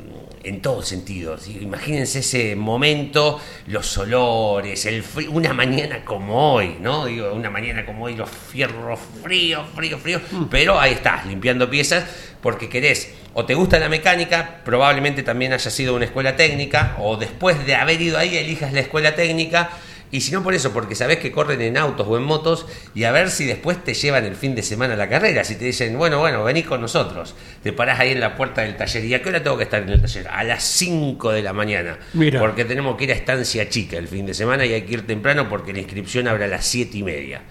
en 0.44 0.62
todos 0.62 0.88
sentidos. 0.88 1.48
Imagínense 1.48 2.20
ese 2.20 2.56
momento, 2.56 3.40
los 3.68 3.98
olores, 3.98 4.86
el 4.86 5.04
frío, 5.04 5.32
una 5.32 5.54
mañana 5.54 6.04
como 6.04 6.54
hoy, 6.54 6.78
¿no? 6.80 7.06
Digo, 7.06 7.34
una 7.34 7.50
mañana 7.50 7.86
como 7.86 8.06
hoy, 8.06 8.16
los 8.16 8.30
fierros 8.30 9.00
fríos, 9.24 9.68
fríos, 9.76 10.02
fríos. 10.02 10.22
Pero 10.50 10.80
ahí 10.80 10.94
estás, 10.94 11.26
limpiando 11.26 11.70
piezas, 11.70 12.06
porque 12.42 12.70
querés, 12.70 13.14
o 13.34 13.46
te 13.46 13.54
gusta 13.54 13.80
la 13.80 13.90
mecánica, 13.90 14.62
probablemente 14.66 15.24
también 15.24 15.54
haya 15.54 15.72
sido 15.72 15.96
una 15.96 16.06
escuela 16.06 16.36
técnica, 16.36 16.96
o 17.00 17.18
después 17.18 17.66
de 17.66 17.76
haber 17.76 18.02
ido 18.02 18.18
ahí, 18.18 18.38
elijas 18.38 18.74
la 18.74 18.82
escuela 18.82 19.16
técnica. 19.16 19.70
Y 20.12 20.22
si 20.22 20.32
no 20.34 20.44
por 20.44 20.54
eso, 20.54 20.74
porque 20.74 20.94
sabés 20.94 21.20
que 21.20 21.32
corren 21.32 21.62
en 21.62 21.78
autos 21.78 22.06
o 22.08 22.18
en 22.18 22.24
motos 22.24 22.66
y 22.94 23.06
a 23.06 23.12
ver 23.12 23.32
si 23.32 23.46
después 23.46 23.82
te 23.82 23.94
llevan 23.94 24.26
el 24.26 24.36
fin 24.36 24.56
de 24.56 24.62
semana 24.62 24.96
a 24.96 24.98
la 24.98 25.08
carrera. 25.08 25.46
Si 25.46 25.56
te 25.56 25.66
dicen, 25.66 25.98
bueno, 25.98 26.20
bueno, 26.20 26.44
vení 26.44 26.64
con 26.64 26.82
nosotros. 26.82 27.34
Te 27.64 27.72
parás 27.72 28.00
ahí 28.02 28.12
en 28.12 28.20
la 28.20 28.36
puerta 28.36 28.62
del 28.62 28.76
taller. 28.76 29.06
¿Y 29.06 29.14
a 29.14 29.22
qué 29.22 29.30
hora 29.30 29.42
tengo 29.42 29.58
que 29.58 29.64
estar 29.64 29.82
en 29.82 29.90
el 29.90 30.02
taller? 30.02 30.28
A 30.28 30.44
las 30.44 30.64
5 30.64 31.32
de 31.32 31.42
la 31.42 31.54
mañana. 31.54 31.98
Mira. 32.14 32.42
Porque 32.42 32.66
tenemos 32.66 32.98
que 32.98 33.06
ir 33.06 33.12
a 33.12 33.16
Estancia 33.16 33.70
Chica 33.70 33.98
el 33.98 34.10
fin 34.10 34.26
de 34.26 34.34
semana 34.34 34.66
y 34.66 34.74
hay 34.74 34.82
que 34.82 34.94
ir 34.94 35.08
temprano 35.08 35.48
porque 35.48 35.72
la 35.72 35.80
inscripción 35.80 36.28
abre 36.28 36.44
a 36.44 36.48
las 36.48 36.66
7 36.66 36.98
y 36.98 37.04
media. 37.04 37.42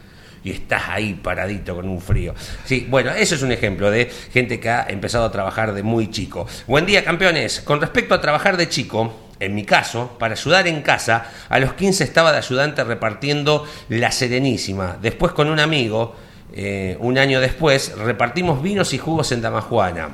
Y 0.44 0.50
estás 0.50 0.84
ahí 0.88 1.14
paradito 1.14 1.74
con 1.74 1.88
un 1.88 2.00
frío. 2.00 2.34
Sí, 2.64 2.86
bueno, 2.88 3.10
eso 3.10 3.34
es 3.34 3.42
un 3.42 3.52
ejemplo 3.52 3.90
de 3.90 4.10
gente 4.32 4.60
que 4.60 4.68
ha 4.68 4.86
empezado 4.88 5.24
a 5.24 5.32
trabajar 5.32 5.72
de 5.72 5.82
muy 5.82 6.10
chico. 6.10 6.46
Buen 6.66 6.84
día, 6.84 7.04
campeones. 7.04 7.60
Con 7.60 7.80
respecto 7.80 8.14
a 8.14 8.20
trabajar 8.20 8.56
de 8.56 8.68
chico, 8.68 9.29
en 9.40 9.54
mi 9.54 9.64
caso, 9.64 10.16
para 10.18 10.34
ayudar 10.34 10.68
en 10.68 10.82
casa, 10.82 11.26
a 11.48 11.58
los 11.58 11.72
15 11.72 12.04
estaba 12.04 12.30
de 12.30 12.38
ayudante 12.38 12.84
repartiendo 12.84 13.66
la 13.88 14.12
Serenísima. 14.12 14.98
Después 15.00 15.32
con 15.32 15.48
un 15.48 15.58
amigo, 15.58 16.14
eh, 16.52 16.96
un 17.00 17.18
año 17.18 17.40
después, 17.40 17.96
repartimos 17.96 18.62
vinos 18.62 18.92
y 18.92 18.98
jugos 18.98 19.32
en 19.32 19.40
Damajuana. 19.40 20.10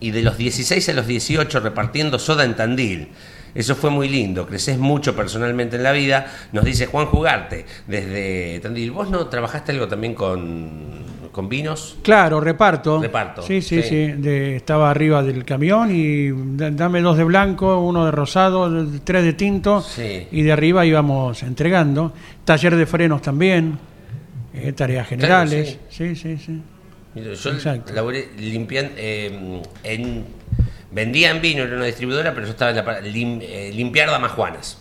Y 0.00 0.10
de 0.10 0.22
los 0.22 0.36
16 0.36 0.88
a 0.88 0.92
los 0.92 1.06
18 1.06 1.60
repartiendo 1.60 2.18
soda 2.18 2.44
en 2.44 2.56
Tandil. 2.56 3.08
Eso 3.54 3.76
fue 3.76 3.90
muy 3.90 4.08
lindo, 4.08 4.46
creces 4.46 4.78
mucho 4.78 5.14
personalmente 5.14 5.76
en 5.76 5.84
la 5.84 5.92
vida. 5.92 6.26
Nos 6.52 6.64
dice 6.64 6.86
Juan 6.86 7.06
Jugarte 7.06 7.66
desde 7.86 8.58
Tandil. 8.60 8.90
¿Vos 8.90 9.10
no 9.10 9.28
trabajaste 9.28 9.72
algo 9.72 9.86
también 9.86 10.14
con, 10.14 11.01
con 11.32 11.48
vinos? 11.48 11.96
Claro, 12.02 12.40
reparto. 12.40 13.00
Reparto, 13.00 13.42
Sí, 13.42 13.62
sí, 13.62 13.82
sí. 13.82 13.88
sí. 13.88 14.12
De- 14.12 14.54
estaba 14.56 14.90
arriba 14.90 15.22
del 15.22 15.44
camión 15.44 15.90
y 15.90 16.30
da- 16.56 16.70
dame 16.70 17.00
dos 17.00 17.16
de 17.16 17.24
blanco, 17.24 17.80
uno 17.80 18.04
de 18.04 18.10
rosado, 18.10 18.86
tres 19.02 19.24
de 19.24 19.32
tinto. 19.32 19.80
Sí. 19.80 20.28
Y 20.30 20.42
de 20.42 20.52
arriba 20.52 20.84
íbamos 20.86 21.42
entregando. 21.42 22.12
Taller 22.44 22.76
de 22.76 22.86
frenos 22.86 23.22
también. 23.22 23.78
eh, 24.54 24.72
tareas 24.74 25.08
generales. 25.08 25.78
sí, 25.88 26.14
sí, 26.14 26.36
sí. 26.36 26.60
Yo 27.14 27.32
Exacto. 27.50 27.92
laburé 27.94 28.28
limpian- 28.38 28.90
eh, 28.96 29.62
en 29.82 30.24
vendía 30.90 31.30
en 31.30 31.40
vino, 31.40 31.62
era 31.62 31.74
una 31.76 31.86
distribuidora, 31.86 32.34
pero 32.34 32.44
yo 32.46 32.52
estaba 32.52 32.70
en 32.70 32.76
la 32.76 33.00
lim- 33.00 33.40
eh, 33.42 33.70
limpiar 33.74 34.10
damajuanas. 34.10 34.78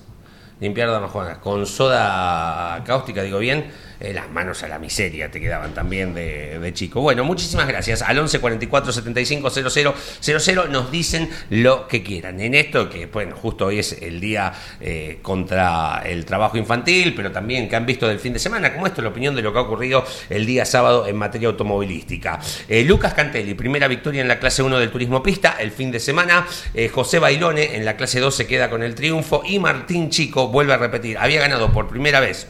limpiar 0.59 0.91
damajuanas 0.91 1.37
con 1.39 1.65
soda 1.65 2.83
cáustica, 2.85 3.23
digo 3.23 3.39
bien, 3.39 3.65
eh, 4.01 4.13
las 4.13 4.29
manos 4.31 4.63
a 4.63 4.67
la 4.67 4.79
miseria 4.79 5.29
te 5.29 5.39
quedaban 5.39 5.73
también 5.73 6.13
de, 6.13 6.71
chico. 6.73 7.01
Bueno, 7.01 7.23
muchísimas 7.23 7.67
gracias. 7.67 8.01
Al 8.01 8.17
11 8.17 8.39
44 8.39 8.91
75 8.91 9.49
00 9.49 9.95
00 10.19 10.67
nos 10.67 10.91
dicen 10.91 11.29
lo 11.49 11.87
que 11.87 12.01
quieran. 12.01 12.39
En 12.39 12.55
esto, 12.55 12.89
que 12.89 13.05
bueno, 13.05 13.35
justo 13.35 13.67
hoy 13.67 13.79
es 13.79 14.01
el 14.01 14.19
día 14.19 14.53
eh, 14.79 15.19
contra 15.21 16.01
el 16.05 16.25
trabajo 16.25 16.57
infantil, 16.57 17.13
pero 17.15 17.31
también 17.31 17.69
que 17.69 17.75
han 17.75 17.85
visto 17.85 18.07
del 18.07 18.19
fin 18.19 18.33
de 18.33 18.39
semana, 18.39 18.73
como 18.73 18.87
esto, 18.87 19.01
la 19.01 19.09
opinión 19.09 19.35
de 19.35 19.41
lo 19.41 19.51
que 19.53 19.59
ha 19.59 19.63
ocurrido 19.63 20.05
el 20.29 20.45
día 20.45 20.65
sábado 20.65 21.07
en 21.07 21.15
materia 21.17 21.49
automovilística. 21.49 22.39
Eh, 22.67 22.83
Lucas 22.83 23.13
Cantelli, 23.13 23.53
primera 23.53 23.87
victoria 23.87 24.21
en 24.21 24.27
la 24.27 24.39
clase 24.39 24.63
1 24.63 24.79
del 24.79 24.89
turismo 24.89 25.21
pista 25.21 25.57
el 25.59 25.71
fin 25.71 25.91
de 25.91 25.99
semana. 25.99 26.47
José 26.91 27.19
Bailone 27.19 27.75
en 27.75 27.85
la 27.85 27.97
clase 27.97 28.19
2 28.19 28.33
se 28.33 28.47
queda 28.47 28.69
con 28.69 28.81
el 28.81 28.95
triunfo 28.95 29.43
y 29.45 29.59
Martín 29.59 30.09
Chico 30.09 30.47
vuelve 30.47 30.73
a 30.73 30.77
repetir. 30.77 31.17
Había 31.17 31.41
ganado 31.41 31.71
por 31.71 31.87
primera 31.87 32.19
vez 32.19 32.47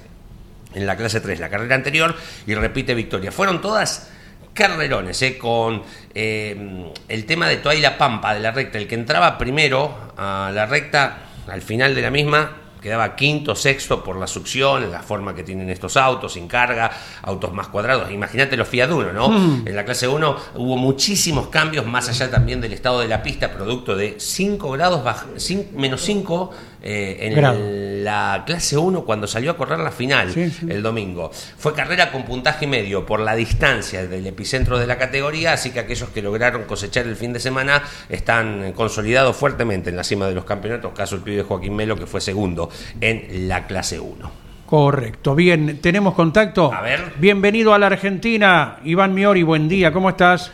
en 0.74 0.86
la 0.86 0.96
clase 0.98 1.20
3 1.22 1.40
la 1.40 1.50
carrera 1.50 1.76
anterior 1.76 2.16
y 2.48 2.54
repite 2.56 2.94
victoria. 2.94 3.32
Fueron 3.32 3.62
todas 3.62 4.10
carrerones, 4.54 5.22
eh, 5.22 5.38
con 5.38 5.82
eh, 6.14 6.92
el 7.08 7.26
tema 7.26 7.48
de 7.48 7.58
Toa 7.58 7.74
y 7.76 7.82
la 7.82 7.98
Pampa 7.98 8.34
de 8.34 8.40
la 8.42 8.52
recta. 8.52 8.78
El 8.78 8.88
que 8.88 8.96
entraba 8.96 9.38
primero 9.38 10.14
a 10.18 10.52
la 10.54 10.66
recta, 10.66 11.18
al 11.48 11.62
final 11.62 11.96
de 11.96 12.02
la 12.02 12.12
misma, 12.12 12.58
quedaba 12.82 13.16
quinto, 13.16 13.54
sexto 13.56 14.04
por 14.04 14.18
la 14.18 14.26
succión, 14.26 14.92
la 14.92 15.02
forma 15.04 15.36
que 15.36 15.44
tienen 15.44 15.70
estos 15.70 15.96
autos, 15.98 16.34
sin 16.34 16.48
carga, 16.48 16.90
autos 17.22 17.54
más 17.54 17.68
cuadrados. 17.68 18.10
Imagínate 18.12 18.58
los 18.58 18.68
Fiat 18.68 18.90
Uno, 18.92 19.14
¿no? 19.14 19.28
En 19.66 19.76
la 19.76 19.86
clase 19.86 20.08
1 20.08 20.38
hubo 20.56 20.78
muchísimos 20.78 21.48
cambios, 21.50 21.86
más 21.86 22.10
allá 22.10 22.32
también 22.32 22.60
del 22.60 22.74
estado 22.74 23.00
de 23.02 23.08
la 23.08 23.22
pista, 23.22 23.52
producto 23.52 23.96
de 23.96 24.16
5 24.20 24.72
grados, 24.72 25.04
baj- 25.06 25.36
cin- 25.36 25.70
menos 25.74 26.02
5 26.02 26.52
en 26.84 27.36
Grado. 27.36 27.60
la 27.62 28.44
clase 28.46 28.78
1 28.78 29.04
cuando 29.06 29.28
salió 29.28 29.52
a 29.52 29.58
correr 29.58 29.80
la 29.80 29.92
final 29.92 30.32
Sí, 30.32 30.50
sí. 30.50 30.66
el 30.70 30.82
domingo. 30.82 31.30
Fue 31.58 31.74
carrera 31.74 32.12
con 32.12 32.24
puntaje 32.26 32.66
medio 32.68 33.06
por 33.06 33.20
la 33.20 33.36
distancia 33.36 34.08
del 34.08 34.26
epicentro 34.26 34.80
de 34.80 34.88
la 34.88 34.98
categoría, 34.98 35.54
así 35.54 35.72
que 35.72 35.80
aquellos 35.80 36.10
que 36.10 36.22
lograron 36.22 36.64
cosechar 36.64 37.06
el 37.06 37.16
fin 37.16 37.34
de 37.34 37.40
semana 37.40 37.84
están 38.10 38.74
consolidados 38.74 39.36
fuertemente 39.36 39.90
en 39.92 39.96
la 39.98 40.04
cima 40.04 40.28
de 40.28 40.34
los 40.34 40.46
campeonatos, 40.46 40.94
caso 40.94 41.16
el 41.16 41.22
pibe 41.22 41.44
Joaquín 41.44 41.76
Melo 41.76 41.96
que 41.96 42.08
fue 42.08 42.22
segundo 42.22 42.70
en 43.00 43.48
la 43.48 43.68
clase 43.68 44.00
1. 44.00 44.32
Correcto. 44.66 45.36
Bien, 45.36 45.80
¿tenemos 45.82 46.14
contacto? 46.14 46.74
A 46.74 46.80
ver. 46.82 47.12
Bienvenido 47.18 47.74
a 47.74 47.78
la 47.80 47.88
Argentina. 47.88 48.78
Iván 48.86 49.14
Miori, 49.14 49.44
buen 49.44 49.68
día. 49.68 49.92
¿Cómo 49.92 50.10
estás? 50.10 50.50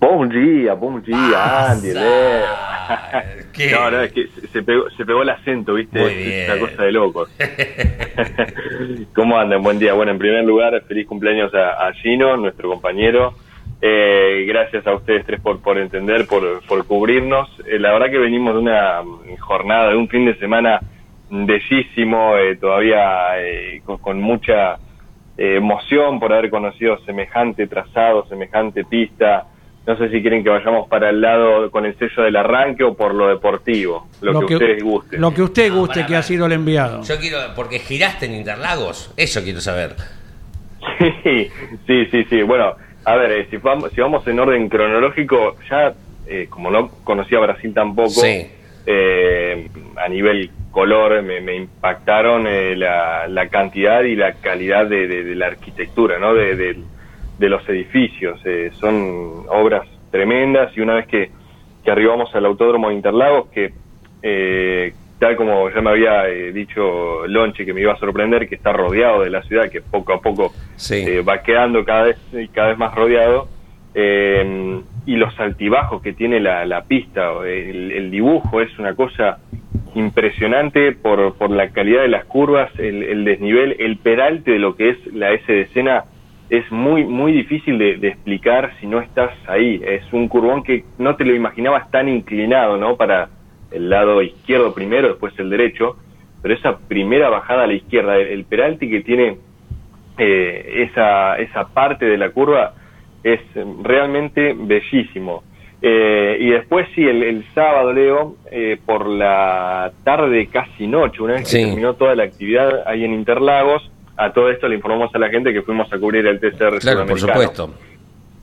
Bom 0.00 0.26
dia, 0.28 0.72
bom 0.74 1.02
dia, 1.02 1.70
Andy. 1.72 1.92
¿Qué? 3.58 3.70
No, 3.72 3.90
no, 3.90 4.00
es 4.00 4.12
que 4.12 4.28
se- 4.52 4.62
pegó, 4.62 4.88
se 4.90 5.04
pegó 5.04 5.22
el 5.22 5.28
acento, 5.30 5.74
¿viste? 5.74 5.98
Muy 6.00 6.12
Es 6.12 6.48
una 6.48 6.58
cosa 6.60 6.82
de 6.84 6.92
locos. 6.92 7.28
¿Cómo 9.14 9.38
andan? 9.38 9.62
Buen 9.62 9.78
día. 9.78 9.92
Bueno, 9.94 10.12
en 10.12 10.18
primer 10.18 10.44
lugar, 10.44 10.80
feliz 10.86 11.06
cumpleaños 11.06 11.52
a, 11.54 11.88
a 11.88 11.92
Gino, 11.94 12.36
nuestro 12.36 12.68
compañero. 12.70 13.34
Eh, 13.80 14.44
gracias 14.48 14.86
a 14.86 14.94
ustedes 14.94 15.24
tres 15.26 15.40
por, 15.40 15.60
por 15.60 15.78
entender, 15.78 16.26
por, 16.26 16.62
por 16.66 16.86
cubrirnos. 16.86 17.48
Eh, 17.66 17.78
la 17.78 17.92
verdad 17.92 18.10
que 18.10 18.18
venimos 18.18 18.54
de 18.54 18.60
una 18.60 19.02
mm, 19.02 19.36
jornada, 19.38 19.90
de 19.90 19.96
un 19.96 20.08
fin 20.08 20.24
de 20.24 20.34
semana 20.38 20.80
bellísimo, 21.30 22.36
eh, 22.36 22.56
todavía 22.56 23.38
eh, 23.40 23.82
con, 23.84 23.98
con 23.98 24.20
mucha 24.20 24.74
eh, 25.36 25.56
emoción 25.56 26.18
por 26.18 26.32
haber 26.32 26.50
conocido 26.50 26.98
semejante 27.04 27.66
trazado, 27.66 28.26
semejante 28.28 28.84
pista. 28.84 29.44
No 29.88 29.96
sé 29.96 30.10
si 30.10 30.20
quieren 30.20 30.44
que 30.44 30.50
vayamos 30.50 30.86
para 30.86 31.08
el 31.08 31.22
lado 31.22 31.70
con 31.70 31.86
el 31.86 31.96
sello 31.98 32.22
del 32.22 32.36
arranque 32.36 32.84
o 32.84 32.94
por 32.94 33.14
lo 33.14 33.26
deportivo, 33.28 34.06
lo, 34.20 34.44
que, 34.46 34.56
ustedes 34.56 34.82
gusten. 34.84 35.18
Lo 35.18 35.32
que 35.32 35.40
usted 35.42 35.70
No, 35.70 35.78
guste, 35.78 36.04
que 36.04 36.14
ha 36.14 36.22
sido 36.22 36.44
el 36.44 36.52
enviado. 36.52 37.02
Yo 37.04 37.18
quiero, 37.18 37.38
porque 37.56 37.78
giraste 37.78 38.26
en 38.26 38.34
Interlagos, 38.34 39.10
eso 39.16 39.42
quiero 39.42 39.62
saber. 39.62 39.96
Sí, 41.24 41.48
sí, 41.86 42.06
sí, 42.10 42.24
sí. 42.28 42.42
Bueno, 42.42 42.74
a 43.06 43.16
ver, 43.16 43.32
eh, 43.32 43.46
si, 43.50 43.56
vamos, 43.56 43.90
si 43.94 44.00
vamos 44.02 44.26
en 44.28 44.38
orden 44.38 44.68
cronológico, 44.68 45.56
ya 45.70 45.94
eh, 46.26 46.46
como 46.50 46.70
no 46.70 46.90
conocía 47.04 47.38
Brasil 47.40 47.72
tampoco, 47.72 48.10
Sí. 48.10 48.46
eh, 48.84 49.68
a 49.96 50.08
nivel 50.08 50.50
color 50.70 51.22
me, 51.22 51.40
me 51.40 51.56
impactaron 51.56 52.46
eh, 52.46 52.76
la, 52.76 53.26
la 53.26 53.48
cantidad 53.48 54.02
y 54.02 54.16
la 54.16 54.34
calidad 54.34 54.86
de, 54.86 55.06
de- 55.08 55.24
de 55.24 55.34
la 55.34 55.46
arquitectura, 55.46 56.18
¿no? 56.18 56.34
De, 56.34 56.54
de- 56.56 56.76
de 57.38 57.48
los 57.48 57.66
edificios. 57.68 58.40
Eh, 58.44 58.70
son 58.74 59.44
obras 59.48 59.86
tremendas 60.10 60.76
y 60.76 60.80
una 60.80 60.94
vez 60.94 61.06
que, 61.06 61.30
que 61.84 61.90
arribamos 61.90 62.34
al 62.34 62.46
Autódromo 62.46 62.88
de 62.88 62.94
Interlagos, 62.96 63.48
que 63.48 63.72
eh, 64.22 64.92
tal 65.18 65.36
como 65.36 65.68
ya 65.70 65.80
me 65.80 65.90
había 65.90 66.28
eh, 66.28 66.52
dicho 66.52 67.26
Lonche 67.26 67.64
que 67.64 67.72
me 67.74 67.80
iba 67.80 67.92
a 67.92 67.98
sorprender, 67.98 68.48
que 68.48 68.54
está 68.54 68.72
rodeado 68.72 69.22
de 69.22 69.30
la 69.30 69.42
ciudad, 69.42 69.70
que 69.70 69.80
poco 69.80 70.12
a 70.12 70.20
poco 70.20 70.52
Sí. 70.76 70.94
eh, 71.06 71.22
va 71.22 71.42
quedando 71.42 71.84
cada 71.84 72.04
vez, 72.04 72.18
cada 72.52 72.68
vez 72.68 72.78
más 72.78 72.94
rodeado, 72.94 73.48
eh, 73.94 74.80
y 75.06 75.16
los 75.16 75.38
altibajos 75.40 76.02
que 76.02 76.12
tiene 76.12 76.38
la, 76.40 76.64
la 76.66 76.82
pista, 76.84 77.32
el, 77.44 77.90
el 77.92 78.10
dibujo 78.10 78.60
es 78.60 78.78
una 78.78 78.94
cosa 78.94 79.38
impresionante 79.94 80.92
por, 80.92 81.34
por 81.34 81.50
la 81.50 81.70
calidad 81.70 82.02
de 82.02 82.08
las 82.08 82.24
curvas, 82.26 82.70
el, 82.78 83.02
el 83.02 83.24
desnivel, 83.24 83.76
el 83.78 83.96
peralte 83.98 84.52
de 84.52 84.58
lo 84.58 84.76
que 84.76 84.90
es 84.90 85.06
la 85.14 85.32
S 85.32 85.50
de 85.52 85.62
escena 85.62 86.04
es 86.50 86.70
muy 86.72 87.04
muy 87.04 87.32
difícil 87.32 87.78
de, 87.78 87.96
de 87.96 88.08
explicar 88.08 88.72
si 88.80 88.86
no 88.86 89.00
estás 89.00 89.32
ahí. 89.46 89.80
Es 89.84 90.02
un 90.12 90.28
curvón 90.28 90.62
que 90.62 90.84
no 90.98 91.14
te 91.16 91.24
lo 91.24 91.34
imaginabas 91.34 91.90
tan 91.90 92.08
inclinado, 92.08 92.76
¿no? 92.78 92.96
Para 92.96 93.28
el 93.70 93.90
lado 93.90 94.22
izquierdo 94.22 94.72
primero, 94.74 95.08
después 95.08 95.38
el 95.38 95.50
derecho, 95.50 95.96
pero 96.40 96.54
esa 96.54 96.78
primera 96.78 97.28
bajada 97.28 97.64
a 97.64 97.66
la 97.66 97.74
izquierda, 97.74 98.16
el, 98.16 98.28
el 98.28 98.44
peralte 98.44 98.88
que 98.88 99.00
tiene 99.02 99.36
eh, 100.16 100.88
esa, 100.90 101.36
esa 101.38 101.68
parte 101.68 102.06
de 102.06 102.16
la 102.18 102.30
curva 102.30 102.72
es 103.22 103.40
realmente 103.82 104.54
bellísimo. 104.56 105.42
Eh, 105.80 106.38
y 106.40 106.50
después 106.50 106.88
sí, 106.94 107.02
el, 107.06 107.22
el 107.22 107.44
sábado, 107.54 107.92
Leo, 107.92 108.34
eh, 108.50 108.78
por 108.84 109.06
la 109.06 109.92
tarde, 110.02 110.48
casi 110.48 110.86
noche, 110.88 111.22
una 111.22 111.34
vez 111.34 111.42
que 111.42 111.48
Sí. 111.58 111.64
terminó 111.64 111.94
toda 111.94 112.16
la 112.16 112.24
actividad 112.24 112.82
ahí 112.86 113.04
en 113.04 113.12
Interlagos, 113.12 113.88
a 114.18 114.32
todo 114.32 114.50
esto 114.50 114.68
le 114.68 114.74
informamos 114.74 115.14
a 115.14 115.18
la 115.18 115.28
gente 115.28 115.52
que 115.52 115.62
fuimos 115.62 115.90
a 115.92 115.98
cubrir 115.98 116.26
el 116.26 116.40
TCR 116.40 116.78
Claro, 116.80 117.06
por 117.06 117.20
supuesto. 117.20 117.74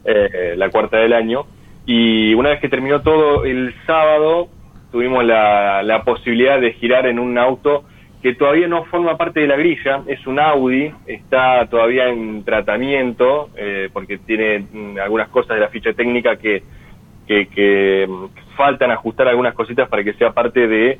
eh, 0.05 0.53
la 0.55 0.69
cuarta 0.69 0.97
del 0.97 1.13
año. 1.13 1.45
Y 1.85 2.33
una 2.33 2.49
vez 2.49 2.59
que 2.61 2.69
terminó 2.69 3.01
todo 3.01 3.43
el 3.45 3.73
sábado, 3.85 4.47
tuvimos 4.91 5.23
la, 5.25 5.83
la 5.83 6.03
posibilidad 6.03 6.59
de 6.59 6.73
girar 6.73 7.05
en 7.05 7.19
un 7.19 7.37
auto 7.37 7.83
que 8.23 8.33
todavía 8.33 8.67
no 8.67 8.85
forma 8.85 9.17
parte 9.17 9.41
de 9.41 9.47
la 9.47 9.55
grilla, 9.55 10.01
es 10.07 10.25
un 10.25 10.39
Audi, 10.39 10.91
está 11.05 11.67
todavía 11.67 12.07
en 12.07 12.43
tratamiento, 12.43 13.49
eh, 13.55 13.89
porque 13.93 14.17
tiene 14.17 14.65
mm, 14.71 14.97
algunas 14.97 15.29
cosas 15.29 15.57
de 15.57 15.61
la 15.61 15.67
ficha 15.67 15.93
técnica 15.93 16.35
que, 16.37 16.63
que, 17.27 17.47
que, 17.49 18.07
mm, 18.09 18.55
faltan 18.57 18.89
ajustar 18.89 19.27
algunas 19.27 19.53
cositas 19.53 19.87
para 19.89 20.03
que 20.03 20.13
sea 20.13 20.31
parte 20.31 20.67
de 20.67 20.99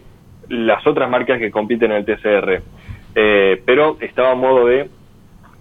las 0.50 0.86
otras 0.86 1.10
marcas 1.10 1.40
que 1.40 1.50
compiten 1.50 1.92
en 1.94 1.98
el 1.98 2.06
TCR. 2.06 2.62
Eh, 3.16 3.62
pero 3.66 3.98
estaba 4.02 4.32
a 4.32 4.36
modo 4.36 4.66
de 4.68 4.90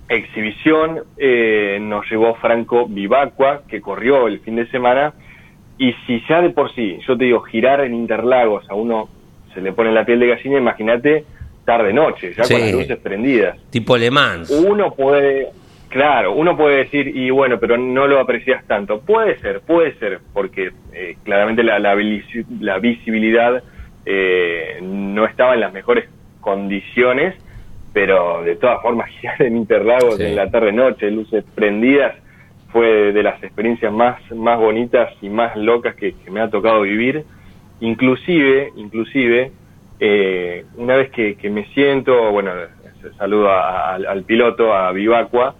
exhibición 0.08 1.00
eh, 1.16 1.78
nos 1.80 2.08
llevó 2.10 2.34
Franco 2.34 2.86
Vivacqua, 2.86 3.62
que 3.68 3.80
corrió 3.80 4.26
el 4.26 4.40
fin 4.40 4.56
de 4.56 4.66
semana, 4.66 5.14
y 5.78 5.92
si 6.06 6.22
ya 6.28 6.40
de 6.42 6.50
por 6.50 6.72
sí, 6.74 6.98
yo 7.06 7.16
te 7.16 7.24
digo, 7.24 7.40
girar 7.40 7.80
en 7.80 7.94
Interlagos 7.94 8.68
a 8.70 8.74
uno 8.74 9.08
se 9.54 9.60
le 9.60 9.72
pone 9.72 9.92
la 9.92 10.04
piel 10.04 10.20
de 10.20 10.28
gallina, 10.28 10.58
imagínate 10.58 11.24
tarde-noche, 11.64 12.34
ya 12.36 12.44
Sí. 12.44 12.54
con 12.54 12.62
las 12.62 12.72
luces 12.72 12.98
prendidas. 12.98 13.56
Tipo 13.70 13.96
Le 13.96 14.10
Mans. 14.10 14.50
Uno 14.50 14.92
puede, 14.94 15.48
claro, 15.88 16.32
uno 16.32 16.56
puede 16.56 16.78
decir, 16.78 17.08
y 17.16 17.30
bueno, 17.30 17.58
pero 17.58 17.78
no 17.78 18.06
lo 18.06 18.20
aprecias 18.20 18.64
tanto. 18.66 19.00
Puede 19.00 19.38
ser, 19.38 19.60
puede 19.60 19.94
ser, 19.94 20.18
porque 20.34 20.72
eh, 20.92 21.16
claramente 21.24 21.62
la, 21.62 21.78
la, 21.78 21.96
la 22.60 22.78
visibilidad 22.78 23.62
eh, 24.04 24.78
no 24.82 25.24
estaba 25.24 25.54
en 25.54 25.60
las 25.60 25.72
mejores 25.72 26.04
condiciones, 26.40 27.34
pero 27.94 28.42
de 28.42 28.56
todas 28.56 28.82
formas, 28.82 29.08
girar 29.20 29.40
en 29.40 29.56
Interlagos 29.56 30.16
Sí. 30.18 30.24
en 30.24 30.36
la 30.36 30.50
tarde-noche, 30.50 31.10
luces 31.10 31.44
prendidas, 31.54 32.14
fue 32.70 33.12
de 33.12 33.22
las 33.22 33.42
experiencias 33.42 33.92
más, 33.92 34.20
más 34.32 34.58
bonitas 34.58 35.08
y 35.22 35.28
más 35.30 35.56
locas 35.56 35.94
que, 35.94 36.12
que 36.12 36.30
me 36.30 36.40
ha 36.40 36.50
tocado 36.50 36.82
vivir. 36.82 37.24
Inclusive, 37.80 38.72
inclusive, 38.76 39.52
eh, 40.00 40.64
una 40.76 40.96
vez 40.96 41.10
que, 41.10 41.36
que 41.36 41.50
me 41.50 41.64
siento, 41.66 42.30
bueno, 42.32 42.50
saludo 43.16 43.48
a- 43.50 43.92
a- 43.92 43.94
al, 43.94 44.24
piloto, 44.24 44.72
a 44.74 44.90
Vivacqua, 44.92 45.54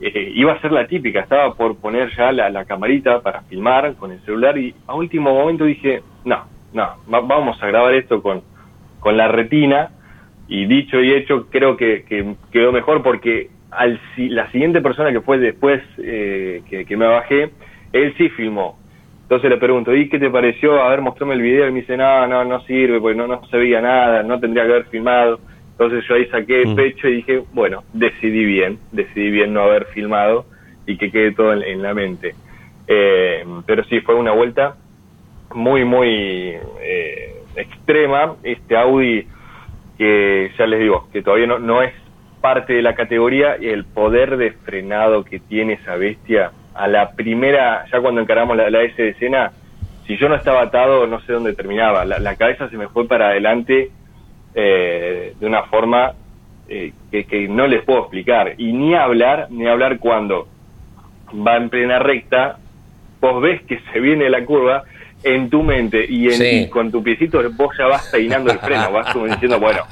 eh, 0.00 0.32
iba 0.34 0.52
a 0.52 0.60
ser 0.60 0.72
la 0.72 0.86
típica, 0.86 1.20
estaba 1.20 1.54
por 1.54 1.78
poner 1.78 2.10
ya 2.16 2.30
la, 2.30 2.50
la 2.50 2.64
camarita 2.64 3.20
para 3.22 3.40
filmar 3.42 3.94
con 3.94 4.12
el 4.12 4.20
celular 4.20 4.56
y 4.58 4.74
a 4.86 4.94
último 4.94 5.32
momento 5.34 5.64
dije, 5.64 6.02
no, 6.24 6.44
no, 6.74 6.90
va- 7.12 7.20
vamos 7.22 7.60
a 7.62 7.66
grabar 7.66 7.94
esto 7.94 8.22
con, 8.22 8.42
con 9.00 9.16
la 9.16 9.26
retina 9.28 9.88
y 10.46 10.66
dicho 10.66 11.00
y 11.00 11.12
hecho 11.12 11.48
creo 11.50 11.76
que, 11.76 12.04
que 12.04 12.36
quedó 12.52 12.72
mejor 12.72 13.02
porque 13.02 13.50
al, 13.70 14.00
si- 14.14 14.28
la 14.28 14.50
siguiente 14.50 14.80
persona 14.80 15.12
que 15.12 15.20
fue 15.20 15.38
después 15.38 15.82
eh, 15.98 16.62
que, 16.68 16.84
que 16.86 16.96
me 16.96 17.06
bajé, 17.06 17.54
él 17.92 18.14
sí 18.16 18.28
filmó 18.30 18.80
Entonces 19.22 19.50
le 19.50 19.56
pregunto, 19.58 19.94
¿y 19.94 20.08
qué 20.08 20.18
te 20.18 20.30
pareció? 20.30 20.80
A 20.82 20.90
ver, 20.90 21.00
mostrame 21.00 21.34
el 21.34 21.42
video. 21.42 21.66
Y 21.68 21.72
me 21.72 21.80
dice, 21.80 21.96
no, 21.96 22.26
no, 22.28 22.44
no 22.44 22.60
sirve, 22.62 23.00
porque 23.00 23.16
no, 23.16 23.26
no 23.26 23.42
se 23.50 23.56
veía 23.56 23.80
nada, 23.80 24.22
no 24.22 24.38
tendría 24.40 24.64
que 24.66 24.72
haber 24.72 24.86
filmado. 24.86 25.40
Entonces 25.72 26.04
yo 26.08 26.14
ahí 26.14 26.26
saqué 26.26 26.62
el 26.62 26.68
Mm. 26.68 26.74
pecho 26.76 27.08
y 27.08 27.16
dije, 27.16 27.44
bueno, 27.52 27.84
decidí 27.92 28.44
bien, 28.44 28.80
decidí 28.92 29.30
bien 29.30 29.52
no 29.52 29.62
haber 29.62 29.86
filmado 29.86 30.48
y 30.86 30.96
que 30.96 31.10
quede 31.10 31.32
todo 31.32 31.52
en, 31.54 31.62
en 31.64 31.82
la 31.82 31.92
mente. 31.94 32.36
Eh, 32.86 33.44
pero 33.66 33.84
sí, 33.84 34.00
fue 34.00 34.14
una 34.14 34.32
vuelta 34.32 34.78
muy, 35.54 35.84
muy 35.84 36.08
eh, 36.82 37.16
extrema. 37.56 38.36
Este 38.42 38.76
Audi, 38.76 39.28
que 39.98 40.50
ya 40.58 40.66
les 40.66 40.80
digo, 40.80 41.08
que 41.12 41.22
todavía 41.22 41.46
no, 41.46 41.58
no 41.58 41.82
es 41.82 41.92
parte 42.40 42.74
de 42.74 42.82
la 42.82 42.94
categoría, 42.94 43.56
y 43.60 43.68
el 43.68 43.84
poder 43.84 44.36
de 44.36 44.52
frenado 44.52 45.24
que 45.24 45.38
tiene 45.38 45.74
esa 45.74 45.96
bestia, 45.96 46.52
a 46.74 46.88
la 46.88 47.12
primera, 47.12 47.86
ya 47.90 48.00
cuando 48.00 48.20
encaramos 48.20 48.56
la, 48.56 48.82
S 48.82 49.02
de 49.02 49.10
escena, 49.10 49.52
si 50.06 50.16
yo 50.18 50.28
no 50.28 50.34
estaba 50.34 50.62
atado, 50.62 51.06
no 51.06 51.20
sé 51.22 51.32
dónde 51.32 51.54
terminaba. 51.54 52.04
La, 52.04 52.18
la 52.18 52.36
cabeza 52.36 52.68
se 52.68 52.76
me 52.76 52.88
fue 52.88 53.08
para 53.08 53.28
adelante 53.28 53.90
eh, 54.54 55.34
de 55.40 55.46
una 55.46 55.64
forma 55.64 56.12
eh, 56.68 56.92
que, 57.10 57.24
que 57.24 57.48
no 57.48 57.66
les 57.66 57.82
puedo 57.82 58.00
explicar. 58.00 58.54
Y 58.58 58.72
ni 58.72 58.94
hablar, 58.94 59.48
ni 59.50 59.66
hablar 59.66 59.98
cuando 59.98 60.46
va 61.34 61.56
en 61.56 61.70
plena 61.70 61.98
recta, 61.98 62.58
vos 63.20 63.42
ves 63.42 63.62
que 63.62 63.80
se 63.92 64.00
viene 64.00 64.28
la 64.28 64.44
curva 64.44 64.84
en 65.34 65.50
tu 65.50 65.62
mente 65.62 66.04
y, 66.08 66.26
en, 66.26 66.32
Sí. 66.32 66.44
y 66.62 66.68
con 66.68 66.90
tu 66.90 67.02
piecito 67.02 67.40
vos 67.56 67.74
ya 67.78 67.86
vas 67.86 68.08
peinando 68.12 68.52
el 68.52 68.58
freno, 68.60 68.92
vas 68.92 69.12
como 69.12 69.26
diciendo, 69.26 69.58
bueno, 69.60 69.82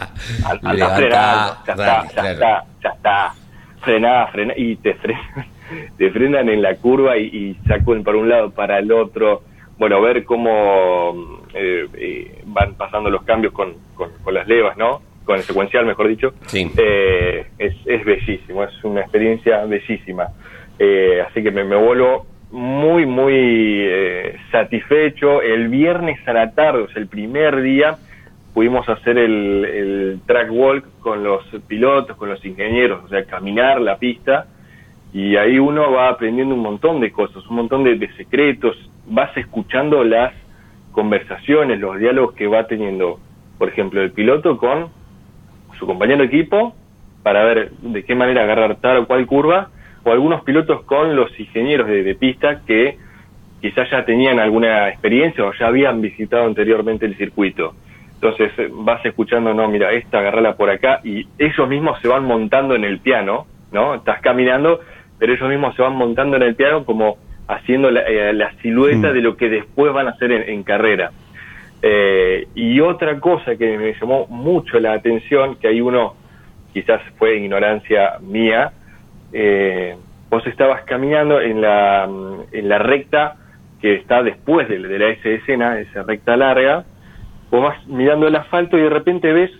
an- 0.46 0.60
anda 0.62 0.96
frenando, 0.96 1.56
ya 1.66 1.74
dale, 1.74 2.06
está, 2.06 2.22
ya 2.22 2.32
está, 2.32 2.64
ya 2.82 2.88
está, 2.90 3.34
frená, 3.80 4.26
frená, 4.28 4.54
y 4.56 4.76
te 4.76 4.94
frenan, 4.94 5.46
te 5.98 6.10
frenan 6.10 6.48
en 6.48 6.62
la 6.62 6.74
curva 6.76 7.16
y, 7.18 7.24
y 7.26 7.54
sacan 7.68 8.02
para 8.04 8.18
un 8.18 8.28
lado, 8.28 8.50
para 8.50 8.78
el 8.78 8.90
otro, 8.92 9.42
bueno, 9.78 10.00
ver 10.00 10.24
cómo 10.24 11.42
eh, 11.52 11.86
eh, 11.94 12.42
van 12.46 12.74
pasando 12.74 13.10
los 13.10 13.22
cambios 13.24 13.52
con, 13.52 13.74
con, 13.94 14.10
con 14.22 14.32
las 14.34 14.46
levas, 14.46 14.76
¿no? 14.76 15.02
Con 15.24 15.36
el 15.36 15.42
secuencial, 15.42 15.84
mejor 15.86 16.06
dicho. 16.08 16.34
Sí. 16.46 16.70
Eh, 16.76 17.46
es, 17.58 17.74
es 17.86 18.04
bellísimo, 18.04 18.62
es 18.62 18.84
una 18.84 19.00
experiencia 19.00 19.64
bellísima. 19.64 20.28
Eh, 20.78 21.22
así 21.28 21.42
que 21.42 21.50
me, 21.50 21.64
me 21.64 21.76
vuelvo 21.76 22.26
muy, 22.54 23.04
muy 23.04 23.34
eh, 23.34 24.36
satisfecho. 24.52 25.42
El 25.42 25.68
viernes 25.68 26.26
a 26.28 26.32
la 26.32 26.52
tarde, 26.52 26.82
o 26.82 26.88
sea, 26.88 27.02
el 27.02 27.08
primer 27.08 27.60
día, 27.60 27.96
pudimos 28.54 28.88
hacer 28.88 29.18
el, 29.18 30.20
track 30.24 30.52
walk 30.52 30.84
con 31.00 31.24
los 31.24 31.44
pilotos, 31.66 32.16
con 32.16 32.28
los 32.28 32.44
ingenieros, 32.44 33.04
o 33.04 33.08
sea, 33.08 33.24
caminar 33.24 33.80
la 33.80 33.98
pista. 33.98 34.46
Y 35.12 35.36
ahí 35.36 35.58
uno 35.58 35.90
va 35.90 36.08
aprendiendo 36.08 36.54
un 36.54 36.62
montón 36.62 37.00
de 37.00 37.10
cosas, 37.10 37.44
un 37.48 37.56
montón 37.56 37.82
de, 37.82 37.96
de 37.96 38.12
secretos, 38.14 38.76
vas 39.06 39.36
escuchando 39.36 40.04
las 40.04 40.32
conversaciones, 40.92 41.80
los 41.80 41.98
diálogos 41.98 42.34
que 42.34 42.46
va 42.46 42.68
teniendo, 42.68 43.18
por 43.58 43.68
ejemplo, 43.68 44.00
el 44.00 44.12
piloto 44.12 44.58
con 44.58 44.90
su 45.78 45.86
compañero 45.86 46.20
de 46.20 46.26
equipo 46.26 46.74
para 47.24 47.44
ver 47.44 47.72
de 47.72 48.04
qué 48.04 48.14
manera 48.14 48.44
agarrar 48.44 48.76
tal 48.76 48.98
o 48.98 49.06
cual 49.06 49.26
curva, 49.26 49.70
o 50.04 50.12
algunos 50.12 50.44
pilotos 50.44 50.82
con 50.84 51.16
los 51.16 51.38
ingenieros 51.38 51.88
de, 51.88 52.02
de 52.02 52.14
pista 52.14 52.60
que 52.66 52.98
quizás 53.60 53.90
ya 53.90 54.04
tenían 54.04 54.38
alguna 54.38 54.88
experiencia 54.90 55.44
o 55.44 55.52
ya 55.54 55.68
habían 55.68 56.00
visitado 56.02 56.44
anteriormente 56.44 57.06
el 57.06 57.16
circuito. 57.16 57.74
Entonces 58.14 58.52
eh, 58.58 58.68
vas 58.70 59.04
escuchando, 59.04 59.54
no, 59.54 59.68
mira, 59.68 59.92
esta 59.92 60.18
agarrala 60.18 60.56
por 60.56 60.70
acá, 60.70 61.00
y 61.02 61.26
ellos 61.38 61.68
mismos 61.68 61.98
se 62.00 62.08
van 62.08 62.24
montando 62.24 62.74
en 62.74 62.84
el 62.84 62.98
piano, 62.98 63.46
¿no? 63.72 63.94
Estás 63.94 64.20
caminando, 64.20 64.80
pero 65.18 65.32
ellos 65.32 65.48
mismos 65.48 65.74
se 65.76 65.82
van 65.82 65.94
montando 65.94 66.36
en 66.36 66.42
el 66.42 66.54
piano 66.54 66.84
como 66.84 67.16
haciendo 67.48 67.90
la, 67.90 68.00
eh, 68.02 68.32
la 68.32 68.52
silueta 68.62 69.12
de 69.12 69.20
lo 69.20 69.36
que 69.36 69.48
después 69.48 69.92
van 69.92 70.06
a 70.06 70.10
hacer 70.10 70.32
en, 70.32 70.48
en 70.48 70.62
carrera. 70.62 71.10
Eh, 71.82 72.46
y 72.54 72.80
otra 72.80 73.20
cosa 73.20 73.56
que 73.56 73.76
me 73.76 73.92
llamó 73.92 74.26
mucho 74.28 74.80
la 74.80 74.94
atención, 74.94 75.56
que 75.56 75.68
ahí 75.68 75.82
uno 75.82 76.14
quizás 76.72 77.02
fue 77.18 77.36
ignorancia 77.36 78.18
mía, 78.20 78.72
eh, 79.34 79.96
vos 80.30 80.46
estabas 80.46 80.84
caminando 80.84 81.40
en 81.40 81.60
la, 81.60 82.08
en 82.52 82.68
la 82.68 82.78
recta 82.78 83.36
que 83.80 83.94
está 83.96 84.22
después 84.22 84.68
de, 84.68 84.78
de 84.78 84.98
la 84.98 85.08
S 85.08 85.34
escena, 85.34 85.78
esa 85.78 86.04
recta 86.04 86.36
larga, 86.36 86.84
vos 87.50 87.62
vas 87.62 87.86
mirando 87.86 88.26
el 88.26 88.36
asfalto 88.36 88.78
y 88.78 88.82
de 88.82 88.88
repente 88.88 89.32
ves 89.32 89.50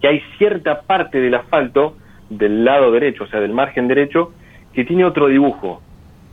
que 0.00 0.08
hay 0.08 0.22
cierta 0.38 0.82
parte 0.82 1.20
del 1.20 1.34
asfalto 1.34 1.96
del 2.30 2.64
lado 2.64 2.90
derecho, 2.90 3.24
o 3.24 3.26
sea, 3.26 3.40
del 3.40 3.52
margen 3.52 3.88
derecho, 3.88 4.32
que 4.72 4.84
tiene 4.84 5.04
otro 5.04 5.28
dibujo. 5.28 5.82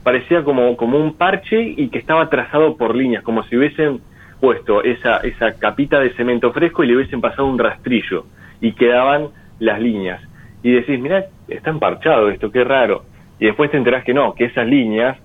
Parecía 0.03 0.43
como, 0.43 0.77
como 0.77 0.97
un 0.97 1.15
parche 1.15 1.61
y 1.61 1.89
que 1.89 1.99
estaba 1.99 2.29
trazado 2.29 2.77
por 2.77 2.95
líneas, 2.95 3.23
como 3.23 3.43
si 3.43 3.57
hubiesen 3.57 4.01
puesto 4.39 4.83
esa, 4.83 5.17
esa 5.17 5.53
capita 5.53 5.99
de 5.99 6.11
cemento 6.11 6.51
fresco 6.51 6.83
y 6.83 6.87
le 6.87 6.95
hubiesen 6.95 7.21
pasado 7.21 7.47
un 7.47 7.57
rastrillo 7.57 8.25
y 8.61 8.73
quedaban 8.73 9.27
las 9.59 9.79
líneas. 9.79 10.21
Y 10.65 10.71
decís, 10.71 10.99
mira, 10.99 11.27
está 11.47 11.69
emparchado 11.69 12.27
esto, 12.27 12.51
qué 12.51 12.63
raro. 12.63 13.03
Y 13.39 13.45
después 13.45 13.69
te 13.69 13.77
enterás 13.77 14.03
que 14.03 14.15
no, 14.15 14.33
que 14.33 14.45
esas 14.45 14.65
líneas 14.65 15.15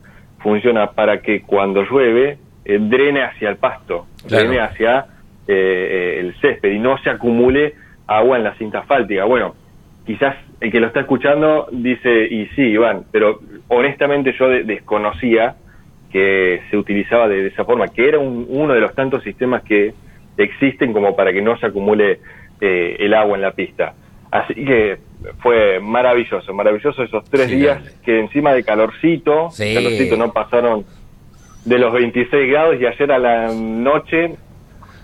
funcionan 0.41 0.91
para 0.95 1.23
que 1.23 1.41
cuando 1.41 1.83
llueve 1.83 2.37
eh, 2.67 2.79
drene 2.79 3.23
hacia 3.23 3.49
el 3.49 3.57
pasto, 3.57 4.05
Claro. 4.29 4.45
drene 4.45 4.61
hacia 4.61 5.07
eh, 5.49 5.55
eh, 5.57 6.17
el 6.21 6.35
césped 6.43 6.71
y 6.73 6.79
no 6.79 6.99
se 6.99 7.09
acumule 7.09 7.73
agua 8.07 8.37
en 8.37 8.45
la 8.45 8.55
cinta 8.57 8.81
asfáltica. 8.81 9.25
Bueno, 9.25 9.55
quizás 10.05 10.37
el 10.61 10.71
que 10.71 10.79
lo 10.79 10.89
está 10.89 11.01
escuchando 11.01 11.69
dice, 11.73 12.27
y 12.31 12.45
sí, 12.55 12.61
Iván, 12.61 13.05
pero 13.11 13.39
honestamente 13.69 14.35
yo 14.39 14.47
de- 14.47 14.65
desconocía 14.65 15.55
que 16.13 16.61
se 16.71 16.77
utilizaba 16.77 17.29
de, 17.29 17.41
de 17.45 17.49
esa 17.49 17.65
forma, 17.65 17.89
que 17.89 18.07
era 18.07 18.19
un- 18.19 18.45
uno 18.47 18.75
de 18.75 18.81
los 18.81 18.95
tantos 18.95 19.23
sistemas 19.23 19.63
que 19.63 19.95
existen 20.37 20.93
como 20.93 21.17
para 21.17 21.33
que 21.33 21.41
no 21.41 21.57
se 21.57 21.65
acumule 21.65 22.19
eh, 22.61 22.97
el 22.99 23.15
agua 23.15 23.37
en 23.37 23.43
la 23.43 23.53
pista. 23.53 23.95
Así 24.31 24.55
que 24.55 24.99
fue 25.41 25.81
maravilloso, 25.81 26.55
maravilloso 26.55 27.03
esos 27.03 27.25
tres 27.31 27.49
Sí, 27.49 27.57
días 27.57 27.83
que 28.05 28.21
encima 28.21 28.53
de 28.53 28.63
calorcito, 28.63 29.51
Sí. 29.51 29.75
calorcito 29.75 30.17
no 30.17 30.33
pasaron 30.33 30.85
de 31.65 31.79
los 31.79 31.93
26 31.93 32.49
grados 32.51 32.77
y 32.81 32.87
ayer 32.87 33.11
a 33.13 33.19
la 33.19 33.49
noche 33.53 34.37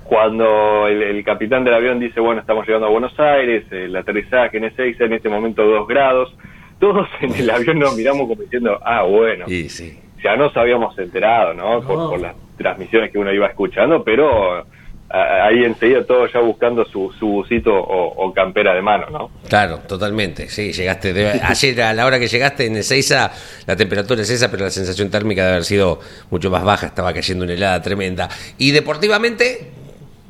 cuando 0.04 0.86
el, 0.86 1.02
el 1.02 1.24
capitán 1.24 1.64
del 1.64 1.74
avión 1.74 1.98
dice, 1.98 2.20
bueno, 2.20 2.40
estamos 2.40 2.64
llegando 2.66 2.86
a 2.86 2.90
Buenos 2.90 3.18
Aires, 3.18 3.64
el 3.72 3.94
aterrizaje 3.96 4.56
en 4.58 4.64
Ezeiza, 4.64 5.04
en 5.04 5.14
este 5.14 5.28
momento 5.28 5.64
2 5.64 5.88
grados, 5.88 6.34
todos 6.78 7.08
en 7.20 7.34
el 7.34 7.50
avión 7.50 7.78
nos 7.80 7.96
miramos 7.96 8.28
como 8.28 8.40
diciendo, 8.42 8.78
ah, 8.84 9.02
bueno, 9.02 9.46
sí. 9.48 9.98
ya 10.22 10.36
nos 10.36 10.56
habíamos 10.56 10.96
enterado, 10.98 11.54
¿no? 11.54 11.80
Por, 11.82 12.10
por 12.10 12.20
las 12.20 12.36
transmisiones 12.56 13.10
que 13.10 13.18
uno 13.18 13.32
iba 13.32 13.48
escuchando, 13.48 14.04
pero 14.04 14.64
ahí 15.08 15.64
enseguida 15.64 16.04
todos 16.04 16.32
ya 16.32 16.40
buscando 16.40 16.84
su, 16.84 17.12
su 17.18 17.26
busito 17.28 17.72
o, 17.74 18.24
o 18.26 18.32
campera 18.34 18.74
de 18.74 18.82
mano, 18.82 19.06
¿no? 19.10 19.30
Claro, 19.48 19.78
totalmente. 19.86 20.48
Sí, 20.48 20.72
llegaste. 20.72 21.12
de- 21.12 21.40
ayer 21.42 21.80
a 21.82 21.92
la 21.94 22.06
hora 22.06 22.18
que 22.18 22.26
llegaste 22.26 22.66
en 22.66 22.76
Ezeiza, 22.76 23.30
la 23.66 23.76
temperatura 23.76 24.22
es 24.22 24.30
esa, 24.30 24.50
pero 24.50 24.64
la 24.64 24.70
sensación 24.70 25.10
térmica 25.10 25.42
debe 25.42 25.52
haber 25.54 25.64
sido 25.64 26.00
mucho 26.30 26.50
más 26.50 26.64
baja. 26.64 26.86
Estaba 26.86 27.12
cayendo 27.12 27.44
una 27.44 27.54
helada 27.54 27.80
tremenda. 27.82 28.28
Y 28.58 28.72
deportivamente, 28.72 29.70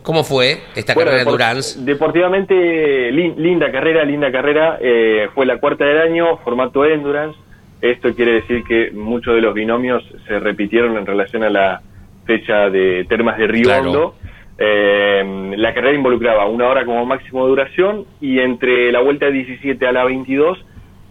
¿cómo 0.02 0.24
fue 0.24 0.58
esta 0.74 0.94
Bueno, 0.94 1.10
carrera 1.10 1.24
de 1.24 1.30
Durance? 1.30 1.80
Deportivamente, 1.80 3.10
lin- 3.12 3.36
linda 3.36 3.70
carrera, 3.72 4.04
linda 4.04 4.30
carrera. 4.30 4.78
eh, 4.80 5.28
fue 5.34 5.46
la 5.46 5.58
cuarta 5.58 5.84
del 5.84 6.00
año, 6.00 6.36
formato 6.38 6.84
Endurance. 6.84 7.38
Esto 7.80 8.14
quiere 8.14 8.32
decir 8.32 8.62
que 8.64 8.90
muchos 8.92 9.34
de 9.34 9.40
los 9.40 9.54
binomios 9.54 10.02
se 10.26 10.38
repitieron 10.38 10.96
en 10.96 11.06
relación 11.06 11.44
a 11.44 11.50
la 11.50 11.80
fecha 12.26 12.68
de 12.70 13.04
Termas 13.08 13.38
de 13.38 13.46
Río 13.46 13.64
Claro. 13.64 13.82
Hondo. 13.90 14.14
Eh, 14.58 15.52
la 15.56 15.74
carrera 15.74 15.94
involucraba 15.96 16.46
una 16.46 16.66
hora 16.68 16.84
como 16.84 17.04
máximo 17.04 17.44
de 17.44 17.50
duración 17.50 18.06
y 18.20 18.38
entre 18.40 18.90
la 18.90 19.00
vuelta 19.00 19.30
17 19.30 19.86
a 19.86 19.92
la 19.92 20.04
22 20.04 20.64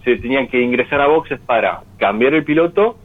se 0.04 0.18
tenían 0.18 0.48
que 0.48 0.60
ingresar 0.60 1.02
a 1.02 1.08
boxes 1.08 1.40
para 1.46 1.82
cambiar 1.98 2.34
el 2.34 2.44
piloto 2.44 2.98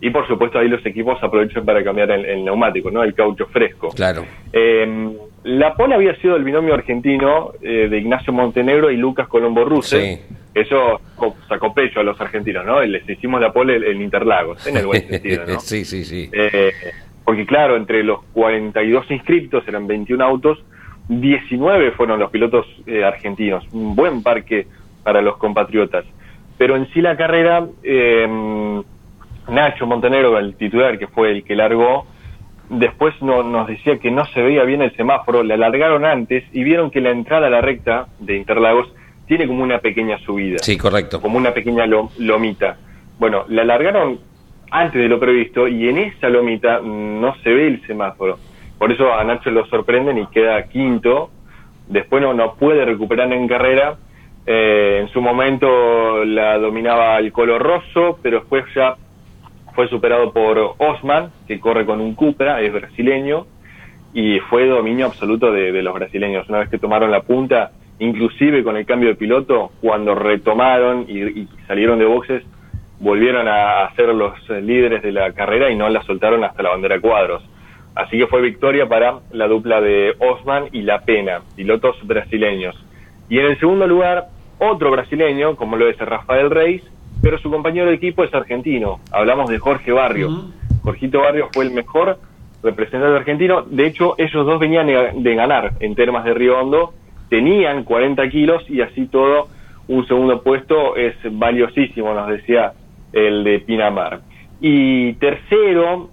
y 0.00 0.10
por 0.10 0.26
supuesto 0.28 0.58
ahí 0.58 0.68
los 0.68 0.84
equipos 0.86 1.22
aprovechan 1.22 1.64
para 1.64 1.82
cambiar 1.82 2.10
el, 2.12 2.24
el 2.24 2.44
neumático, 2.44 2.90
¿no? 2.90 3.02
El 3.02 3.14
caucho 3.14 3.46
fresco. 3.46 3.88
Claro. 3.90 4.24
Eh, 4.52 5.16
la 5.44 5.74
pole 5.74 5.94
había 5.94 6.14
sido 6.16 6.36
el 6.36 6.44
binomio 6.44 6.74
argentino 6.74 7.52
eh, 7.62 7.88
de 7.88 7.98
Ignacio 7.98 8.32
Montenegro 8.32 8.90
y 8.90 8.96
Lucas 8.96 9.28
Colombo 9.28 9.64
Ruse. 9.64 10.16
Sí. 10.16 10.34
Eso 10.54 11.00
sacó 11.48 11.72
pecho 11.72 12.00
a 12.00 12.02
los 12.02 12.20
argentinos, 12.20 12.66
¿no? 12.66 12.82
Les 12.82 13.08
hicimos 13.08 13.40
la 13.40 13.52
pole 13.52 13.90
en 13.90 14.02
Interlagos, 14.02 14.66
en 14.66 14.76
el 14.76 14.86
buen 14.86 15.06
sentido, 15.08 15.44
¿no? 15.46 15.60
sí, 15.60 15.84
sí, 15.84 16.04
sí. 16.04 16.28
Eh, 16.32 16.72
porque 17.28 17.44
claro, 17.44 17.76
entre 17.76 18.02
los 18.04 18.22
42 18.32 19.10
inscriptos, 19.10 19.62
eran 19.68 19.86
21 19.86 20.24
autos, 20.24 20.64
19 21.08 21.90
fueron 21.90 22.18
los 22.18 22.30
pilotos 22.30 22.64
eh, 22.86 23.04
argentinos. 23.04 23.66
Un 23.70 23.94
buen 23.94 24.22
parque 24.22 24.66
para 25.04 25.20
los 25.20 25.36
compatriotas. 25.36 26.06
Pero 26.56 26.74
en 26.76 26.88
sí 26.94 27.02
la 27.02 27.18
carrera, 27.18 27.66
eh, 27.82 28.80
Nacho 29.46 29.86
Montenegro, 29.86 30.38
el 30.38 30.54
titular, 30.56 30.98
que 30.98 31.06
fue 31.06 31.30
el 31.32 31.44
que 31.44 31.54
largó, 31.54 32.06
después 32.70 33.14
no, 33.20 33.42
nos 33.42 33.68
decía 33.68 33.98
que 33.98 34.10
no 34.10 34.24
se 34.32 34.40
veía 34.40 34.62
bien 34.64 34.80
el 34.80 34.96
semáforo, 34.96 35.42
la 35.42 35.58
largaron 35.58 36.06
antes 36.06 36.44
y 36.54 36.64
vieron 36.64 36.90
que 36.90 37.02
la 37.02 37.10
entrada 37.10 37.48
a 37.48 37.50
la 37.50 37.60
recta 37.60 38.06
de 38.20 38.38
Interlagos 38.38 38.90
tiene 39.26 39.46
como 39.46 39.62
una 39.62 39.80
pequeña 39.80 40.16
subida 40.20 40.60
Sí, 40.62 40.78
correcto. 40.78 41.20
como 41.20 41.36
una 41.36 41.52
pequeña 41.52 41.84
lo- 41.84 42.08
lomita. 42.18 42.78
Bueno, 43.18 43.44
la 43.48 43.64
largaron 43.64 44.18
antes 44.70 45.00
de 45.00 45.08
lo 45.08 45.18
previsto 45.18 45.68
y 45.68 45.88
en 45.88 45.98
esa 45.98 46.28
lomita 46.28 46.80
no 46.80 47.34
se 47.42 47.50
ve 47.50 47.68
el 47.68 47.86
semáforo. 47.86 48.38
Por 48.78 48.92
eso 48.92 49.12
a 49.12 49.24
Nacho 49.24 49.50
lo 49.50 49.66
sorprenden 49.66 50.18
y 50.18 50.26
queda 50.26 50.62
quinto. 50.68 51.30
Después 51.88 52.22
no, 52.22 52.34
no 52.34 52.54
puede 52.54 52.84
recuperar 52.84 53.32
en 53.32 53.48
carrera. 53.48 53.96
Eh, 54.46 55.00
en 55.02 55.08
su 55.08 55.20
momento 55.20 56.24
la 56.24 56.58
dominaba 56.58 57.18
el 57.18 57.32
color 57.32 57.62
rosso, 57.62 58.18
pero 58.22 58.40
después 58.40 58.64
ya 58.74 58.94
fue 59.74 59.88
superado 59.88 60.32
por 60.32 60.74
Osman, 60.78 61.30
que 61.46 61.60
corre 61.60 61.84
con 61.84 62.00
un 62.00 62.14
Cupra, 62.14 62.60
es 62.62 62.72
brasileño, 62.72 63.46
y 64.12 64.38
fue 64.40 64.66
dominio 64.66 65.06
absoluto 65.06 65.52
de, 65.52 65.82
los 65.82 65.94
brasileños. 65.94 66.48
Una 66.48 66.60
vez 66.60 66.68
que 66.68 66.78
tomaron 66.78 67.10
la 67.10 67.22
punta, 67.22 67.72
inclusive 67.98 68.64
con 68.64 68.76
el 68.76 68.86
cambio 68.86 69.10
de 69.10 69.14
piloto, 69.16 69.70
cuando 69.80 70.14
retomaron 70.14 71.04
y, 71.08 71.20
y 71.42 71.48
salieron 71.66 71.98
de 71.98 72.06
boxes, 72.06 72.42
volvieron 73.00 73.46
a 73.48 73.90
ser 73.94 74.08
los 74.08 74.34
eh, 74.50 74.60
líderes 74.60 75.02
de 75.02 75.12
la 75.12 75.32
carrera 75.32 75.70
y 75.70 75.76
no 75.76 75.88
la 75.88 76.02
soltaron 76.02 76.44
hasta 76.44 76.62
la 76.62 76.70
bandera 76.70 77.00
cuadros. 77.00 77.42
Así 77.94 78.18
que 78.18 78.26
fue 78.26 78.40
victoria 78.40 78.88
para 78.88 79.18
la 79.32 79.48
dupla 79.48 79.80
de 79.80 80.14
Osman 80.18 80.66
y 80.72 80.82
La 80.82 81.00
Pena, 81.00 81.40
pilotos 81.56 81.96
brasileños. 82.06 82.76
Y 83.28 83.38
en 83.38 83.46
el 83.46 83.58
segundo 83.58 83.86
lugar, 83.86 84.28
otro 84.58 84.90
brasileño, 84.90 85.56
como 85.56 85.76
lo 85.76 85.88
es 85.88 85.98
Rafael 85.98 86.50
Reis, 86.50 86.82
pero 87.22 87.38
su 87.38 87.50
compañero 87.50 87.86
de 87.86 87.94
equipo 87.94 88.22
es 88.22 88.32
argentino. 88.32 89.00
Hablamos 89.10 89.50
de 89.50 89.58
Jorge 89.58 89.92
Barrios. 89.92 90.32
Jorgito 90.82 91.20
Barrios 91.20 91.48
fue 91.52 91.64
el 91.64 91.72
mejor 91.72 92.18
representante 92.62 93.16
argentino. 93.16 93.62
De 93.62 93.86
hecho, 93.86 94.14
ellos 94.18 94.46
dos 94.46 94.60
venían 94.60 94.86
de 94.86 95.12
de 95.14 95.34
ganar 95.34 95.72
en 95.80 95.94
Termas 95.94 96.24
de 96.24 96.34
Río 96.34 96.58
Hondo. 96.58 96.94
Tenían 97.28 97.84
40 97.84 98.28
kilos 98.28 98.68
y 98.70 98.80
así 98.80 99.06
todo, 99.06 99.48
un 99.88 100.06
segundo 100.06 100.42
puesto 100.42 100.96
es 100.96 101.14
valiosísimo, 101.30 102.14
nos 102.14 102.28
decía 102.28 102.72
el 103.12 103.44
de 103.44 103.60
Pinamar. 103.60 104.20
Y 104.60 105.12
tercero, 105.14 106.10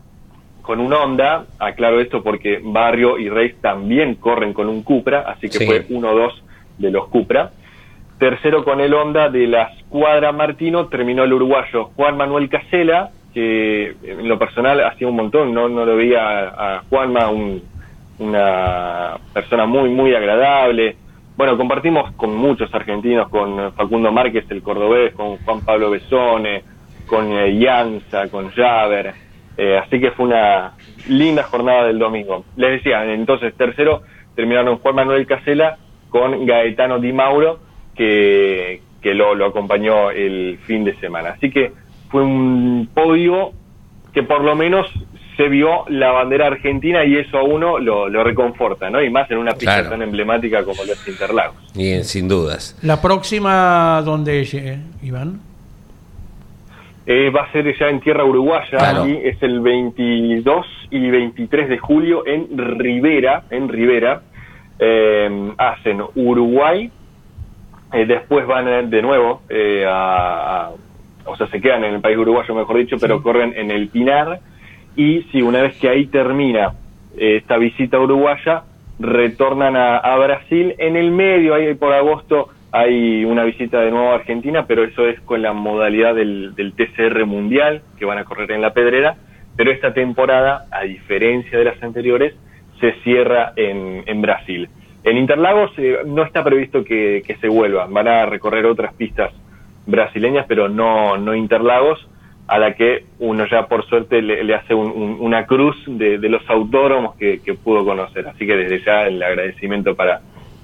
con 0.61 0.79
un 0.79 0.93
Honda, 0.93 1.45
aclaro 1.59 1.99
esto 1.99 2.23
porque 2.23 2.59
Barrio 2.63 3.17
y 3.19 3.29
Reis 3.29 3.55
también 3.61 4.15
corren 4.15 4.53
con 4.53 4.67
un 4.69 4.83
Cupra, 4.83 5.21
así 5.27 5.47
que 5.49 5.59
Sí. 5.59 5.65
fue 5.65 5.85
uno 5.89 6.11
o 6.11 6.15
dos 6.15 6.43
de 6.77 6.91
los 6.91 7.07
Cupra. 7.07 7.51
Tercero 8.19 8.63
con 8.63 8.79
el 8.79 8.93
Honda 8.93 9.29
de 9.29 9.45
la 9.47 9.63
escuadra 9.77 10.31
Martino 10.31 10.87
terminó 10.87 11.23
el 11.23 11.33
uruguayo 11.33 11.85
Juan 11.95 12.15
Manuel 12.17 12.47
Casela, 12.49 13.09
que 13.33 13.95
en 14.03 14.27
lo 14.29 14.39
personal 14.39 14.81
hacía 14.85 15.07
un 15.09 15.15
montón, 15.17 15.53
no, 15.53 15.67
no 15.67 15.85
lo 15.85 15.95
veía 15.97 16.21
a, 16.49 16.75
a 16.77 16.83
Juanma, 16.89 17.29
un- 17.29 17.61
una 18.17 19.17
persona 19.33 19.65
muy, 19.65 19.89
muy 19.89 20.15
agradable. 20.15 20.95
Bueno, 21.35 21.57
compartimos 21.57 22.11
con 22.13 22.33
muchos 22.35 22.73
argentinos, 22.73 23.27
con 23.29 23.73
Facundo 23.73 24.09
Márquez, 24.11 24.45
el 24.49 24.61
cordobés, 24.61 25.13
con 25.13 25.35
Juan 25.39 25.61
Pablo 25.65 25.89
Besone, 25.89 26.63
con 27.08 27.32
eh, 27.32 27.51
Llanza, 27.53 28.28
con 28.30 28.49
Javer. 28.51 29.14
Eh, 29.58 29.78
así 29.78 29.99
que 29.99 30.12
fue 30.12 30.26
una 30.26 30.74
linda 31.08 31.43
jornada 31.43 31.86
del 31.88 31.97
domingo. 31.99 32.45
Les 32.58 32.72
decía, 32.72 33.06
entonces, 33.14 33.53
tercero 33.56 34.01
terminaron 34.36 34.78
Juan 34.80 34.95
Manuel 34.95 35.26
Casela 35.26 35.78
con 36.10 36.45
Gaetano 36.45 36.99
Di 36.99 37.14
Mauro, 37.14 37.60
que, 37.95 38.82
que 39.01 39.14
lo, 39.14 39.34
lo 39.36 39.45
acompañó 39.47 40.12
el 40.12 40.60
fin 40.66 40.84
de 40.84 40.95
semana. 40.99 41.30
Así 41.32 41.49
que 41.49 41.72
fue 42.10 42.24
un 42.24 42.89
podio 42.93 43.51
que 44.14 44.24
por 44.24 44.41
lo 44.43 44.56
menos 44.56 44.88
se 45.38 45.49
vio 45.49 45.84
la 45.89 46.12
bandera 46.12 46.47
argentina 46.47 47.03
y 47.03 47.18
eso 47.18 47.38
a 47.38 47.43
uno 47.43 47.78
lo, 47.80 48.08
lo 48.08 48.24
reconforta, 48.24 48.89
¿no? 48.89 49.01
Y 49.03 49.10
más 49.10 49.30
en 49.32 49.38
una 49.38 49.51
pista 49.51 49.74
Claro. 49.76 49.89
tan 49.89 50.01
emblemática 50.01 50.64
como 50.64 50.84
los 50.86 51.06
Interlagos. 51.08 51.56
Y, 51.76 51.91
eh, 51.91 52.03
sin 52.06 52.30
dudas. 52.30 52.78
La 52.82 53.01
próxima, 53.01 54.01
¿dónde, 54.06 54.41
eh, 54.53 54.80
Iván? 55.03 55.41
Eh, 57.08 57.30
va 57.30 57.41
a 57.43 57.51
ser 57.51 57.78
ya 57.78 57.89
en 57.89 57.99
tierra 57.99 58.26
uruguaya 58.26 58.78
Claro. 58.80 59.08
y 59.08 59.18
es 59.28 59.41
el 59.43 59.60
22 59.60 60.66
y 60.89 61.10
23 61.12 61.70
de 61.70 61.78
julio 61.78 62.26
en 62.26 62.47
Rivera, 62.58 63.43
en 63.51 63.70
Rivera. 63.70 64.22
Eh, 64.80 65.51
hacen 65.58 66.01
Uruguay, 66.16 66.89
eh, 67.93 68.06
después 68.06 68.45
van 68.47 68.68
eh, 68.68 68.84
de 68.88 69.01
nuevo 69.01 69.41
eh, 69.49 69.86
a, 69.88 70.66
a- 70.68 70.72
o 71.28 71.36
sea, 71.38 71.47
se 71.47 71.62
quedan 71.62 71.84
en 71.84 71.95
el 71.95 72.01
país 72.01 72.18
uruguayo, 72.18 72.53
mejor 72.53 72.78
dicho, 72.78 72.97
pero 72.99 73.22
corren 73.24 73.53
en 73.56 73.72
el 73.72 73.88
Pinar. 73.89 74.39
Y 74.95 75.24
si 75.32 75.41
una 75.41 75.62
vez 75.62 75.76
que 75.80 75.89
ahí 75.89 76.06
termina 76.08 76.74
esta 77.18 77.58
visita 77.58 77.99
uruguaya, 77.99 78.64
retornan 78.99 79.76
a, 79.76 79.97
a 79.97 80.18
Brasil. 80.18 80.76
En 80.78 80.95
el 80.95 81.12
medio, 81.12 81.56
ahí 81.56 81.74
por 81.76 81.93
agosto, 81.93 82.49
hay 82.78 83.23
una 83.23 83.43
visita 83.45 83.80
de 83.80 83.89
nuevo 83.91 84.11
a 84.11 84.15
Argentina, 84.15 84.65
pero 84.67 84.84
eso 84.84 85.07
es 85.07 85.19
con 85.21 85.41
la 85.41 85.53
modalidad 85.53 86.13
del, 86.13 86.53
del 86.55 86.73
TCR 86.73 87.26
Mundial, 87.26 87.82
que 87.97 88.03
van 88.05 88.17
a 88.17 88.26
correr 88.26 88.51
en 88.51 88.61
la 88.61 88.73
Pedrera. 88.73 89.15
Pero 89.55 89.71
esta 89.71 89.93
temporada, 89.93 90.65
a 90.71 90.82
diferencia 90.84 91.57
de 91.57 91.63
las 91.63 91.82
anteriores, 91.82 92.34
se 92.82 92.91
cierra 93.03 93.53
en, 93.55 94.03
en 94.05 94.21
Brasil. 94.21 94.67
En 95.05 95.15
Interlagos 95.17 95.71
eh, 95.78 95.99
no 96.05 96.23
está 96.23 96.43
previsto 96.43 96.84
que, 96.84 97.23
se 97.39 97.47
vuelvan, 97.47 97.93
van 97.93 98.07
a 98.09 98.26
recorrer 98.26 98.65
otras 98.65 98.93
pistas 98.95 99.32
brasileñas, 99.86 100.45
pero 100.47 100.67
no, 100.67 101.15
no 101.17 101.34
Interlagos, 101.34 102.05
a 102.47 102.59
la 102.59 102.73
que 102.76 103.05
uno 103.19 103.45
ya 103.49 103.67
por 103.67 103.86
suerte 103.88 104.21
le, 104.21 104.43
le 104.43 104.53
hace 104.53 104.73
un- 104.73 104.91
un- 104.91 105.17
una 105.21 105.45
cruz 105.45 105.78
de, 105.88 106.17
de 106.17 106.30
los 106.30 106.47
autódromos 106.49 107.15
que, 107.15 107.39
que 107.41 107.53
pudo 107.53 107.86
conocer. 107.86 108.28
Así 108.28 108.45
que 108.45 108.55
desde 108.57 108.84
ya 108.84 109.07
el 109.07 109.23
agradecimiento 109.23 109.95
para, 109.95 110.19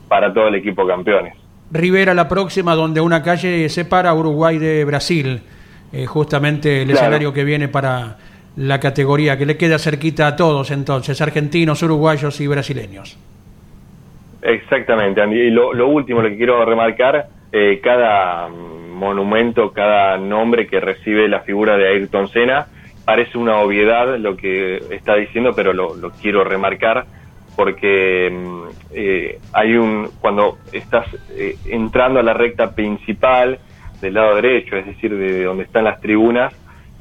para 0.09 0.33
todo 0.33 0.49
el 0.49 0.55
equipo 0.55 0.85
campeones. 0.85 1.35
Rivera, 1.71 2.13
la 2.13 2.27
próxima, 2.27 2.75
donde 2.75 2.99
una 3.01 3.23
calle 3.23 3.67
separa 3.69 4.13
Uruguay 4.13 4.57
de 4.57 4.83
Brasil. 4.85 5.41
Eh, 5.93 6.05
justamente 6.05 6.81
el 6.81 6.87
Claro. 6.89 7.01
escenario 7.01 7.33
que 7.33 7.43
viene 7.43 7.67
para 7.67 8.17
la 8.55 8.79
categoría, 8.79 9.37
que 9.37 9.45
le 9.45 9.57
queda 9.57 9.77
cerquita 9.79 10.27
a 10.27 10.35
todos 10.35 10.71
entonces, 10.71 11.21
argentinos, 11.21 11.81
uruguayos 11.83 12.39
y 12.41 12.47
brasileños. 12.47 13.17
Exactamente, 14.41 15.21
Andy. 15.21 15.39
Y 15.39 15.49
lo, 15.51 15.73
lo 15.73 15.87
último, 15.87 16.21
lo 16.21 16.29
que 16.29 16.37
quiero 16.37 16.63
remarcar, 16.65 17.27
eh, 17.51 17.79
cada 17.83 18.47
mm, 18.49 18.91
monumento, 18.93 19.71
cada 19.71 20.17
nombre 20.17 20.67
que 20.67 20.79
recibe 20.79 21.27
la 21.27 21.41
figura 21.41 21.77
de 21.77 21.87
Ayrton 21.89 22.27
Senna, 22.29 22.67
parece 23.05 23.37
una 23.37 23.57
obviedad 23.59 24.17
lo 24.17 24.35
que 24.35 24.77
está 24.91 25.15
diciendo, 25.15 25.53
pero 25.55 25.73
lo, 25.73 25.95
lo 25.95 26.11
quiero 26.11 26.43
remarcar 26.43 27.05
porque 27.61 28.27
mm, 28.31 28.61
eh, 28.95 29.39
hay 29.53 29.75
un 29.75 30.09
cuando 30.19 30.57
estás 30.71 31.05
eh, 31.29 31.57
entrando 31.67 32.19
a 32.19 32.23
la 32.23 32.33
recta 32.33 32.73
principal 32.73 33.59
del 34.01 34.15
lado 34.15 34.33
derecho, 34.37 34.77
es 34.77 34.87
decir, 34.87 35.15
de 35.15 35.43
donde 35.43 35.65
están 35.65 35.83
las 35.83 36.01
tribunas, 36.01 36.51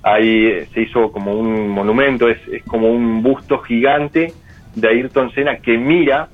ahí 0.03 0.49
eh, 0.49 0.69
se 0.75 0.83
hizo 0.83 1.11
como 1.13 1.33
un 1.33 1.67
monumento, 1.71 2.29
es, 2.29 2.37
es 2.49 2.63
como 2.65 2.91
un 2.91 3.23
busto 3.23 3.61
gigante 3.61 4.35
de 4.75 4.89
Ayrton 4.89 5.33
Senna 5.33 5.57
que 5.61 5.79
mira 5.79 6.29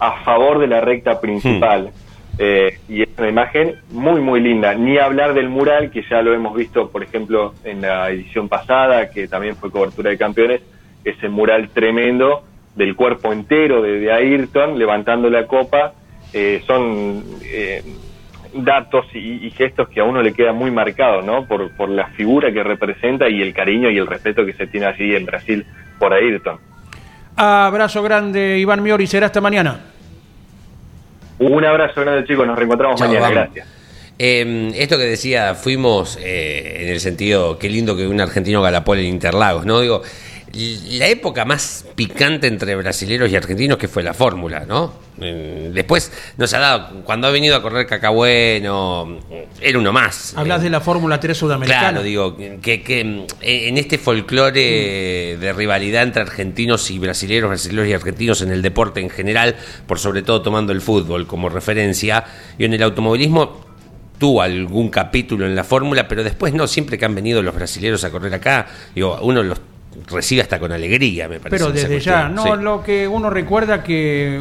a 0.00 0.24
favor 0.24 0.58
de 0.58 0.66
la 0.66 0.80
recta 0.80 1.20
principal. 1.20 1.92
Eh, 2.36 2.80
y 2.88 3.02
es 3.02 3.10
una 3.16 3.28
imagen 3.28 3.76
muy, 3.92 4.20
muy 4.20 4.40
linda. 4.40 4.74
Ni 4.74 4.98
hablar 4.98 5.34
del 5.34 5.48
mural, 5.48 5.92
que 5.92 6.02
ya 6.10 6.20
lo 6.20 6.34
hemos 6.34 6.56
visto, 6.56 6.90
por 6.90 7.04
ejemplo, 7.04 7.54
en 7.62 7.82
la 7.82 8.10
edición 8.10 8.48
pasada, 8.48 9.08
que 9.08 9.28
también 9.28 9.54
fue 9.54 9.70
cobertura 9.70 10.10
de 10.10 10.18
campeones, 10.18 10.62
ese 11.04 11.28
mural 11.28 11.68
tremendo 11.68 12.42
del 12.74 12.94
cuerpo 12.96 13.32
entero 13.32 13.82
de, 13.82 13.98
de 13.98 14.12
Ayrton 14.12 14.78
levantando 14.78 15.28
la 15.30 15.46
copa. 15.46 15.92
Eh, 16.32 16.62
son 16.66 17.24
eh, 17.44 17.82
datos 18.54 19.06
y, 19.14 19.46
y 19.46 19.50
gestos 19.50 19.88
que 19.88 20.00
a 20.00 20.04
uno 20.04 20.22
le 20.22 20.32
queda 20.32 20.52
muy 20.52 20.70
marcado, 20.70 21.22
¿no? 21.22 21.46
Por, 21.46 21.74
por 21.76 21.88
la 21.88 22.06
figura 22.08 22.52
que 22.52 22.62
representa 22.62 23.28
y 23.28 23.42
el 23.42 23.52
cariño 23.52 23.90
y 23.90 23.98
el 23.98 24.06
respeto 24.06 24.44
que 24.46 24.52
se 24.52 24.66
tiene 24.66 24.86
allí 24.86 25.14
en 25.14 25.26
Brasil 25.26 25.66
por 25.98 26.12
Ayrton. 26.12 26.58
Abrazo 27.36 28.02
grande, 28.02 28.58
Iván 28.58 28.82
Miori, 28.82 29.06
será 29.06 29.26
hasta 29.26 29.40
mañana. 29.40 29.80
Un 31.38 31.64
abrazo 31.64 32.02
grande, 32.02 32.26
chicos. 32.26 32.46
Nos 32.46 32.56
reencontramos 32.56 32.98
Chao, 32.98 33.08
mañana. 33.08 33.28
vamos. 33.28 33.54
Gracias. 33.54 33.76
Eh, 34.18 34.72
esto 34.74 34.98
que 34.98 35.04
decía, 35.04 35.54
fuimos 35.54 36.18
eh, 36.20 36.82
en 36.82 36.88
el 36.90 37.00
sentido, 37.00 37.58
qué 37.58 37.70
lindo 37.70 37.96
que 37.96 38.06
un 38.06 38.20
argentino 38.20 38.60
galapole 38.60 39.00
en 39.00 39.06
Interlagos, 39.08 39.64
¿no? 39.64 39.80
Digo, 39.80 40.02
la 40.52 41.06
época 41.06 41.44
más 41.44 41.84
picante 41.94 42.48
entre 42.48 42.74
brasileños 42.74 43.30
y 43.30 43.36
argentinos 43.36 43.78
que 43.78 43.88
fue 43.88 44.02
la 44.02 44.14
fórmula, 44.14 44.64
¿no? 44.66 44.92
Después 45.16 46.10
nos 46.38 46.52
ha 46.54 46.58
dado, 46.58 47.04
cuando 47.04 47.26
ha 47.26 47.30
venido 47.30 47.54
a 47.54 47.62
correr 47.62 47.86
Cacabueno, 47.86 49.18
era 49.60 49.78
uno 49.78 49.92
más. 49.92 50.34
Hablas 50.34 50.60
Eh, 50.60 50.64
de 50.64 50.70
la 50.70 50.80
Fórmula 50.80 51.20
3 51.20 51.36
sudamericana. 51.36 51.90
Claro, 51.90 52.02
digo, 52.02 52.36
que, 52.36 52.82
que 52.82 53.26
en 53.42 53.78
este 53.78 53.98
folclore 53.98 55.36
de 55.38 55.52
rivalidad 55.52 56.02
entre 56.04 56.22
argentinos 56.22 56.90
y 56.90 56.98
brasileños, 56.98 57.48
brasileños 57.48 57.86
y 57.86 57.92
argentinos 57.92 58.40
en 58.42 58.50
el 58.50 58.62
deporte 58.62 59.00
en 59.00 59.10
general, 59.10 59.56
por 59.86 59.98
sobre 59.98 60.22
todo 60.22 60.42
tomando 60.42 60.72
el 60.72 60.80
fútbol 60.80 61.26
como 61.26 61.48
referencia, 61.48 62.24
y 62.58 62.64
en 62.64 62.72
el 62.72 62.82
automovilismo 62.82 63.66
tuvo 64.18 64.42
algún 64.42 64.88
capítulo 64.88 65.46
en 65.46 65.54
la 65.54 65.64
fórmula, 65.64 66.08
pero 66.08 66.24
después 66.24 66.54
no, 66.54 66.66
siempre 66.66 66.98
que 66.98 67.04
han 67.04 67.14
venido 67.14 67.42
los 67.42 67.54
brasileños 67.54 68.04
a 68.04 68.10
correr 68.10 68.34
acá, 68.34 68.66
digo, 68.94 69.18
uno 69.22 69.42
los 69.42 69.60
recibe 70.08 70.42
hasta 70.42 70.58
con 70.58 70.72
alegría, 70.72 71.28
me 71.28 71.40
parece. 71.40 71.64
Pero 71.64 71.72
desde 71.72 72.00
ya, 72.00 72.28
no, 72.28 72.44
sí. 72.44 72.50
lo 72.62 72.82
que 72.82 73.08
uno 73.08 73.30
recuerda 73.30 73.82
que, 73.82 74.40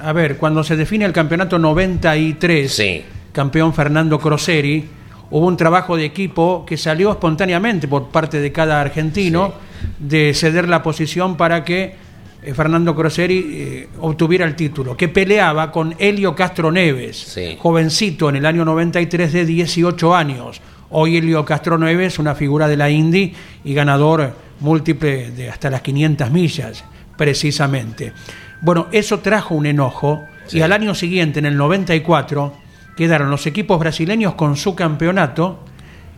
a 0.00 0.12
ver, 0.12 0.36
cuando 0.36 0.64
se 0.64 0.76
define 0.76 1.04
el 1.04 1.12
campeonato 1.12 1.58
93, 1.58 2.72
Sí. 2.72 3.04
campeón 3.32 3.74
Fernando 3.74 4.18
Croseri, 4.18 4.84
hubo 5.30 5.46
un 5.46 5.56
trabajo 5.56 5.96
de 5.96 6.04
equipo 6.04 6.64
que 6.66 6.76
salió 6.76 7.10
espontáneamente 7.10 7.88
por 7.88 8.08
parte 8.08 8.40
de 8.40 8.52
cada 8.52 8.80
argentino 8.80 9.52
de 9.98 10.32
ceder 10.34 10.68
la 10.68 10.82
posición 10.82 11.36
para 11.36 11.64
que 11.64 11.94
eh, 12.42 12.54
Fernando 12.54 12.94
Croseri 12.94 13.46
eh, 13.50 13.88
obtuviera 14.00 14.46
el 14.46 14.54
título, 14.54 14.96
que 14.96 15.08
peleaba 15.08 15.70
con 15.72 15.94
Helio 15.98 16.34
Castro 16.34 16.70
Neves, 16.70 17.36
jovencito 17.58 18.28
en 18.28 18.36
el 18.36 18.46
año 18.46 18.64
93 18.64 19.32
de 19.32 19.44
18 19.44 20.14
años. 20.14 20.60
Hoy 20.90 21.16
Helio 21.16 21.44
Castro 21.44 21.76
Neves, 21.76 22.18
una 22.18 22.34
figura 22.36 22.68
de 22.68 22.76
la 22.76 22.88
Indy 22.88 23.34
y 23.64 23.74
ganador 23.74 24.45
múltiple 24.60 25.30
de 25.30 25.50
hasta 25.50 25.70
las 25.70 25.82
500 25.82 26.30
millas, 26.30 26.84
precisamente. 27.16 28.12
Bueno, 28.60 28.86
eso 28.92 29.18
trajo 29.20 29.54
un 29.54 29.66
enojo 29.66 30.22
Sí. 30.46 30.58
y 30.58 30.60
al 30.62 30.72
año 30.72 30.94
siguiente, 30.94 31.38
en 31.40 31.46
el 31.46 31.56
94, 31.56 32.52
quedaron 32.96 33.30
los 33.30 33.46
equipos 33.46 33.78
brasileños 33.78 34.34
con 34.34 34.56
su 34.56 34.74
campeonato 34.74 35.58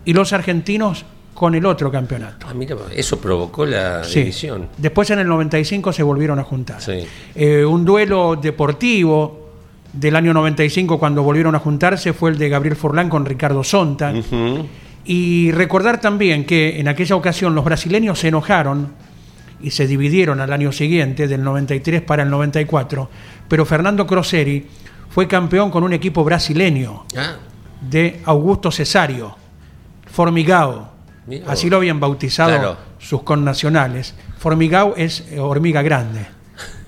y 0.04 0.12
los 0.12 0.32
argentinos 0.32 1.04
con 1.34 1.54
el 1.54 1.64
otro 1.66 1.90
campeonato. 1.90 2.46
Ah, 2.50 2.54
mira, 2.54 2.76
eso 2.94 3.20
provocó 3.20 3.64
la 3.64 4.04
Sí. 4.04 4.20
división. 4.20 4.68
Después 4.76 5.08
en 5.10 5.20
el 5.20 5.26
95 5.28 5.92
se 5.92 6.02
volvieron 6.02 6.38
a 6.38 6.44
juntar. 6.44 6.80
Sí. 6.80 7.06
Eh, 7.34 7.64
un 7.64 7.84
duelo 7.84 8.36
deportivo 8.36 9.48
del 9.92 10.16
año 10.16 10.34
95 10.34 10.98
cuando 10.98 11.22
volvieron 11.22 11.54
a 11.54 11.58
juntarse 11.58 12.12
fue 12.12 12.30
el 12.30 12.38
de 12.38 12.48
Gabriel 12.48 12.76
Forlán 12.76 13.08
con 13.08 13.24
Ricardo 13.24 13.64
Sonta. 13.64 14.12
Y 15.10 15.52
recordar 15.52 16.02
también 16.02 16.44
que 16.44 16.78
en 16.78 16.86
aquella 16.86 17.16
ocasión 17.16 17.54
los 17.54 17.64
brasileños 17.64 18.18
se 18.18 18.28
enojaron 18.28 18.92
y 19.58 19.70
se 19.70 19.86
dividieron 19.86 20.38
al 20.42 20.52
año 20.52 20.70
siguiente, 20.70 21.26
del 21.26 21.42
93 21.42 22.02
para 22.02 22.24
el 22.24 22.28
94, 22.30 23.08
pero 23.48 23.64
Fernando 23.64 24.06
Croseri 24.06 24.66
fue 25.08 25.26
campeón 25.26 25.70
con 25.70 25.82
un 25.82 25.94
equipo 25.94 26.22
brasileño 26.24 27.06
Ah, 27.16 27.36
de 27.80 28.20
Augusto 28.26 28.70
Cesario, 28.70 29.34
Formigao. 30.12 30.90
Mira 31.26 31.46
Así 31.52 31.70
lo 31.70 31.78
habían 31.78 31.98
bautizado 32.00 32.50
Claro. 32.50 32.76
sus 32.98 33.22
connacionales. 33.22 34.14
Formigao 34.38 34.92
es 34.94 35.24
hormiga 35.38 35.80
grande. 35.80 36.26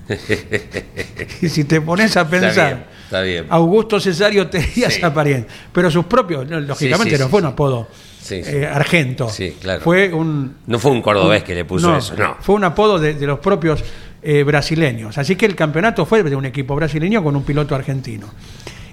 y 1.41 1.49
si 1.49 1.63
te 1.63 1.81
pones 1.81 2.15
a 2.17 2.29
pensar, 2.29 2.85
está 3.11 3.21
bien. 3.21 3.45
Augusto 3.49 3.99
Cesario 3.99 4.47
tenía 4.47 4.89
Sí. 4.89 4.97
esa 4.99 5.07
apariencia. 5.07 5.51
Pero 5.73 5.91
sus 5.91 6.05
propios, 6.05 6.47
no, 6.49 6.59
lógicamente 6.59 7.15
sí, 7.15 7.19
no 7.19 7.25
sí, 7.25 7.31
fue 7.31 7.41
un 7.41 7.47
sí. 7.47 7.51
apodo 7.53 7.87
Sí, 8.21 8.43
sí. 8.43 8.49
eh, 8.55 8.65
argento. 8.67 9.27
Sí, 9.29 9.57
claro. 9.59 9.81
Fue 9.81 10.13
un. 10.13 10.55
no 10.67 10.79
fue 10.79 10.91
un 10.91 11.01
cordobés 11.01 11.43
que 11.43 11.53
le 11.55 11.65
puso 11.65 11.95
eso, 11.97 12.15
no. 12.15 12.37
Fue 12.39 12.55
un 12.55 12.63
apodo 12.63 12.97
de, 12.99 13.15
de 13.15 13.27
los 13.27 13.39
propios 13.39 13.83
eh, 14.23 14.43
brasileños. 14.43 15.17
Así 15.17 15.35
que 15.35 15.45
el 15.45 15.55
campeonato 15.55 16.05
fue 16.05 16.23
de 16.23 16.35
un 16.35 16.45
equipo 16.45 16.75
brasileño 16.75 17.23
con 17.23 17.35
un 17.35 17.43
piloto 17.43 17.75
argentino. 17.75 18.27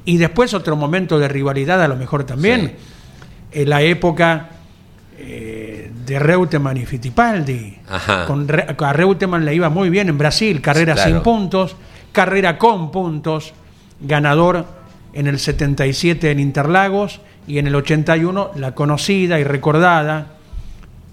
Y 0.04 0.16
después 0.16 0.54
otro 0.54 0.74
momento 0.74 1.18
de 1.18 1.28
rivalidad, 1.28 1.82
a 1.82 1.86
lo 1.88 1.94
mejor 1.96 2.24
también, 2.24 2.74
en 3.52 3.68
la 3.68 3.82
época 3.82 4.48
eh, 5.18 5.90
de 6.06 6.18
Reutemann 6.18 6.76
y 6.78 6.86
Fittipaldi. 6.86 7.76
Ajá. 7.88 8.24
Con 8.26 8.48
Re- 8.48 8.74
a 8.78 8.92
Reutemann 8.92 9.44
le 9.44 9.54
iba 9.54 9.68
muy 9.68 9.90
bien 9.90 10.08
en 10.08 10.16
Brasil, 10.16 10.60
carrera 10.62 10.94
Sí, 10.94 11.02
claro. 11.02 11.10
sin 11.16 11.22
puntos, 11.22 11.76
carrera 12.12 12.56
con 12.56 12.90
puntos, 12.90 13.52
ganador 14.00 14.64
en 15.12 15.26
el 15.26 15.38
77 15.38 16.30
en 16.30 16.40
Interlagos 16.40 17.20
y 17.46 17.58
en 17.58 17.66
el 17.66 17.74
81 17.74 18.52
la 18.56 18.74
conocida 18.74 19.38
y 19.40 19.44
recordada 19.44 20.34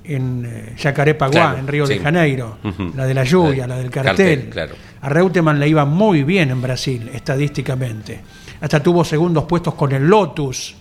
en 0.04 0.46
eh, 0.46 0.74
Yacarepaguá, 0.78 1.32
Claro, 1.32 1.58
en 1.58 1.68
Río 1.68 1.88
de. 1.88 2.00
Janeiro, 2.00 2.58
la 2.96 3.06
de 3.08 3.14
la 3.14 3.24
lluvia, 3.24 3.66
la 3.66 3.78
del 3.78 3.90
cartel, 3.90 4.16
cartel. 4.16 4.50
claro. 4.50 4.76
A 5.02 5.10
Reutemann 5.10 5.60
le 5.60 5.68
iba 5.68 5.86
muy 5.86 6.24
bien 6.24 6.52
en 6.52 6.62
Brasil, 6.62 7.10
estadísticamente. 7.14 8.20
Hasta 8.62 8.82
tuvo 8.82 9.04
segundos 9.04 9.46
puestos 9.46 9.74
con 9.74 9.92
el 9.92 10.08
Lotus, 10.08 10.76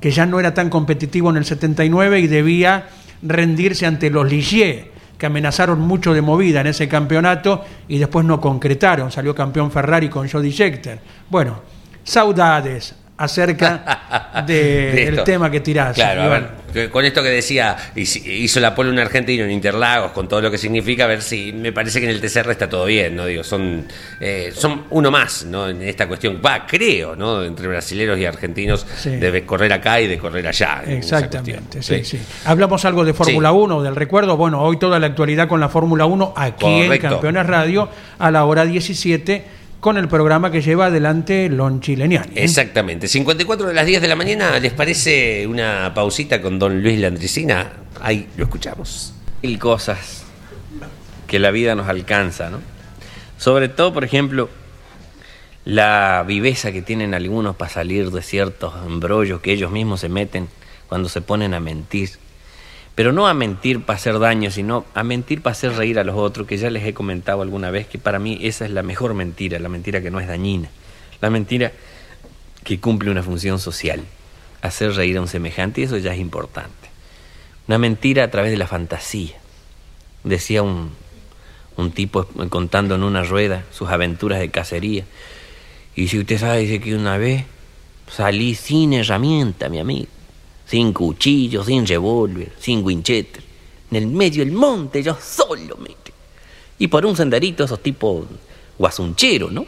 que 0.00 0.10
ya 0.10 0.26
no 0.26 0.40
era 0.40 0.52
tan 0.54 0.68
competitivo 0.70 1.30
en 1.30 1.36
el 1.36 1.44
79 1.44 2.20
y 2.20 2.26
debía 2.26 2.88
rendirse 3.22 3.86
ante 3.86 4.10
los 4.10 4.28
Ligier, 4.30 4.90
que 5.20 5.26
amenazaron 5.26 5.78
mucho 5.80 6.14
de 6.14 6.22
movida 6.22 6.62
en 6.62 6.68
ese 6.68 6.88
campeonato 6.88 7.62
y 7.86 7.98
después 7.98 8.24
no 8.24 8.40
concretaron. 8.40 9.12
Salió 9.12 9.34
campeón 9.34 9.70
Ferrari 9.70 10.08
con 10.08 10.26
Jody 10.26 10.50
Scheckter. 10.50 10.98
Bueno, 11.28 11.60
saudades 12.02 12.96
acerca 13.20 14.42
de- 14.46 14.92
De 14.92 15.04
del 15.10 15.24
tema 15.24 15.50
que 15.50 15.60
tirás. 15.60 15.94
Claro, 15.94 16.22
a 16.22 16.28
ver, 16.28 16.90
con 16.90 17.04
esto 17.04 17.22
que 17.22 17.28
decía, 17.30 17.76
hizo 17.96 18.60
la 18.60 18.74
pole 18.74 18.90
un 18.90 18.98
argentino 18.98 19.44
en 19.44 19.50
Interlagos, 19.50 20.12
con 20.12 20.28
todo 20.28 20.40
lo 20.40 20.50
que 20.50 20.58
significa, 20.58 21.04
a 21.04 21.06
ver 21.08 21.20
si 21.20 21.52
me 21.52 21.72
parece 21.72 22.00
que 22.00 22.06
en 22.08 22.12
el 22.12 22.20
TCR 22.20 22.50
está 22.52 22.68
todo 22.68 22.84
bien, 22.86 23.16
¿no? 23.16 23.26
Digo, 23.26 23.42
son, 23.42 23.86
eh, 24.20 24.52
son 24.54 24.84
uno 24.90 25.10
más, 25.10 25.44
¿no? 25.44 25.68
En 25.68 25.82
esta 25.82 26.06
cuestión, 26.06 26.40
va, 26.44 26.66
creo, 26.66 27.16
¿no? 27.16 27.42
Entre 27.42 27.66
brasileros 27.66 28.18
y 28.18 28.24
argentinos, 28.24 28.86
Sí. 28.96 29.10
de 29.10 29.44
correr 29.44 29.72
acá 29.72 30.00
y 30.00 30.06
de 30.06 30.16
correr 30.18 30.46
allá. 30.46 30.82
Exactamente, 30.86 31.82
sí, 31.82 32.04
sí. 32.04 32.20
Hablamos 32.44 32.84
algo 32.84 33.04
de 33.04 33.14
Fórmula 33.14 33.50
Sí. 33.50 33.56
1, 33.56 33.82
del 33.82 33.96
recuerdo. 33.96 34.36
Bueno, 34.36 34.60
hoy 34.62 34.78
toda 34.78 34.98
la 34.98 35.08
actualidad 35.08 35.48
con 35.48 35.60
la 35.60 35.68
Fórmula 35.68 36.06
1 36.06 36.32
aquí 36.36 36.66
en. 36.66 36.98
Campeones 37.00 37.46
Radio 37.46 37.88
a 38.18 38.30
la 38.30 38.44
hora 38.44 38.64
17 38.64 39.44
con 39.80 39.96
el 39.96 40.08
programa 40.08 40.50
que 40.50 40.60
lleva 40.60 40.86
adelante 40.86 41.48
Lon 41.48 41.80
Chileniani. 41.80 42.36
¿eh? 42.36 42.44
Exactamente. 42.44 43.08
54 43.08 43.68
de 43.68 43.74
las 43.74 43.86
10 43.86 44.02
de 44.02 44.08
la 44.08 44.16
mañana, 44.16 44.58
¿les 44.60 44.72
parece 44.72 45.46
una 45.46 45.92
pausita 45.94 46.40
con 46.42 46.58
don 46.58 46.82
Luis 46.82 46.98
Landricina? 46.98 47.72
Ahí 48.00 48.28
lo 48.36 48.44
escuchamos. 48.44 49.14
mil 49.42 49.58
cosas 49.58 50.24
que 51.26 51.38
la 51.38 51.50
vida 51.50 51.74
nos 51.74 51.88
alcanza, 51.88 52.50
¿no? 52.50 52.58
Sobre 53.38 53.68
todo, 53.68 53.94
por 53.94 54.04
ejemplo, 54.04 54.50
la 55.64 56.24
viveza 56.26 56.72
que 56.72 56.82
tienen 56.82 57.14
algunos 57.14 57.56
para 57.56 57.70
salir 57.70 58.10
de 58.10 58.22
ciertos 58.22 58.74
embrollos 58.86 59.40
que 59.40 59.52
ellos 59.52 59.70
mismos 59.70 60.00
se 60.00 60.08
meten 60.08 60.48
cuando 60.88 61.08
se 61.08 61.22
ponen 61.22 61.54
a 61.54 61.60
mentir. 61.60 62.10
Pero 63.00 63.12
no 63.12 63.26
a 63.26 63.32
mentir 63.32 63.80
para 63.80 63.96
hacer 63.96 64.18
daño, 64.18 64.50
sino 64.50 64.84
a 64.92 65.02
mentir 65.04 65.40
para 65.40 65.52
hacer 65.52 65.72
reír 65.72 65.98
a 65.98 66.04
los 66.04 66.16
otros, 66.16 66.46
que 66.46 66.58
ya 66.58 66.68
les 66.68 66.84
he 66.84 66.92
comentado 66.92 67.40
alguna 67.40 67.70
vez 67.70 67.86
que 67.86 67.96
para 67.96 68.18
mí 68.18 68.38
esa 68.42 68.66
es 68.66 68.72
la 68.72 68.82
mejor 68.82 69.14
mentira, 69.14 69.58
la 69.58 69.70
mentira 69.70 70.02
que 70.02 70.10
no 70.10 70.20
es 70.20 70.28
dañina, 70.28 70.68
la 71.22 71.30
mentira 71.30 71.72
que 72.62 72.78
cumple 72.78 73.10
una 73.10 73.22
función 73.22 73.58
social, 73.58 74.04
hacer 74.60 74.92
reír 74.92 75.16
a 75.16 75.22
un 75.22 75.28
semejante, 75.28 75.80
y 75.80 75.84
eso 75.84 75.96
ya 75.96 76.12
es 76.12 76.20
importante. 76.20 76.90
Una 77.68 77.78
mentira 77.78 78.24
a 78.24 78.30
través 78.30 78.50
de 78.50 78.58
la 78.58 78.66
fantasía. 78.66 79.36
Decía 80.22 80.62
un, 80.62 80.90
un 81.78 81.92
tipo 81.92 82.26
contando 82.50 82.96
en 82.96 83.02
una 83.02 83.22
rueda 83.22 83.64
sus 83.72 83.88
aventuras 83.88 84.40
de 84.40 84.50
cacería. 84.50 85.06
Y 85.96 86.08
si 86.08 86.18
usted 86.18 86.36
sabe, 86.36 86.58
dice 86.58 86.80
que 86.80 86.94
una 86.94 87.16
vez 87.16 87.46
salí 88.14 88.54
sin 88.54 88.92
herramienta, 88.92 89.70
mi 89.70 89.78
amigo. 89.78 90.19
Sin 90.70 90.92
cuchillo, 90.92 91.64
sin 91.64 91.84
revólver, 91.84 92.52
sin 92.56 92.84
winchester. 92.84 93.42
En 93.90 93.96
el 93.96 94.06
medio 94.06 94.44
del 94.44 94.54
monte, 94.54 95.02
yo 95.02 95.16
solo, 95.20 95.76
mire. 95.78 95.96
Y 96.78 96.86
por 96.86 97.04
un 97.04 97.16
senderito, 97.16 97.64
esos 97.64 97.82
tipos 97.82 98.24
guasuncheros, 98.78 99.50
¿no? 99.50 99.66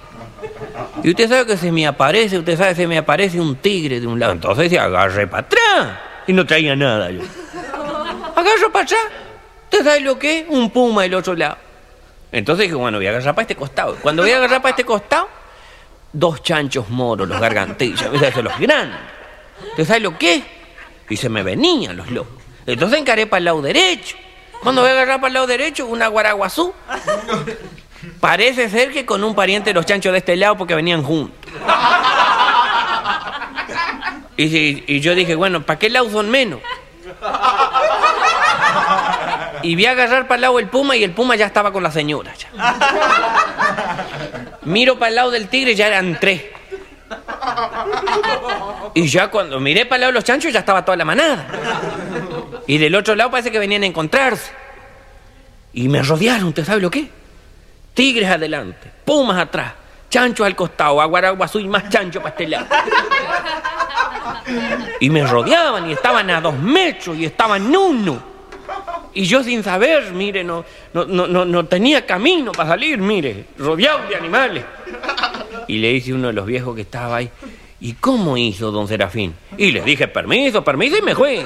Y 1.03 1.11
usted 1.11 1.29
sabe 1.29 1.47
que 1.47 1.57
se 1.57 1.73
me 1.73 1.89
aparece, 1.89 2.39
usted 2.39 2.57
sabe, 2.57 2.77
se 2.77 2.87
me 2.87 2.99
aparece 2.99 3.41
un 3.41 3.57
tigre 3.57 3.99
de 3.99 4.07
un 4.07 4.21
lado. 4.21 4.31
Entonces 4.31 4.71
se 4.71 4.79
agarré 4.79 5.27
para 5.27 5.41
atrás. 5.43 5.99
Y 6.29 6.33
no 6.33 6.47
traía 6.47 6.77
nada 6.77 7.11
yo. 7.11 7.23
Agarro 8.37 8.71
para 8.73 8.85
atrás. 8.85 9.01
¿Usted 9.65 9.85
sabe 9.85 10.01
lo 10.03 10.17
que 10.21 10.39
es? 10.39 10.45
Un 10.51 10.71
puma 10.71 11.03
del 11.03 11.15
otro 11.15 11.35
lado. 11.35 11.57
Entonces 12.31 12.67
dije, 12.67 12.77
bueno, 12.77 12.99
voy 12.99 13.09
a 13.09 13.11
agarrar 13.11 13.35
para 13.35 13.43
este 13.43 13.57
costado. 13.57 13.97
Cuando 13.97 14.23
voy 14.23 14.31
a 14.31 14.37
agarrar 14.37 14.63
para 14.63 14.71
este 14.71 14.85
costado, 14.85 15.29
dos 16.13 16.45
chanchos 16.45 16.89
moros, 16.91 17.29
los 17.29 17.41
gargantillas, 17.41 18.03
¿sabes? 18.21 18.37
los 18.37 18.57
grandes. 18.61 19.01
¿Usted 19.71 19.85
sabe 19.85 19.99
lo 19.99 20.17
que 20.17 20.35
es? 20.37 20.62
Y 21.13 21.17
se 21.19 21.29
me 21.29 21.43
venían 21.43 21.95
los 21.95 22.11
locos. 22.11 22.33
Entonces 22.65 22.99
encaré 22.99 23.27
para 23.27 23.39
el 23.39 23.45
lado 23.45 23.61
derecho. 23.61 24.17
Cuando 24.63 24.81
voy 24.81 24.91
a 24.91 24.95
agarrar 24.95 25.17
para 25.17 25.29
el 25.29 25.35
lado 25.35 25.47
derecho, 25.47 25.85
una 25.87 26.07
guaraguazú. 26.07 26.73
Parece 28.21 28.71
ser 28.71 28.93
que 28.93 29.05
con 29.05 29.23
un 29.23 29.35
pariente 29.35 29.71
de 29.71 29.75
los 29.75 29.85
chanchos 29.85 30.11
de 30.13 30.19
este 30.19 30.37
lado 30.37 30.57
porque 30.57 30.75
venían 30.75 31.03
juntos. 31.03 31.37
Y, 34.39 35.01
yo 35.01 35.15
dije, 35.15 35.35
bueno, 35.35 35.63
¿para 35.63 35.79
qué 35.79 35.91
lado 35.91 36.11
son 36.11 36.31
menos? 36.31 36.61
Y 39.63 39.77
vi 39.77 39.85
a 39.85 39.91
agarrar 39.91 40.27
para 40.27 40.37
el 40.37 40.41
lado 40.41 40.59
el 40.59 40.69
puma 40.69 40.97
y 40.97 41.05
el 41.05 41.13
puma 41.13 41.37
ya 41.37 41.45
estaba 41.47 41.73
con 41.73 41.83
la 41.83 41.93
señora. 41.93 42.33
Miro 44.63 44.99
para 44.99 45.11
el 45.11 45.15
lado 45.17 45.31
del 45.31 45.49
tigre 45.49 45.73
y 45.73 45.75
ya 45.75 45.89
eran 45.89 46.19
tres. 46.19 46.43
Y 48.95 49.07
ya 49.09 49.29
cuando 49.29 49.59
miré 49.59 49.87
para 49.87 49.97
el 49.97 50.01
lado 50.03 50.13
de 50.13 50.15
los 50.17 50.25
chanchos 50.25 50.53
ya 50.53 50.61
estaba 50.61 50.85
toda 50.85 50.97
la 50.97 51.05
manada. 51.05 51.47
Y 52.67 52.79
del 52.79 52.95
otro 52.95 53.15
lado 53.15 53.31
parece 53.31 53.51
que 53.51 53.59
venían 53.59 53.83
a 53.83 53.87
encontrarse. 53.87 54.53
Y 55.73 55.89
me 55.89 56.03
rodearon, 56.03 56.49
¿usted 56.49 56.65
sabe 56.65 56.83
lo 56.83 56.91
que? 56.91 57.09
Tigres 57.95 58.31
adelante, 58.31 58.91
pumas 59.05 59.39
atrás, 59.39 59.73
chanchos 60.11 60.47
al 60.47 60.55
costado, 60.55 61.01
aguaraguazú 61.01 61.59
y 61.59 61.69
más 61.69 61.89
chancho 61.89 62.23
este 62.27 62.49
lado. 62.49 62.67
Y 65.01 65.09
me 65.11 65.27
rodeaban 65.27 65.89
y 65.89 65.93
estaban 65.93 66.29
a 66.31 66.41
dos 66.41 66.59
metros 66.59 67.17
y 67.17 67.25
estaban 67.25 67.75
uno. 67.75 68.32
Y 69.15 69.25
yo 69.25 69.43
sin 69.43 69.63
saber, 69.63 70.13
mire, 70.13 70.43
no, 70.43 70.65
no, 70.95 71.05
no, 71.05 71.45
no, 71.45 71.67
tenía 71.67 72.07
camino 72.07 72.53
para 72.53 72.71
salir, 72.71 72.99
mire, 72.99 73.45
rodeado 73.59 74.09
de 74.09 74.17
animales. 74.17 74.65
Y 75.69 75.79
le 75.79 75.93
dice 75.93 76.15
uno 76.15 76.29
de 76.29 76.33
los 76.33 76.47
viejos 76.47 76.75
que 76.75 76.83
estaba 76.83 77.17
ahí, 77.17 77.31
¿Y 77.85 77.95
cómo 77.95 78.37
hizo 78.37 78.71
don 78.71 78.87
Serafín? 78.87 79.35
Y 79.59 79.73
le 79.73 79.83
dije, 79.83 80.07
permiso, 80.07 80.63
permiso, 80.63 80.97
y 80.99 81.03
me 81.03 81.17
fui. 81.17 81.45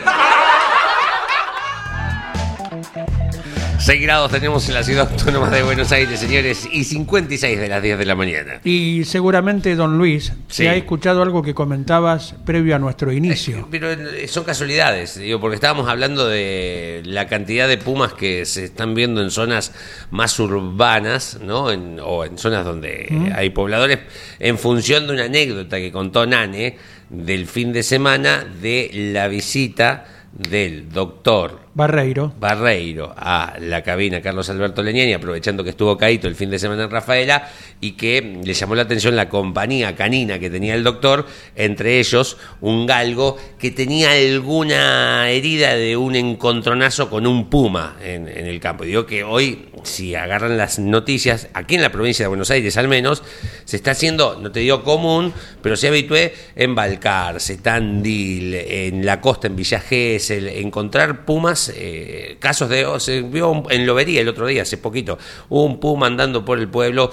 6 3.87 4.03
grados 4.03 4.33
tenemos 4.33 4.67
en 4.69 4.75
la 4.75 4.83
ciudad 4.83 5.09
autónoma 5.13 5.49
de 5.49 5.63
Buenos 5.63 5.93
Aires, 5.93 6.19
señores, 6.19 6.69
y 6.73 6.83
56 6.83 7.57
de 7.61 7.69
las 7.69 7.81
10 7.81 7.97
de 7.99 8.05
la 8.05 8.17
mañana. 8.17 8.61
Y 8.65 9.05
seguramente, 9.05 9.77
don 9.77 9.97
Luis, 9.97 10.33
Sí. 10.49 10.65
se 10.65 10.69
ha 10.69 10.75
escuchado 10.75 11.23
algo 11.23 11.41
que 11.41 11.55
comentabas 11.55 12.35
previo 12.45 12.75
a 12.75 12.81
nuestro 12.81 13.13
inicio. 13.13 13.69
Pero 13.71 13.93
eh, 13.93 14.27
son 14.27 14.43
casualidades, 14.43 15.17
digo, 15.21 15.39
porque 15.41 15.55
estábamos 15.55 15.89
hablando 15.89 16.27
de 16.27 17.03
la 17.05 17.29
cantidad 17.29 17.69
de 17.69 17.79
pumas 17.79 18.13
que 18.15 18.45
se 18.45 18.65
están 18.65 18.97
viendo 18.97 19.23
en 19.23 19.31
zonas 19.31 19.73
más 20.11 20.37
urbanas, 20.41 21.39
¿no? 21.41 21.71
En- 21.71 22.01
o 22.03 22.25
en 22.25 22.39
zonas 22.39 22.65
donde 22.65 23.31
hay 23.37 23.51
pobladores, 23.51 24.01
en 24.41 24.59
función 24.59 25.07
de 25.07 25.13
una 25.13 25.25
anécdota 25.27 25.77
que 25.77 25.93
contó 25.93 26.27
Nane 26.27 26.77
del 27.09 27.47
fin 27.47 27.73
de 27.73 27.85
semana 27.85 28.45
de 28.61 28.91
la 29.13 29.29
visita 29.29 30.07
del 30.33 30.89
doctor 30.91 31.66
Barreiro. 31.77 32.33
Barreiro 32.41 33.13
a 33.15 33.53
la 33.61 33.83
cabina 33.83 34.23
Carlos 34.23 34.49
Alberto 34.49 34.83
Leñani, 34.83 35.13
aprovechando 35.13 35.63
que 35.63 35.69
estuvo 35.69 35.99
caído 35.99 36.27
el 36.27 36.35
fin 36.35 36.49
de 36.49 36.59
semana 36.59 36.85
en 36.85 36.91
Rafaela 36.91 37.51
y 37.83 37.93
que 37.93 38.41
le 38.43 38.55
llamó 38.55 38.75
la 38.75 38.85
atención 38.85 39.15
la 39.15 39.29
compañía 39.29 39.95
canina 39.95 40.39
que 40.39 40.49
tenía 40.49 40.75
el 40.75 40.83
doctor, 40.83 41.27
entre 41.55 42.01
ellos 42.01 42.39
un 42.63 42.87
galgo 42.87 43.37
que 43.59 43.71
tenía 43.73 44.13
alguna 44.13 45.29
herida 45.29 45.75
de 45.75 45.99
un 45.99 46.17
encontronazo 46.17 47.11
con 47.11 47.27
un 47.27 47.51
puma 47.51 47.99
en, 48.03 48.27
el 48.27 48.59
campo. 48.59 48.85
Y 48.85 48.89
digo 48.89 49.05
que 49.05 49.23
hoy, 49.23 49.69
si 49.83 50.15
agarran 50.15 50.57
las 50.57 50.79
noticias, 50.79 51.49
aquí 51.53 51.75
en 51.75 51.83
la 51.83 51.93
provincia 51.93 52.25
de 52.25 52.29
Buenos 52.29 52.51
Aires 52.51 52.79
al 52.79 52.89
menos, 52.89 53.23
se 53.67 53.77
está 53.77 53.91
haciendo, 53.91 54.39
no 54.41 54.51
te 54.51 54.61
digo 54.61 54.83
común, 54.83 55.31
pero 55.61 55.77
sí 55.77 55.87
habitué 55.87 56.35
en 56.55 56.75
Balcarce, 56.75 57.59
Tandil, 57.59 58.55
en 58.55 59.05
la 59.05 59.21
costa, 59.21 59.47
en 59.47 59.57
Villa 59.57 59.81
Gesell, 59.81 60.49
encontrar 60.49 61.27
pumas, 61.27 61.66
eh, 61.75 62.37
casos 62.41 62.69
de, 62.69 62.85
oh, 62.87 62.99
se 63.01 63.23
vio 63.23 63.51
un- 63.51 63.67
en 63.71 63.87
Lobería 63.87 64.21
el 64.21 64.29
otro 64.29 64.47
día, 64.47 64.63
hace 64.63 64.77
poquito, 64.79 65.19
un 65.49 65.81
puma 65.81 66.07
andando 66.07 66.45
por 66.45 66.59
el 66.59 66.69
pueblo, 66.69 67.11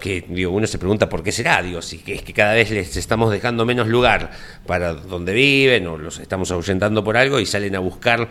que 0.00 0.24
digo, 0.28 0.52
uno 0.52 0.66
se 0.66 0.78
pregunta 0.78 1.08
por 1.08 1.22
qué 1.22 1.32
será, 1.32 1.62
digo, 1.62 1.80
si 1.80 2.02
es 2.06 2.22
que 2.22 2.32
cada 2.34 2.52
vez 2.54 2.70
les 2.70 2.96
estamos 2.96 3.30
dejando 3.30 3.64
menos 3.64 3.88
lugar 3.88 4.30
para 4.66 4.92
donde 4.92 5.32
viven 5.32 5.86
o 5.86 5.96
los 5.96 6.18
estamos 6.18 6.50
ahuyentando 6.50 7.02
por 7.02 7.16
algo 7.16 7.40
y 7.40 7.46
salen 7.46 7.74
a 7.74 7.78
buscar 7.78 8.28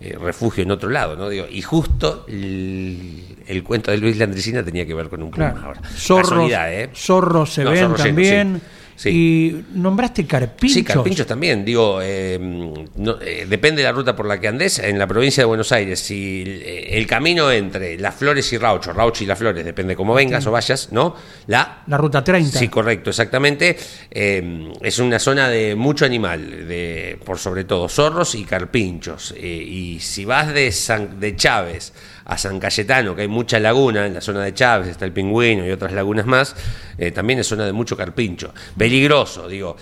eh, 0.00 0.16
refugio 0.20 0.62
en 0.62 0.70
otro 0.70 0.88
lado, 0.88 1.16
¿no? 1.16 1.28
Digo, 1.28 1.46
y 1.50 1.62
justo 1.62 2.24
el, 2.28 3.24
el 3.46 3.62
cuento 3.64 3.90
de 3.90 3.98
Luis 3.98 4.18
Landricina 4.18 4.62
tenía 4.62 4.86
que 4.86 4.94
ver 4.94 5.08
con 5.08 5.22
un 5.22 5.30
puma 5.30 5.52
Claro. 5.52 5.66
ahora. 5.66 5.80
Zorros, 5.96 6.28
Casualidad, 6.28 6.72
¿eh? 6.72 6.90
zorros 6.94 7.52
se 7.52 7.64
ven 7.64 7.68
zorros 7.76 7.80
llenos, 7.80 8.02
también. 8.02 8.60
sí. 8.62 8.79
Sí. 9.00 9.08
Y 9.08 9.78
nombraste 9.78 10.26
carpinchos. 10.26 10.74
Sí, 10.74 10.84
carpinchos 10.84 11.26
también. 11.26 11.64
Digo, 11.64 12.00
eh, 12.02 12.38
no- 12.96 13.18
eh, 13.22 13.46
depende 13.48 13.80
de 13.80 13.88
la 13.88 13.92
ruta 13.92 14.14
por 14.14 14.26
la 14.26 14.38
que 14.38 14.46
andes. 14.46 14.78
En 14.78 14.98
la 14.98 15.06
provincia 15.06 15.40
de 15.40 15.46
Buenos 15.46 15.72
Aires, 15.72 16.00
si 16.00 16.44
eh, 16.46 16.98
el 16.98 17.06
camino 17.06 17.50
entre 17.50 17.98
Las 17.98 18.14
Flores 18.16 18.52
y 18.52 18.58
Raucho, 18.58 18.92
Raucho 18.92 19.24
y 19.24 19.26
Las 19.26 19.38
Flores, 19.38 19.64
depende 19.64 19.96
cómo 19.96 20.12
vengas 20.12 20.46
o 20.46 20.50
vayas, 20.50 20.92
¿no? 20.92 21.16
La 21.46 21.82
La 21.86 21.96
ruta 21.96 22.22
30. 22.22 22.58
Sí, 22.58 22.68
correcto, 22.68 23.08
exactamente. 23.08 23.74
Eh, 24.10 24.70
es 24.82 24.98
una 24.98 25.18
zona 25.18 25.48
de 25.48 25.74
mucho 25.76 26.04
animal, 26.04 26.68
de, 26.68 27.18
por 27.24 27.38
sobre 27.38 27.64
todo 27.64 27.88
zorros 27.88 28.34
y 28.34 28.44
carpinchos. 28.44 29.34
Y 29.40 29.98
si 30.00 30.26
vas 30.26 30.52
de, 30.52 30.70
San- 30.72 31.18
de 31.18 31.34
Chávez 31.36 31.94
a 32.30 32.38
San 32.38 32.60
Cayetano, 32.60 33.16
que 33.16 33.22
hay 33.22 33.28
mucha 33.28 33.58
laguna, 33.58 34.06
en 34.06 34.14
la 34.14 34.20
zona 34.20 34.44
de 34.44 34.54
Chávez 34.54 34.86
está 34.88 35.04
el 35.04 35.10
pingüino 35.12 35.66
y 35.66 35.70
otras 35.72 35.92
lagunas 35.92 36.26
más, 36.26 36.54
eh, 36.96 37.10
también 37.10 37.40
es 37.40 37.46
zona 37.48 37.66
de 37.66 37.72
mucho 37.72 37.96
carpincho. 37.96 38.54
Peligroso, 38.78 39.48
digo. 39.48 39.76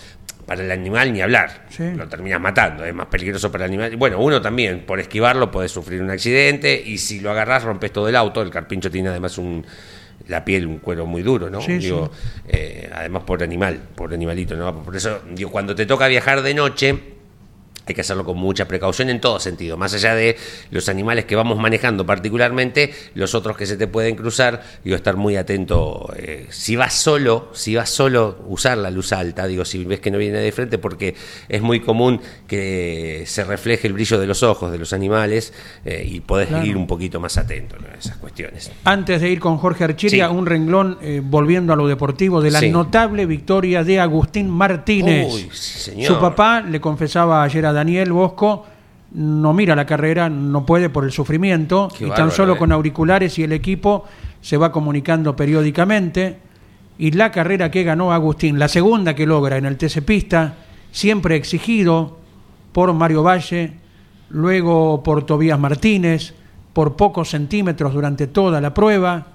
Para 0.47 0.63
el 0.65 0.71
animal 0.71 1.13
ni 1.13 1.21
hablar, 1.21 1.67
Sí. 1.69 1.83
lo 1.95 2.09
terminas 2.09 2.41
matando, 2.41 2.83
es 2.83 2.95
más 2.95 3.09
peligroso 3.09 3.53
para 3.53 3.67
el 3.67 3.71
animal. 3.73 3.97
Bueno, 3.97 4.19
uno 4.19 4.41
también, 4.41 4.87
por 4.87 4.99
esquivarlo, 4.99 5.51
puede 5.51 5.69
sufrir 5.69 6.01
un 6.01 6.09
accidente 6.11 6.83
y 6.87 6.97
si 6.97 7.21
lo 7.21 7.31
agarras 7.31 7.65
rompes 7.65 7.93
todo 7.93 8.09
el 8.09 8.17
auto. 8.17 8.41
El 8.41 8.49
carpincho 8.49 8.91
tiene 8.91 9.11
además 9.11 9.37
un, 9.37 9.63
la 10.27 10.43
piel, 10.47 10.67
un 10.67 10.79
cuero 10.79 11.05
muy 11.05 11.21
duro, 11.21 11.51
¿no? 11.51 11.61
Sí, 11.61 11.77
digo, 11.77 12.11
eh, 12.49 12.89
además 12.95 13.25
por 13.25 13.43
animal, 13.43 13.79
por 13.95 14.15
animalito, 14.15 14.57
¿no? 14.57 14.83
Por 14.83 14.97
eso, 14.97 15.21
digo, 15.35 15.51
cuando 15.51 15.75
te 15.75 15.85
toca 15.85 16.09
viajar 16.09 16.41
de 16.41 16.55
noche, 16.55 16.99
hay 17.89 17.95
que 17.95 18.01
hacerlo 18.03 18.25
con 18.25 18.37
mucha 18.39 18.69
precaución 18.69 19.09
en 19.11 19.21
todo 19.21 19.41
sentido, 19.41 19.77
más 19.77 19.95
allá 19.95 20.15
de 20.15 20.37
los 20.71 20.89
animales 20.89 21.25
que 21.25 21.37
vamos 21.37 21.59
manejando 21.59 22.05
particularmente, 22.07 22.93
los 23.15 23.35
otros 23.35 23.57
que 23.57 23.67
se 23.67 23.77
te 23.77 23.87
pueden 23.87 24.15
cruzar, 24.17 24.63
digo, 24.85 24.97
estar 24.97 25.17
muy 25.17 25.37
atento. 25.37 26.13
eh, 26.17 26.47
si 26.51 26.77
vas 26.77 26.95
solo, 26.95 27.49
si 27.53 27.75
vas 27.77 27.89
solo, 27.91 28.39
usar 28.47 28.79
la 28.79 28.91
luz 28.91 29.13
alta, 29.13 29.47
digo, 29.47 29.65
si 29.65 29.85
ves 29.85 30.01
que 30.01 30.11
no 30.11 30.19
viene 30.19 30.39
de 30.39 30.53
frente, 30.53 30.79
porque 30.79 31.15
es 31.49 31.63
muy 31.63 31.81
común 31.81 32.21
que 32.47 33.25
se 33.27 33.45
refleje 33.45 33.87
el 33.87 33.93
brillo 33.93 34.19
de 34.19 34.27
los 34.27 34.43
ojos 34.43 34.71
de 34.73 34.79
los 34.79 34.93
animales 34.93 35.53
eh, 35.85 36.07
y 36.09 36.21
podés 36.21 36.49
Claro. 36.49 36.65
ir 36.67 36.77
un 36.77 36.87
poquito 36.87 37.21
más 37.21 37.37
atento 37.39 37.77
¿no? 37.79 37.87
a 37.93 37.99
esas 37.99 38.17
cuestiones. 38.17 38.71
Antes 38.85 39.21
de 39.21 39.29
ir 39.31 39.39
con 39.41 39.59
Jorge 39.59 39.85
Archiria, 39.85 40.29
Sí. 40.29 40.35
un 40.35 40.47
renglón, 40.47 40.99
eh, 41.03 41.21
volviendo 41.23 41.73
a 41.73 41.77
lo 41.77 41.87
deportivo, 41.87 42.41
de 42.41 42.51
la 42.51 42.61
Sí. 42.61 42.71
notable 42.71 43.27
victoria 43.27 43.85
de 43.85 44.01
Agustín 44.01 44.49
Martínez. 44.51 45.33
Uy, 45.33 45.49
señor. 45.53 46.07
Su 46.15 46.21
papá 46.21 46.61
le 46.63 46.81
confesaba 46.81 47.43
ayer 47.43 47.65
a 47.67 47.73
Daniel 47.79 48.13
Bosco, 48.13 48.65
no 49.13 49.53
mira 49.53 49.77
la 49.77 49.87
carrera, 49.87 50.29
no 50.29 50.67
puede 50.67 50.91
por 50.91 51.05
el 51.05 51.13
sufrimiento, 51.13 51.89
Qué 51.97 52.09
y 52.09 52.11
tan 52.11 52.31
solo 52.31 52.55
eh. 52.55 52.57
con 52.59 52.73
auriculares 52.73 53.39
y 53.39 53.45
el 53.45 53.53
equipo 53.53 54.05
se 54.41 54.57
va 54.57 54.73
comunicando 54.73 55.35
periódicamente. 55.37 56.39
Y 56.99 57.13
la 57.13 57.31
carrera 57.31 57.71
que 57.71 57.85
ganó 57.85 58.13
Agustín, 58.13 58.59
la 58.59 58.67
segunda 58.67 59.15
que 59.15 59.27
logra 59.27 59.57
en 59.57 59.67
el 59.67 59.77
TC 59.77 60.03
Pista, 60.05 60.55
siempre 60.91 61.37
exigido 61.37 62.19
por 62.73 62.93
Mario 62.93 63.23
Valle, 63.23 63.75
luego 64.31 65.03
por 65.03 65.25
Tobías 65.25 65.59
Martínez, 65.59 66.35
por 66.73 66.97
pocos 66.97 67.31
centímetros 67.31 67.95
durante 67.95 68.27
toda 68.27 68.61
la 68.61 68.75
prueba, 68.75 69.27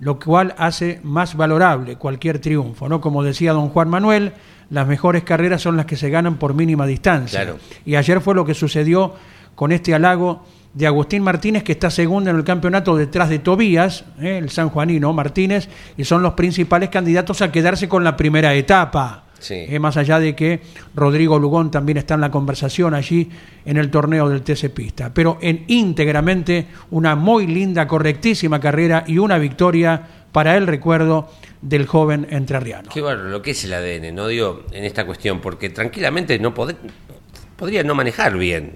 lo 0.00 0.18
cual 0.18 0.54
hace 0.58 1.00
más 1.02 1.36
valorable 1.36 1.96
cualquier 1.96 2.38
triunfo, 2.38 2.88
¿no? 2.88 3.00
Como 3.00 3.22
decía 3.22 3.52
don 3.52 3.68
Juan 3.68 3.88
Manuel, 3.88 4.32
las 4.70 4.86
mejores 4.86 5.22
carreras 5.22 5.62
son 5.62 5.76
las 5.76 5.86
que 5.86 5.96
se 5.96 6.10
ganan 6.10 6.36
por 6.36 6.54
mínima 6.54 6.86
distancia. 6.86 7.42
Claro. 7.42 7.58
Y 7.84 7.94
ayer 7.94 8.20
fue 8.20 8.34
lo 8.34 8.44
que 8.44 8.54
sucedió 8.54 9.14
con 9.54 9.70
este 9.70 9.94
halago 9.94 10.44
de 10.74 10.86
Agustín 10.86 11.22
Martínez, 11.22 11.62
que 11.62 11.72
está 11.72 11.90
segundo 11.90 12.30
en 12.30 12.36
el 12.36 12.44
campeonato 12.44 12.96
detrás 12.96 13.28
de 13.28 13.38
Tobías, 13.38 14.04
¿eh? 14.20 14.38
el 14.38 14.50
sanjuanino 14.50 15.12
Martínez, 15.12 15.68
y 15.96 16.04
son 16.04 16.22
los 16.22 16.32
principales 16.32 16.88
candidatos 16.88 17.42
a 17.42 17.52
quedarse 17.52 17.88
con 17.88 18.04
la 18.04 18.16
primera 18.16 18.54
etapa. 18.54 19.24
Sí. 19.42 19.66
Eh, 19.68 19.78
más 19.78 19.96
allá 19.96 20.18
de 20.18 20.34
que 20.34 20.60
Rodrigo 20.94 21.38
Lugón 21.38 21.70
también 21.70 21.98
está 21.98 22.14
en 22.14 22.20
la 22.22 22.30
conversación 22.30 22.94
allí 22.94 23.28
en 23.64 23.76
el 23.76 23.90
torneo 23.90 24.28
del 24.28 24.42
TC 24.42 24.70
Pista. 24.70 25.12
Pero 25.12 25.38
en 25.42 25.64
íntegramente 25.66 26.68
una 26.90 27.16
muy 27.16 27.46
linda, 27.46 27.86
correctísima 27.86 28.60
carrera 28.60 29.04
y 29.06 29.18
una 29.18 29.38
victoria 29.38 30.00
para 30.32 30.56
el 30.56 30.66
recuerdo 30.66 31.28
del 31.60 31.86
joven 31.86 32.26
entrerriano. 32.30 32.90
Qué 32.92 33.02
bueno 33.02 33.24
lo 33.24 33.42
que 33.42 33.52
es 33.52 33.64
el 33.64 33.74
ADN, 33.74 34.14
no 34.14 34.26
digo 34.26 34.64
en 34.72 34.84
esta 34.84 35.04
cuestión, 35.04 35.40
porque 35.40 35.70
tranquilamente 35.70 36.38
no 36.38 36.54
podría 36.54 37.82
no 37.84 37.94
manejar 37.94 38.36
bien. 38.36 38.72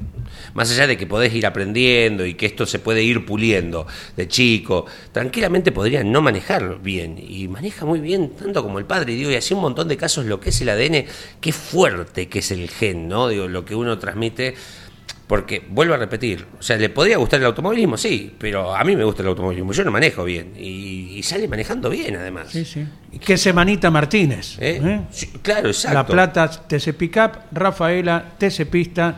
Más 0.56 0.70
allá 0.70 0.86
de 0.86 0.96
que 0.96 1.06
podés 1.06 1.34
ir 1.34 1.44
aprendiendo 1.44 2.24
y 2.24 2.32
que 2.32 2.46
esto 2.46 2.64
se 2.64 2.78
puede 2.78 3.02
ir 3.02 3.26
puliendo 3.26 3.86
de 4.16 4.26
chico, 4.26 4.86
tranquilamente 5.12 5.70
podría 5.70 6.02
no 6.02 6.22
manejar 6.22 6.80
bien. 6.80 7.18
Y 7.18 7.46
maneja 7.46 7.84
muy 7.84 8.00
bien, 8.00 8.30
tanto 8.30 8.62
como 8.62 8.78
el 8.78 8.86
padre. 8.86 9.12
Digo, 9.12 9.30
y 9.30 9.34
así 9.34 9.52
un 9.52 9.60
montón 9.60 9.86
de 9.86 9.98
casos 9.98 10.24
lo 10.24 10.40
que 10.40 10.48
es 10.48 10.60
el 10.62 10.70
ADN, 10.70 11.04
qué 11.42 11.52
fuerte 11.52 12.30
que 12.30 12.38
es 12.38 12.50
el 12.52 12.70
gen, 12.70 13.06
¿no? 13.06 13.28
Digo, 13.28 13.48
lo 13.48 13.66
que 13.66 13.74
uno 13.74 13.98
transmite. 13.98 14.54
Porque, 15.26 15.62
vuelvo 15.68 15.92
a 15.92 15.98
repetir, 15.98 16.46
o 16.58 16.62
sea, 16.62 16.78
¿le 16.78 16.88
podría 16.88 17.18
gustar 17.18 17.40
el 17.40 17.46
automovilismo? 17.46 17.98
Sí, 17.98 18.32
pero 18.38 18.74
a 18.74 18.82
mí 18.82 18.96
me 18.96 19.04
gusta 19.04 19.22
el 19.22 19.28
automovilismo, 19.28 19.72
yo 19.72 19.84
no 19.84 19.90
manejo 19.90 20.24
bien. 20.24 20.54
Y, 20.56 21.18
y 21.18 21.22
sale 21.22 21.48
manejando 21.48 21.90
bien, 21.90 22.16
además. 22.16 22.48
Sí, 22.50 22.64
sí. 22.64 22.86
Que 23.18 23.36
Semanita 23.36 23.90
Martínez. 23.90 24.56
¿Eh? 24.58 24.80
¿eh? 24.82 25.00
Sí, 25.10 25.26
claro, 25.42 25.68
exacto. 25.68 25.98
La 25.98 26.06
Plata 26.06 26.48
TC 26.48 26.94
Pickup, 26.94 27.32
Rafaela 27.52 28.36
TC 28.38 28.64
Pista. 28.70 29.16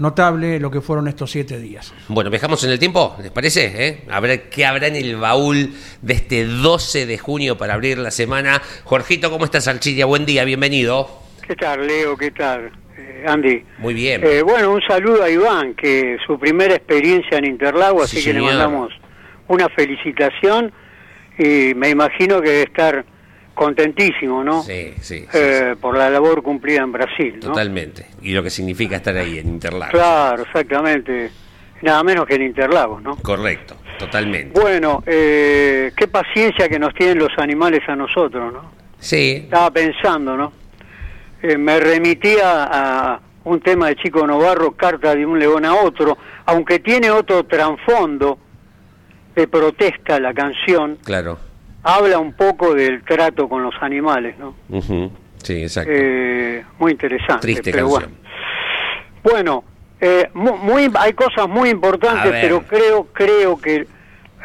Notable 0.00 0.58
lo 0.58 0.70
que 0.70 0.80
fueron 0.80 1.08
estos 1.08 1.30
siete 1.30 1.58
días. 1.58 1.92
Bueno, 2.08 2.30
viajamos 2.30 2.64
en 2.64 2.70
el 2.70 2.78
tiempo, 2.78 3.16
¿les 3.20 3.30
parece? 3.30 3.86
¿Eh? 3.86 4.04
A 4.10 4.18
ver 4.18 4.48
qué 4.48 4.64
habrá 4.64 4.86
en 4.86 4.96
el 4.96 5.16
baúl 5.16 5.74
de 6.00 6.14
este 6.14 6.46
12 6.46 7.04
de 7.04 7.18
junio 7.18 7.58
para 7.58 7.74
abrir 7.74 7.98
la 7.98 8.10
semana. 8.10 8.62
Jorgito, 8.84 9.30
¿cómo 9.30 9.44
estás, 9.44 9.68
Archidia? 9.68 10.06
Buen 10.06 10.24
día, 10.24 10.44
bienvenido. 10.44 11.06
¿Qué 11.46 11.54
tal, 11.54 11.86
Leo? 11.86 12.16
¿Qué 12.16 12.30
tal, 12.30 12.72
eh, 12.96 13.24
Andy? 13.28 13.62
Muy 13.76 13.92
bien. 13.92 14.22
Eh, 14.24 14.40
bueno, 14.40 14.72
un 14.72 14.80
saludo 14.80 15.22
a 15.22 15.28
Iván, 15.28 15.74
que 15.74 16.16
su 16.26 16.38
primera 16.38 16.74
experiencia 16.74 17.36
en 17.36 17.44
Interlagos, 17.44 18.08
Sí, 18.08 18.16
así 18.16 18.26
que 18.26 18.32
le 18.32 18.40
mandamos 18.40 18.92
una 19.48 19.68
felicitación 19.68 20.72
y 21.38 21.74
me 21.74 21.90
imagino 21.90 22.40
que 22.40 22.48
debe 22.48 22.62
estar 22.62 23.04
contentísimo, 23.54 24.42
¿no? 24.42 24.62
Sí, 24.62 24.94
sí, 25.00 25.20
sí, 25.20 25.26
Eh, 25.32 25.74
por 25.80 25.96
la 25.96 26.08
labor 26.10 26.42
cumplida 26.42 26.82
en 26.82 26.92
Brasil, 26.92 27.34
¿no? 27.42 27.48
totalmente. 27.48 28.06
Y 28.22 28.32
lo 28.32 28.42
que 28.42 28.50
significa 28.50 28.96
estar 28.96 29.16
ahí 29.16 29.38
en 29.38 29.48
Interlagos. 29.48 29.90
Claro, 29.92 30.42
exactamente. 30.44 31.30
Nada 31.82 32.02
menos 32.02 32.26
que 32.26 32.34
en 32.34 32.42
Interlagos, 32.42 33.02
¿no? 33.02 33.16
Correcto, 33.16 33.76
totalmente. 33.98 34.58
Bueno, 34.58 35.02
eh, 35.06 35.92
qué 35.96 36.08
paciencia 36.08 36.68
que 36.68 36.78
nos 36.78 36.94
tienen 36.94 37.18
los 37.18 37.30
animales 37.38 37.80
a 37.88 37.96
nosotros, 37.96 38.52
¿no? 38.52 38.70
Sí, 38.98 39.42
Estaba 39.44 39.70
pensando, 39.70 40.36
¿no? 40.36 40.52
eh, 41.42 41.56
me 41.56 41.80
remitía 41.80 42.64
a 42.70 43.20
un 43.44 43.60
tema 43.60 43.88
de 43.88 43.96
Chico 43.96 44.26
Novarro, 44.26 44.72
Carta 44.72 45.14
de 45.14 45.24
un 45.24 45.38
león 45.38 45.64
a 45.64 45.74
otro, 45.74 46.18
aunque 46.44 46.80
tiene 46.80 47.10
otro 47.10 47.44
trasfondo 47.44 48.38
de 49.34 49.48
protesta 49.48 50.20
la 50.20 50.34
canción, 50.34 50.98
Claro. 51.02 51.38
Habla 51.82 52.18
un 52.18 52.32
poco 52.32 52.74
del 52.74 53.02
trato 53.02 53.48
con 53.48 53.62
los 53.62 53.74
animales, 53.80 54.36
¿no? 54.38 54.54
Ujú. 54.68 55.10
Sí, 55.42 55.62
exacto. 55.62 55.90
Eh, 55.94 56.64
muy 56.78 56.92
interesante. 56.92 57.40
Triste 57.40 57.72
pero 57.72 57.90
canción. 57.90 58.14
Bueno, 59.22 59.64
bueno 59.64 59.64
eh, 60.00 60.30
muy, 60.34 60.90
hay 60.98 61.12
cosas 61.12 61.48
muy 61.48 61.68
importantes, 61.68 62.32
pero 62.40 62.62
creo 62.62 63.06
creo 63.12 63.60
que 63.60 63.86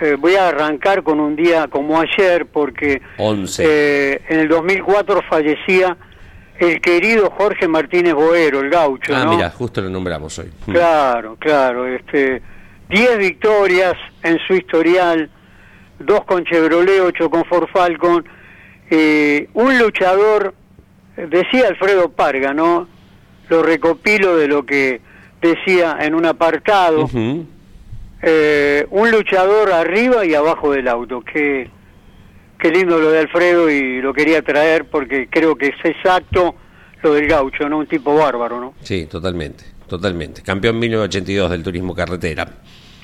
eh, 0.01 0.15
voy 0.19 0.35
a 0.35 0.49
arrancar 0.49 1.03
con 1.03 1.19
un 1.21 1.35
día 1.35 1.67
como 1.67 1.99
ayer, 1.99 2.45
porque 2.45 3.01
11. 3.17 3.63
eh, 3.65 4.21
en 4.27 4.39
el 4.41 4.49
2004 4.49 5.21
fallecía 5.29 5.95
el 6.59 6.81
querido 6.81 7.29
Jorge 7.31 7.67
Martínez 7.67 8.13
Boero, 8.13 8.59
el 8.59 8.69
gaucho, 8.69 9.15
ah, 9.15 9.25
¿no? 9.25 9.35
mira, 9.35 9.49
justo 9.49 9.81
lo 9.81 9.89
nombramos 9.89 10.37
hoy. 10.39 10.51
Mm. 10.67 10.71
Claro, 10.71 11.37
claro. 11.39 11.87
Este, 11.87 12.41
10 12.89 13.17
victorias 13.17 13.93
en 14.23 14.37
su 14.45 14.53
historial, 14.53 15.29
dos 15.99 16.23
con 16.25 16.43
Chevrolet, 16.45 17.01
ocho 17.01 17.29
con 17.29 17.45
Ford 17.45 17.67
Falcon. 17.71 18.25
eh, 18.89 19.47
un 19.53 19.77
luchador, 19.79 20.53
decía 21.15 21.67
Alfredo 21.69 22.09
Parga, 22.09 22.53
¿no? 22.53 22.87
Lo 23.49 23.63
recopilo 23.63 24.35
de 24.37 24.47
lo 24.47 24.65
que 24.65 25.01
decía 25.41 25.97
en 26.01 26.15
un 26.15 26.25
apartado. 26.25 27.07
Eh, 28.21 28.87
un 28.89 29.11
luchador 29.11 29.71
arriba 29.71 30.25
y 30.25 30.33
abajo 30.33 30.71
del 30.71 30.87
auto. 30.87 31.21
Qué, 31.21 31.69
qué 32.59 32.69
lindo 32.71 32.99
lo 32.99 33.11
de 33.11 33.19
Alfredo 33.19 33.69
y 33.69 34.01
lo 34.01 34.13
quería 34.13 34.41
traer 34.41 34.85
porque 34.85 35.27
creo 35.29 35.55
que 35.55 35.67
es 35.67 35.75
exacto 35.83 36.55
lo 37.03 37.13
del 37.13 37.27
gaucho, 37.27 37.69
¿no? 37.69 37.77
Un 37.79 37.87
tipo 37.87 38.15
bárbaro, 38.15 38.59
¿no? 38.59 38.73
Sí, 38.81 39.05
totalmente, 39.05 39.63
totalmente. 39.87 40.41
Campeón 40.41 40.79
1982 40.79 41.51
del 41.51 41.61
turismo 41.63 41.93
carretera. 41.93 42.47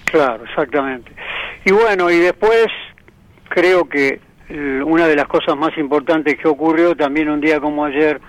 Claro, 0.06 0.44
exactamente. 0.46 1.12
Y 1.64 1.72
bueno, 1.72 2.10
y 2.10 2.18
después 2.18 2.68
creo 3.50 3.88
que 3.88 4.20
eh, 4.50 4.82
una 4.84 5.08
de 5.08 5.16
las 5.16 5.28
cosas 5.28 5.56
más 5.56 5.78
importantes 5.78 6.36
que 6.38 6.48
ocurrió 6.48 6.96
también 6.96 7.30
un 7.30 7.40
día 7.40 7.60
como 7.60 7.86
ayer, 7.86 8.20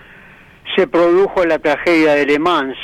se 0.76 0.86
produjo 0.86 1.44
la 1.44 1.58
tragedia 1.58 2.14
de 2.14 2.26
Le 2.26 2.38
Mans 2.38 2.76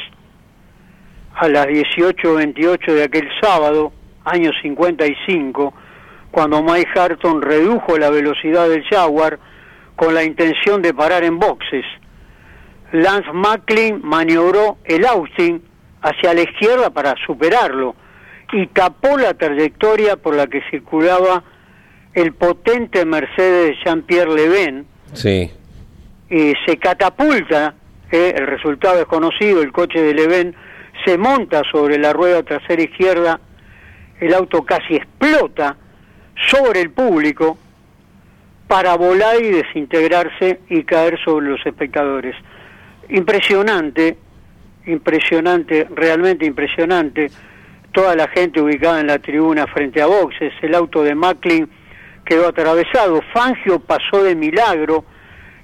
a 1.34 1.48
las 1.48 1.66
18.28 1.66 2.94
de 2.94 3.04
aquel 3.04 3.28
sábado, 3.40 3.92
año 4.24 4.50
55, 4.62 5.74
cuando 6.30 6.62
Mike 6.62 6.98
Harton 6.98 7.42
redujo 7.42 7.98
la 7.98 8.10
velocidad 8.10 8.68
del 8.68 8.84
Jaguar 8.84 9.38
con 9.96 10.14
la 10.14 10.24
intención 10.24 10.82
de 10.82 10.94
parar 10.94 11.24
en 11.24 11.38
boxes. 11.38 11.84
Lance 12.92 13.30
Macklin 13.32 14.00
maniobró 14.02 14.78
el 14.84 15.04
Austin 15.06 15.62
hacia 16.00 16.32
la 16.32 16.40
izquierda 16.40 16.90
para 16.90 17.14
superarlo 17.26 17.94
y 18.52 18.66
tapó 18.68 19.16
la 19.18 19.34
trayectoria 19.34 20.16
por 20.16 20.34
la 20.34 20.46
que 20.46 20.62
circulaba 20.70 21.42
el 22.14 22.32
potente 22.34 23.04
Mercedes 23.04 23.76
Jean-Pierre 23.84 24.34
Leven 24.34 24.86
Sí. 25.12 25.50
y 26.30 26.52
se 26.66 26.76
catapulta, 26.78 27.74
eh, 28.10 28.34
el 28.36 28.46
resultado 28.46 29.00
es 29.00 29.06
conocido, 29.06 29.62
el 29.62 29.72
coche 29.72 30.00
de 30.02 30.14
Leven 30.14 30.54
se 31.04 31.18
monta 31.18 31.62
sobre 31.70 31.98
la 31.98 32.12
rueda 32.12 32.42
trasera 32.42 32.82
izquierda, 32.82 33.40
el 34.20 34.34
auto 34.34 34.64
casi 34.64 34.96
explota 34.96 35.76
sobre 36.50 36.80
el 36.80 36.90
público 36.90 37.56
para 38.66 38.96
volar 38.96 39.40
y 39.40 39.48
desintegrarse 39.50 40.60
y 40.68 40.82
caer 40.84 41.18
sobre 41.24 41.48
los 41.48 41.64
espectadores. 41.64 42.34
Impresionante, 43.08 44.18
impresionante, 44.86 45.86
realmente 45.94 46.44
impresionante. 46.44 47.30
Toda 47.98 48.14
la 48.14 48.28
gente 48.28 48.60
ubicada 48.60 49.00
en 49.00 49.08
la 49.08 49.18
tribuna 49.18 49.66
frente 49.66 50.00
a 50.00 50.06
boxes, 50.06 50.52
el 50.62 50.72
auto 50.76 51.02
de 51.02 51.16
Macklin 51.16 51.68
quedó 52.24 52.46
atravesado, 52.46 53.20
Fangio 53.34 53.80
pasó 53.80 54.22
de 54.22 54.36
milagro 54.36 55.04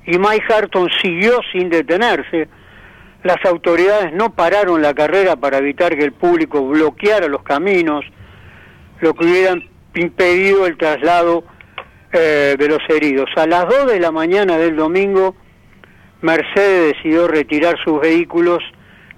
y 0.05 0.19
Mike 0.19 0.53
Harton 0.53 0.91
siguió 1.01 1.39
sin 1.53 1.71
detenerse. 1.71 2.49
Las 3.23 3.37
autoridades 3.45 4.13
no 4.13 4.35
pararon 4.35 4.83
la 4.83 4.93
carrera 4.95 5.37
para 5.37 5.59
evitar 5.59 5.97
que 5.97 6.03
el 6.03 6.11
público 6.11 6.67
bloqueara 6.67 7.29
los 7.29 7.45
caminos, 7.45 8.05
lo 9.01 9.15
que 9.15 9.27
hubieran 9.27 9.63
impedido 9.95 10.67
el 10.67 10.77
traslado 10.77 11.45
eh, 12.13 12.57
de 12.59 12.69
los 12.69 12.81
heridos. 12.89 13.31
A 13.37 13.47
las 13.47 13.69
2 13.69 13.93
de 13.93 14.01
la 14.01 14.11
mañana 14.11 14.59
del 14.59 14.75
domingo, 14.75 15.37
Mercedes 16.21 16.97
decidió 16.97 17.29
retirar 17.29 17.77
sus 17.85 18.01
vehículos 18.01 18.59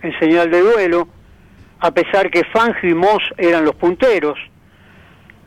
en 0.03 0.13
señal 0.19 0.51
de 0.51 0.61
duelo, 0.61 1.09
a 1.81 1.91
pesar 1.91 2.31
que 2.31 2.43
Fangio 2.53 2.91
y 2.91 2.95
Moss 2.95 3.23
eran 3.37 3.65
los 3.65 3.75
punteros. 3.75 4.39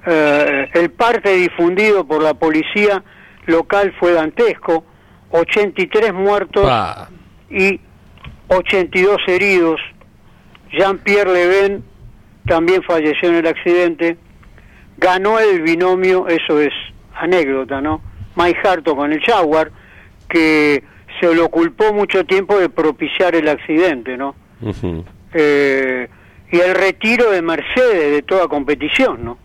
Eh, 0.05 0.69
el 0.73 0.91
parte 0.91 1.33
difundido 1.35 2.05
por 2.05 2.21
la 2.21 2.33
policía 2.33 3.03
local 3.45 3.93
fue 3.99 4.13
dantesco, 4.13 4.85
83 5.31 6.13
muertos 6.13 6.65
Pa. 6.65 7.09
y 7.49 7.79
82 8.47 9.17
heridos. 9.27 9.79
Jean-Pierre 10.71 11.33
Leven 11.33 11.83
también 12.45 12.83
falleció 12.83 13.29
en 13.29 13.35
el 13.35 13.47
accidente. 13.47 14.17
Ganó 14.97 15.39
el 15.39 15.61
binomio, 15.61 16.27
eso 16.27 16.59
es 16.59 16.73
anécdota, 17.15 17.81
¿no? 17.81 18.01
Mike 18.35 18.59
Harto 18.67 18.95
con 18.95 19.11
el 19.11 19.21
Jaguar, 19.21 19.71
que 20.29 20.83
se 21.19 21.33
lo 21.33 21.49
culpó 21.49 21.93
mucho 21.93 22.23
tiempo 22.25 22.57
de 22.59 22.69
propiciar 22.69 23.35
el 23.35 23.47
accidente, 23.47 24.17
¿no? 24.17 24.35
Eh, 25.33 26.07
y 26.51 26.59
el 26.59 26.73
retiro 26.75 27.31
de 27.31 27.41
Mercedes 27.41 28.11
de 28.11 28.21
toda 28.21 28.47
competición, 28.47 29.23
¿no? 29.23 29.37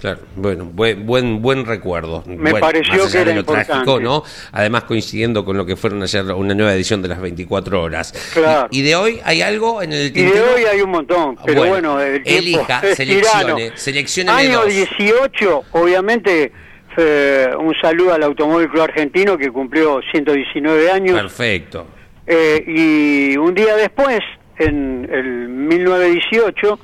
Claro, 0.00 0.20
bueno, 0.36 0.64
buen 0.64 1.04
buen, 1.06 1.42
buen 1.42 1.66
recuerdo. 1.66 2.22
Me 2.24 2.36
Bueno, 2.52 2.60
pareció 2.60 3.10
que 3.10 3.18
era 3.18 3.32
lo 3.34 3.40
importante. 3.40 3.72
trágico, 3.72 3.98
¿no? 3.98 4.22
Además 4.52 4.84
coincidiendo 4.84 5.44
con 5.44 5.56
lo 5.56 5.66
que 5.66 5.74
fueron 5.74 6.00
ayer 6.04 6.22
una 6.26 6.54
nueva 6.54 6.72
edición 6.72 7.02
de 7.02 7.08
las 7.08 7.20
24 7.20 7.82
horas. 7.82 8.12
Claro. 8.32 8.68
Y, 8.70 8.78
y 8.78 8.82
de 8.82 8.94
hoy 8.94 9.20
hay 9.24 9.42
algo 9.42 9.82
en 9.82 9.92
el 9.92 9.98
Y 9.98 10.02
de 10.04 10.10
tintero? 10.12 10.44
hoy 10.54 10.62
hay 10.72 10.80
un 10.82 10.90
montón, 10.90 11.36
pero 11.44 11.62
Bueno, 11.66 11.94
bueno, 11.94 12.00
el 12.00 12.22
tiempo 12.22 12.38
elija, 12.42 12.80
es 12.84 12.96
seleccione, 12.96 13.54
tirano. 13.54 13.76
seleccióneme 13.76 14.38
Año 14.40 14.60
dos. 14.60 14.72
18, 14.72 15.64
obviamente, 15.72 16.52
eh, 16.96 17.48
un 17.58 17.74
saludo 17.82 18.12
al 18.14 18.22
Automóvil 18.22 18.68
Club 18.68 18.82
Argentino 18.82 19.36
que 19.36 19.50
cumplió 19.50 20.00
119 20.12 20.92
años. 20.92 21.16
Perfecto. 21.20 21.86
Eh, 22.24 22.62
y 22.68 23.36
un 23.36 23.52
día 23.52 23.74
después, 23.74 24.20
en 24.58 25.08
el 25.10 25.48
1918, 25.48 26.78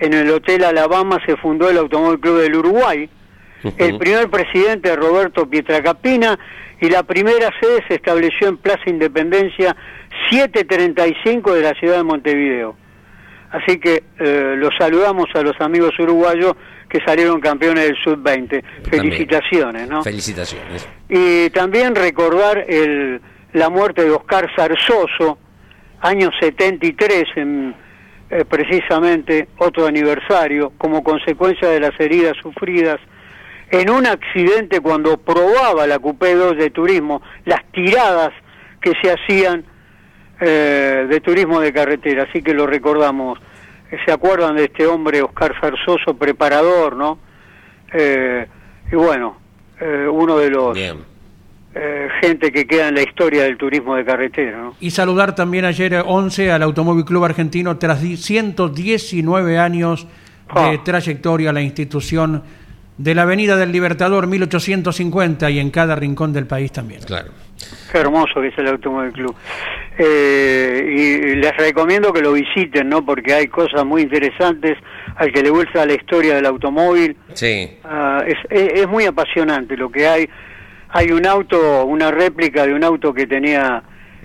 en 0.00 0.14
el 0.14 0.30
Hotel 0.30 0.64
Alabama 0.64 1.18
se 1.26 1.36
fundó 1.36 1.68
el 1.68 1.78
Automóvil 1.78 2.20
Club 2.20 2.40
del 2.40 2.56
Uruguay. 2.56 3.08
El 3.76 3.98
primer 3.98 4.30
presidente 4.30 4.96
Roberto 4.96 5.48
Pietracapina 5.48 6.38
y 6.80 6.88
la 6.88 7.02
primera 7.02 7.50
sede 7.60 7.84
se 7.86 7.94
estableció 7.96 8.48
en 8.48 8.56
Plaza 8.56 8.84
Independencia 8.86 9.76
735 10.30 11.54
de 11.54 11.62
la 11.62 11.74
ciudad 11.74 11.98
de 11.98 12.02
Montevideo. 12.02 12.76
Así 13.50 13.78
que 13.78 14.04
eh, 14.18 14.54
los 14.56 14.70
saludamos 14.78 15.26
a 15.34 15.42
los 15.42 15.60
amigos 15.60 15.92
uruguayos 15.98 16.54
que 16.88 17.00
salieron 17.04 17.40
campeones 17.40 17.84
del 17.84 17.96
Sub-20. 18.02 18.62
Felicitaciones, 18.88 19.88
¿no? 19.88 20.02
Felicitaciones. 20.02 20.88
Y 21.08 21.50
también 21.50 21.94
recordar 21.94 22.64
el, 22.68 23.20
la 23.52 23.68
muerte 23.68 24.04
de 24.04 24.10
Oscar 24.10 24.48
Zarzoso, 24.54 25.38
año 26.00 26.30
73, 26.40 27.24
en, 27.36 27.74
eh, 28.30 28.44
precisamente 28.44 29.48
otro 29.58 29.86
aniversario, 29.86 30.72
como 30.78 31.02
consecuencia 31.02 31.68
de 31.68 31.80
las 31.80 31.98
heridas 31.98 32.36
sufridas 32.42 33.00
en 33.70 33.90
un 33.90 34.06
accidente 34.06 34.80
cuando 34.80 35.16
probaba 35.16 35.86
la 35.86 35.98
Coupé 35.98 36.34
2 36.34 36.56
de 36.56 36.70
turismo, 36.70 37.22
las 37.44 37.64
tiradas 37.72 38.30
que 38.80 38.92
se 39.00 39.12
hacían 39.12 39.64
eh, 40.40 41.06
de 41.08 41.20
turismo 41.20 41.60
de 41.60 41.72
carretera, 41.72 42.24
así 42.24 42.42
que 42.42 42.54
lo 42.54 42.66
recordamos. 42.66 43.38
Eh, 43.90 43.98
¿Se 44.04 44.12
acuerdan 44.12 44.56
de 44.56 44.64
este 44.64 44.86
hombre, 44.86 45.22
Oscar 45.22 45.54
Zarzoso, 45.60 46.14
preparador, 46.14 46.96
no? 46.96 47.18
Eh, 47.92 48.46
y 48.90 48.96
bueno, 48.96 49.38
eh, 49.80 50.06
uno 50.10 50.38
de 50.38 50.50
los. 50.50 50.78
Eh, 51.74 52.08
gente 52.20 52.50
que 52.50 52.66
queda 52.66 52.88
en 52.88 52.94
la 52.96 53.02
historia 53.02 53.44
del 53.44 53.56
turismo 53.56 53.94
de 53.96 54.04
carretera, 54.04 54.58
¿no? 54.58 54.74
Y 54.80 54.90
saludar 54.90 55.34
también 55.34 55.64
ayer 55.64 55.94
eh, 55.94 56.02
11 56.04 56.50
al 56.50 56.62
Automóvil 56.62 57.04
Club 57.04 57.24
Argentino 57.24 57.76
tras 57.78 58.02
di- 58.02 58.16
119 58.16 59.58
años 59.58 60.04
de 60.54 60.60
Ah. 60.60 60.80
trayectoria 60.84 61.50
a 61.50 61.52
la 61.52 61.62
institución 61.62 62.42
de 62.98 63.14
la 63.14 63.22
Avenida 63.22 63.56
del 63.56 63.70
Libertador 63.72 64.26
1850 64.26 65.48
y 65.50 65.58
en 65.60 65.70
cada 65.70 65.94
rincón 65.96 66.32
del 66.32 66.46
país 66.46 66.72
también. 66.72 67.00
Claro. 67.02 67.30
Qué 67.92 67.98
hermoso 67.98 68.40
que 68.40 68.48
es 68.48 68.58
el 68.58 68.66
Automóvil 68.68 69.12
Club. 69.12 69.34
Eh, 69.98 70.84
y 71.32 71.34
les 71.36 71.56
recomiendo 71.56 72.12
que 72.12 72.20
lo 72.22 72.32
visiten, 72.32 72.88
¿no? 72.88 73.04
Porque 73.04 73.34
hay 73.34 73.46
cosas 73.48 73.84
muy 73.84 74.02
interesantes 74.02 74.76
al 75.16 75.32
que 75.32 75.42
le 75.42 75.50
gusta 75.50 75.84
la 75.86 75.92
historia 75.94 76.34
del 76.36 76.46
automóvil. 76.46 77.16
Sí. 77.34 77.70
Ah, 77.84 78.22
es, 78.26 78.36
es, 78.48 78.80
es 78.80 78.88
muy 78.88 79.04
apasionante 79.04 79.76
lo 79.76 79.90
que 79.90 80.06
hay. 80.08 80.28
Hay 80.92 81.10
un 81.12 81.26
auto, 81.26 81.84
una 81.84 82.10
réplica 82.10 82.66
de 82.66 82.74
un 82.74 82.82
auto 82.84 83.12
que 83.14 83.26
tenía 83.26 83.82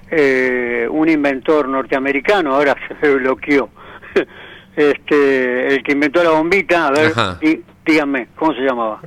eh, 0.09 0.87
un 0.89 1.07
inventor 1.09 1.67
norteamericano, 1.67 2.55
ahora 2.55 2.75
se 3.01 3.13
bloqueó, 3.15 3.69
este, 4.75 5.67
el 5.75 5.83
que 5.83 5.91
inventó 5.91 6.23
la 6.23 6.31
bombita, 6.31 6.87
a 6.87 6.91
ver, 6.91 7.13
di- 7.41 7.61
díganme, 7.85 8.27
¿cómo 8.35 8.53
se 8.53 8.61
llamaba? 8.61 8.99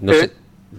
No 0.00 0.12
Eh, 0.12 0.14
sé. 0.16 0.32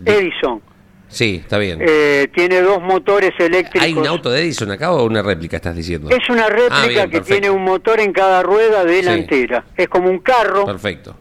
Edison. 0.05 0.61
Sí, 1.07 1.35
está 1.41 1.57
bien. 1.59 1.79
Eh, 1.81 2.27
tiene 2.33 2.61
dos 2.61 2.81
motores 2.81 3.31
eléctricos. 3.39 3.81
¿Hay 3.83 3.93
un 3.93 4.05
auto 4.07 4.29
de 4.31 4.41
Edison 4.41 4.71
acá 4.71 4.91
o 4.91 5.05
una 5.05 5.21
réplica 5.21 5.55
estás 5.55 5.75
diciendo? 5.75 6.09
Es 6.09 6.27
una 6.29 6.47
réplica 6.47 6.75
Ah, 6.81 6.87
bien, 6.87 7.09
que 7.11 7.21
tiene 7.21 7.49
un 7.49 7.63
motor 7.63 7.99
en 7.99 8.11
cada 8.11 8.43
rueda 8.43 8.83
delantera. 8.83 9.63
Es 9.77 9.87
como 9.87 10.09
un 10.09 10.19
carro, 10.19 10.65
Perfecto. 10.65 11.15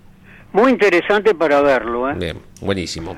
muy 0.53 0.73
interesante 0.73 1.35
para 1.35 1.61
verlo. 1.61 2.11
¿eh? 2.11 2.15
Bien, 2.17 2.39
buenísimo. 2.61 3.17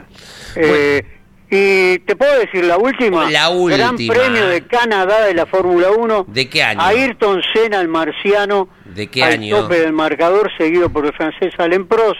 Eh, 0.56 1.02
Y 1.48 1.98
te 2.00 2.16
puedo 2.16 2.40
decir 2.40 2.64
la 2.64 2.76
última. 2.76 3.30
La 3.30 3.48
Gran 3.68 3.96
premio 3.96 4.48
de 4.48 4.62
Canadá 4.66 5.26
de 5.26 5.34
la 5.34 5.46
Fórmula 5.46 5.90
1. 5.92 6.26
¿De 6.28 6.48
qué 6.48 6.62
año? 6.62 6.80
Ayrton 6.82 7.40
Senna, 7.54 7.80
el 7.80 7.88
marciano. 7.88 8.68
¿De 8.84 9.06
qué 9.06 9.22
al 9.22 9.34
año? 9.34 9.60
tope 9.60 9.78
del 9.80 9.92
marcador, 9.92 10.50
seguido 10.58 10.90
por 10.90 11.06
el 11.06 11.12
francés 11.12 11.54
Alain 11.58 11.86
Prost. 11.86 12.18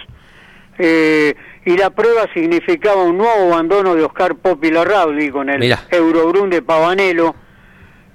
Eh, 0.79 1.35
y 1.65 1.75
la 1.75 1.89
prueba 1.89 2.27
significaba 2.33 3.03
un 3.03 3.17
nuevo 3.17 3.51
abandono 3.53 3.95
de 3.95 4.03
Oscar 4.03 4.35
Popi 4.35 4.71
Larraudi 4.71 5.29
con 5.29 5.49
el 5.49 5.59
Mirá. 5.59 5.83
Eurobrun 5.91 6.49
de 6.49 6.61
Pavanello, 6.61 7.35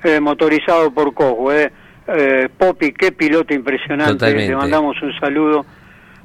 eh, 0.04 0.20
motorizado 0.20 0.92
por 0.94 1.12
Cosworth. 1.12 1.58
Eh. 1.58 1.72
Eh, 2.08 2.48
Popi, 2.56 2.92
qué 2.92 3.12
piloto 3.12 3.52
impresionante. 3.52 4.14
Totalmente. 4.14 4.48
Le 4.50 4.56
mandamos 4.56 4.96
un 5.02 5.12
saludo. 5.20 5.66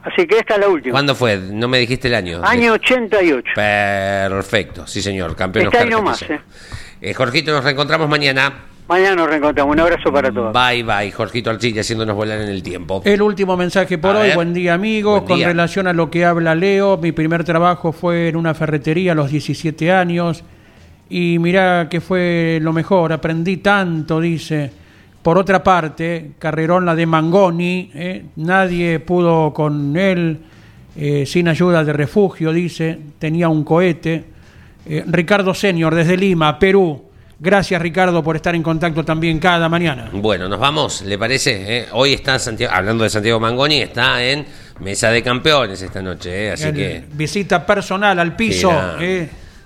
Así 0.03 0.25
que 0.25 0.37
esta 0.37 0.55
es 0.55 0.59
la 0.61 0.69
última. 0.69 0.91
¿Cuándo 0.93 1.15
fue? 1.15 1.37
No 1.37 1.67
me 1.67 1.79
dijiste 1.79 2.07
el 2.07 2.15
año. 2.15 2.41
Año 2.43 2.73
88. 2.73 3.51
Perfecto, 3.55 4.87
sí 4.87 5.01
señor, 5.01 5.35
campeón 5.35 5.65
Está 5.65 5.79
ahí 5.79 5.83
Oscar 5.85 5.99
nomás, 5.99 6.19
Capilla. 6.19 6.41
Eh, 7.01 7.13
Jorgito, 7.13 7.51
nos 7.51 7.63
reencontramos 7.63 8.07
mañana. 8.09 8.53
Mañana 8.87 9.15
nos 9.17 9.27
reencontramos. 9.27 9.73
Un 9.73 9.81
abrazo 9.81 10.11
para 10.13 10.31
todos. 10.31 10.53
Bye, 10.53 10.83
bye, 10.83 11.11
Jorgito 11.11 11.49
Archilla, 11.49 11.81
haciéndonos 11.81 12.15
volar 12.15 12.39
en 12.39 12.47
el 12.47 12.63
tiempo. 12.63 13.01
El 13.03 13.21
último 13.21 13.57
mensaje 13.57 13.97
por 13.97 14.15
A 14.15 14.19
hoy. 14.19 14.27
ver. 14.27 14.35
Buen 14.35 14.53
día, 14.53 14.73
amigos. 14.75 15.19
Buen 15.21 15.27
Con 15.27 15.37
día. 15.39 15.47
relación 15.49 15.87
a 15.87 15.93
lo 15.93 16.09
que 16.09 16.23
habla 16.23 16.55
Leo, 16.55 16.97
mi 16.97 17.11
primer 17.11 17.43
trabajo 17.43 17.91
fue 17.91 18.29
en 18.29 18.37
una 18.37 18.53
ferretería 18.53 19.11
a 19.11 19.15
los 19.15 19.29
17 19.29 19.91
años. 19.91 20.43
Y 21.09 21.37
mirá 21.39 21.87
que 21.89 21.99
fue 21.99 22.59
lo 22.61 22.71
mejor. 22.71 23.11
Aprendí 23.11 23.57
tanto, 23.57 24.21
dice. 24.21 24.71
Por 25.27 25.37
otra 25.37 25.61
parte, 25.61 26.31
carrerón 26.39 26.85
la 26.85 26.95
de 26.95 27.05
Mangoni. 27.05 27.91
eh, 27.93 28.23
nadie 28.37 29.01
pudo 29.01 29.51
con 29.53 29.93
él. 29.97 30.39
eh, 30.95 31.25
sin 31.25 31.49
ayuda 31.49 31.83
de 31.83 31.91
refugio, 31.91 32.53
dice. 32.53 32.97
Tenía 33.19 33.49
un 33.49 33.65
cohete. 33.65 34.23
Eh, 34.85 35.03
Ricardo 35.05 35.53
Senior, 35.53 35.93
desde 35.93 36.15
Lima, 36.15 36.57
Perú. 36.57 37.03
Gracias, 37.37 37.81
Ricardo, 37.81 38.23
por 38.23 38.37
estar 38.37 38.55
en 38.55 38.63
contacto 38.63 39.03
también 39.03 39.37
cada 39.37 39.67
mañana. 39.67 40.09
Bueno, 40.13 40.47
nos 40.47 40.61
vamos, 40.61 41.01
¿le 41.01 41.17
parece? 41.17 41.79
eh? 41.79 41.85
Hoy 41.91 42.13
está 42.13 42.39
Santiago, 42.39 42.73
hablando 42.73 43.03
de 43.03 43.09
Santiago 43.09 43.37
Mangoni, 43.37 43.81
está 43.81 44.23
en 44.23 44.45
Mesa 44.79 45.09
de 45.11 45.21
Campeones 45.21 45.81
esta 45.81 46.01
noche, 46.01 46.45
eh, 46.47 46.51
así 46.53 46.63
El- 46.69 46.73
que 46.73 47.03
Visita 47.11 47.65
personal 47.65 48.17
al 48.17 48.33
piso. 48.33 48.71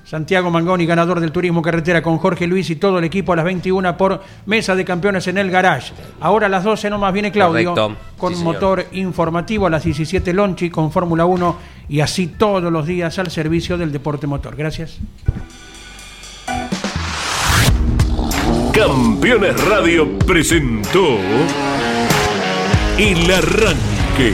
Santiago 0.04 0.50
Mangoni, 0.52 0.86
ganador 0.86 1.20
del 1.20 1.32
Turismo 1.32 1.62
Carretera 1.62 2.02
con 2.02 2.18
Jorge 2.18 2.48
Luis 2.48 2.70
y 2.70 2.76
todo 2.76 3.00
el 3.00 3.06
equipo 3.06 3.34
a 3.34 3.36
las 3.38 3.46
21 3.46 3.96
por 3.98 4.22
Mesa 4.46 4.76
de 4.76 4.84
Campeones 4.84 5.28
en 5.28 5.38
el 5.38 5.50
Garage. 5.52 5.94
Ahora 6.20 6.48
a 6.48 6.50
las 6.50 6.64
12 6.64 6.90
nomás 6.90 7.14
viene 7.14 7.32
Claudio 7.32 7.74
Correcto. 7.74 7.98
con 8.18 8.34
Sí, 8.34 8.40
señor. 8.40 8.54
motor 8.54 8.86
informativo 8.92 9.68
a 9.68 9.70
las 9.70 9.84
17 9.84 10.34
Lonchi 10.34 10.70
con 10.70 10.92
Fórmula 10.92 11.26
1 11.26 11.56
y 11.90 12.00
así 12.02 12.28
todos 12.28 12.72
los 12.72 12.86
días 12.88 13.18
al 13.20 13.30
servicio 13.32 13.78
del 13.78 13.92
deporte 13.92 14.28
motor. 14.28 14.56
Gracias. 14.56 14.98
Campeones 18.74 19.64
Radio 19.66 20.18
presentó 20.20 21.18
El 22.98 23.32
Arranque. 23.32 24.34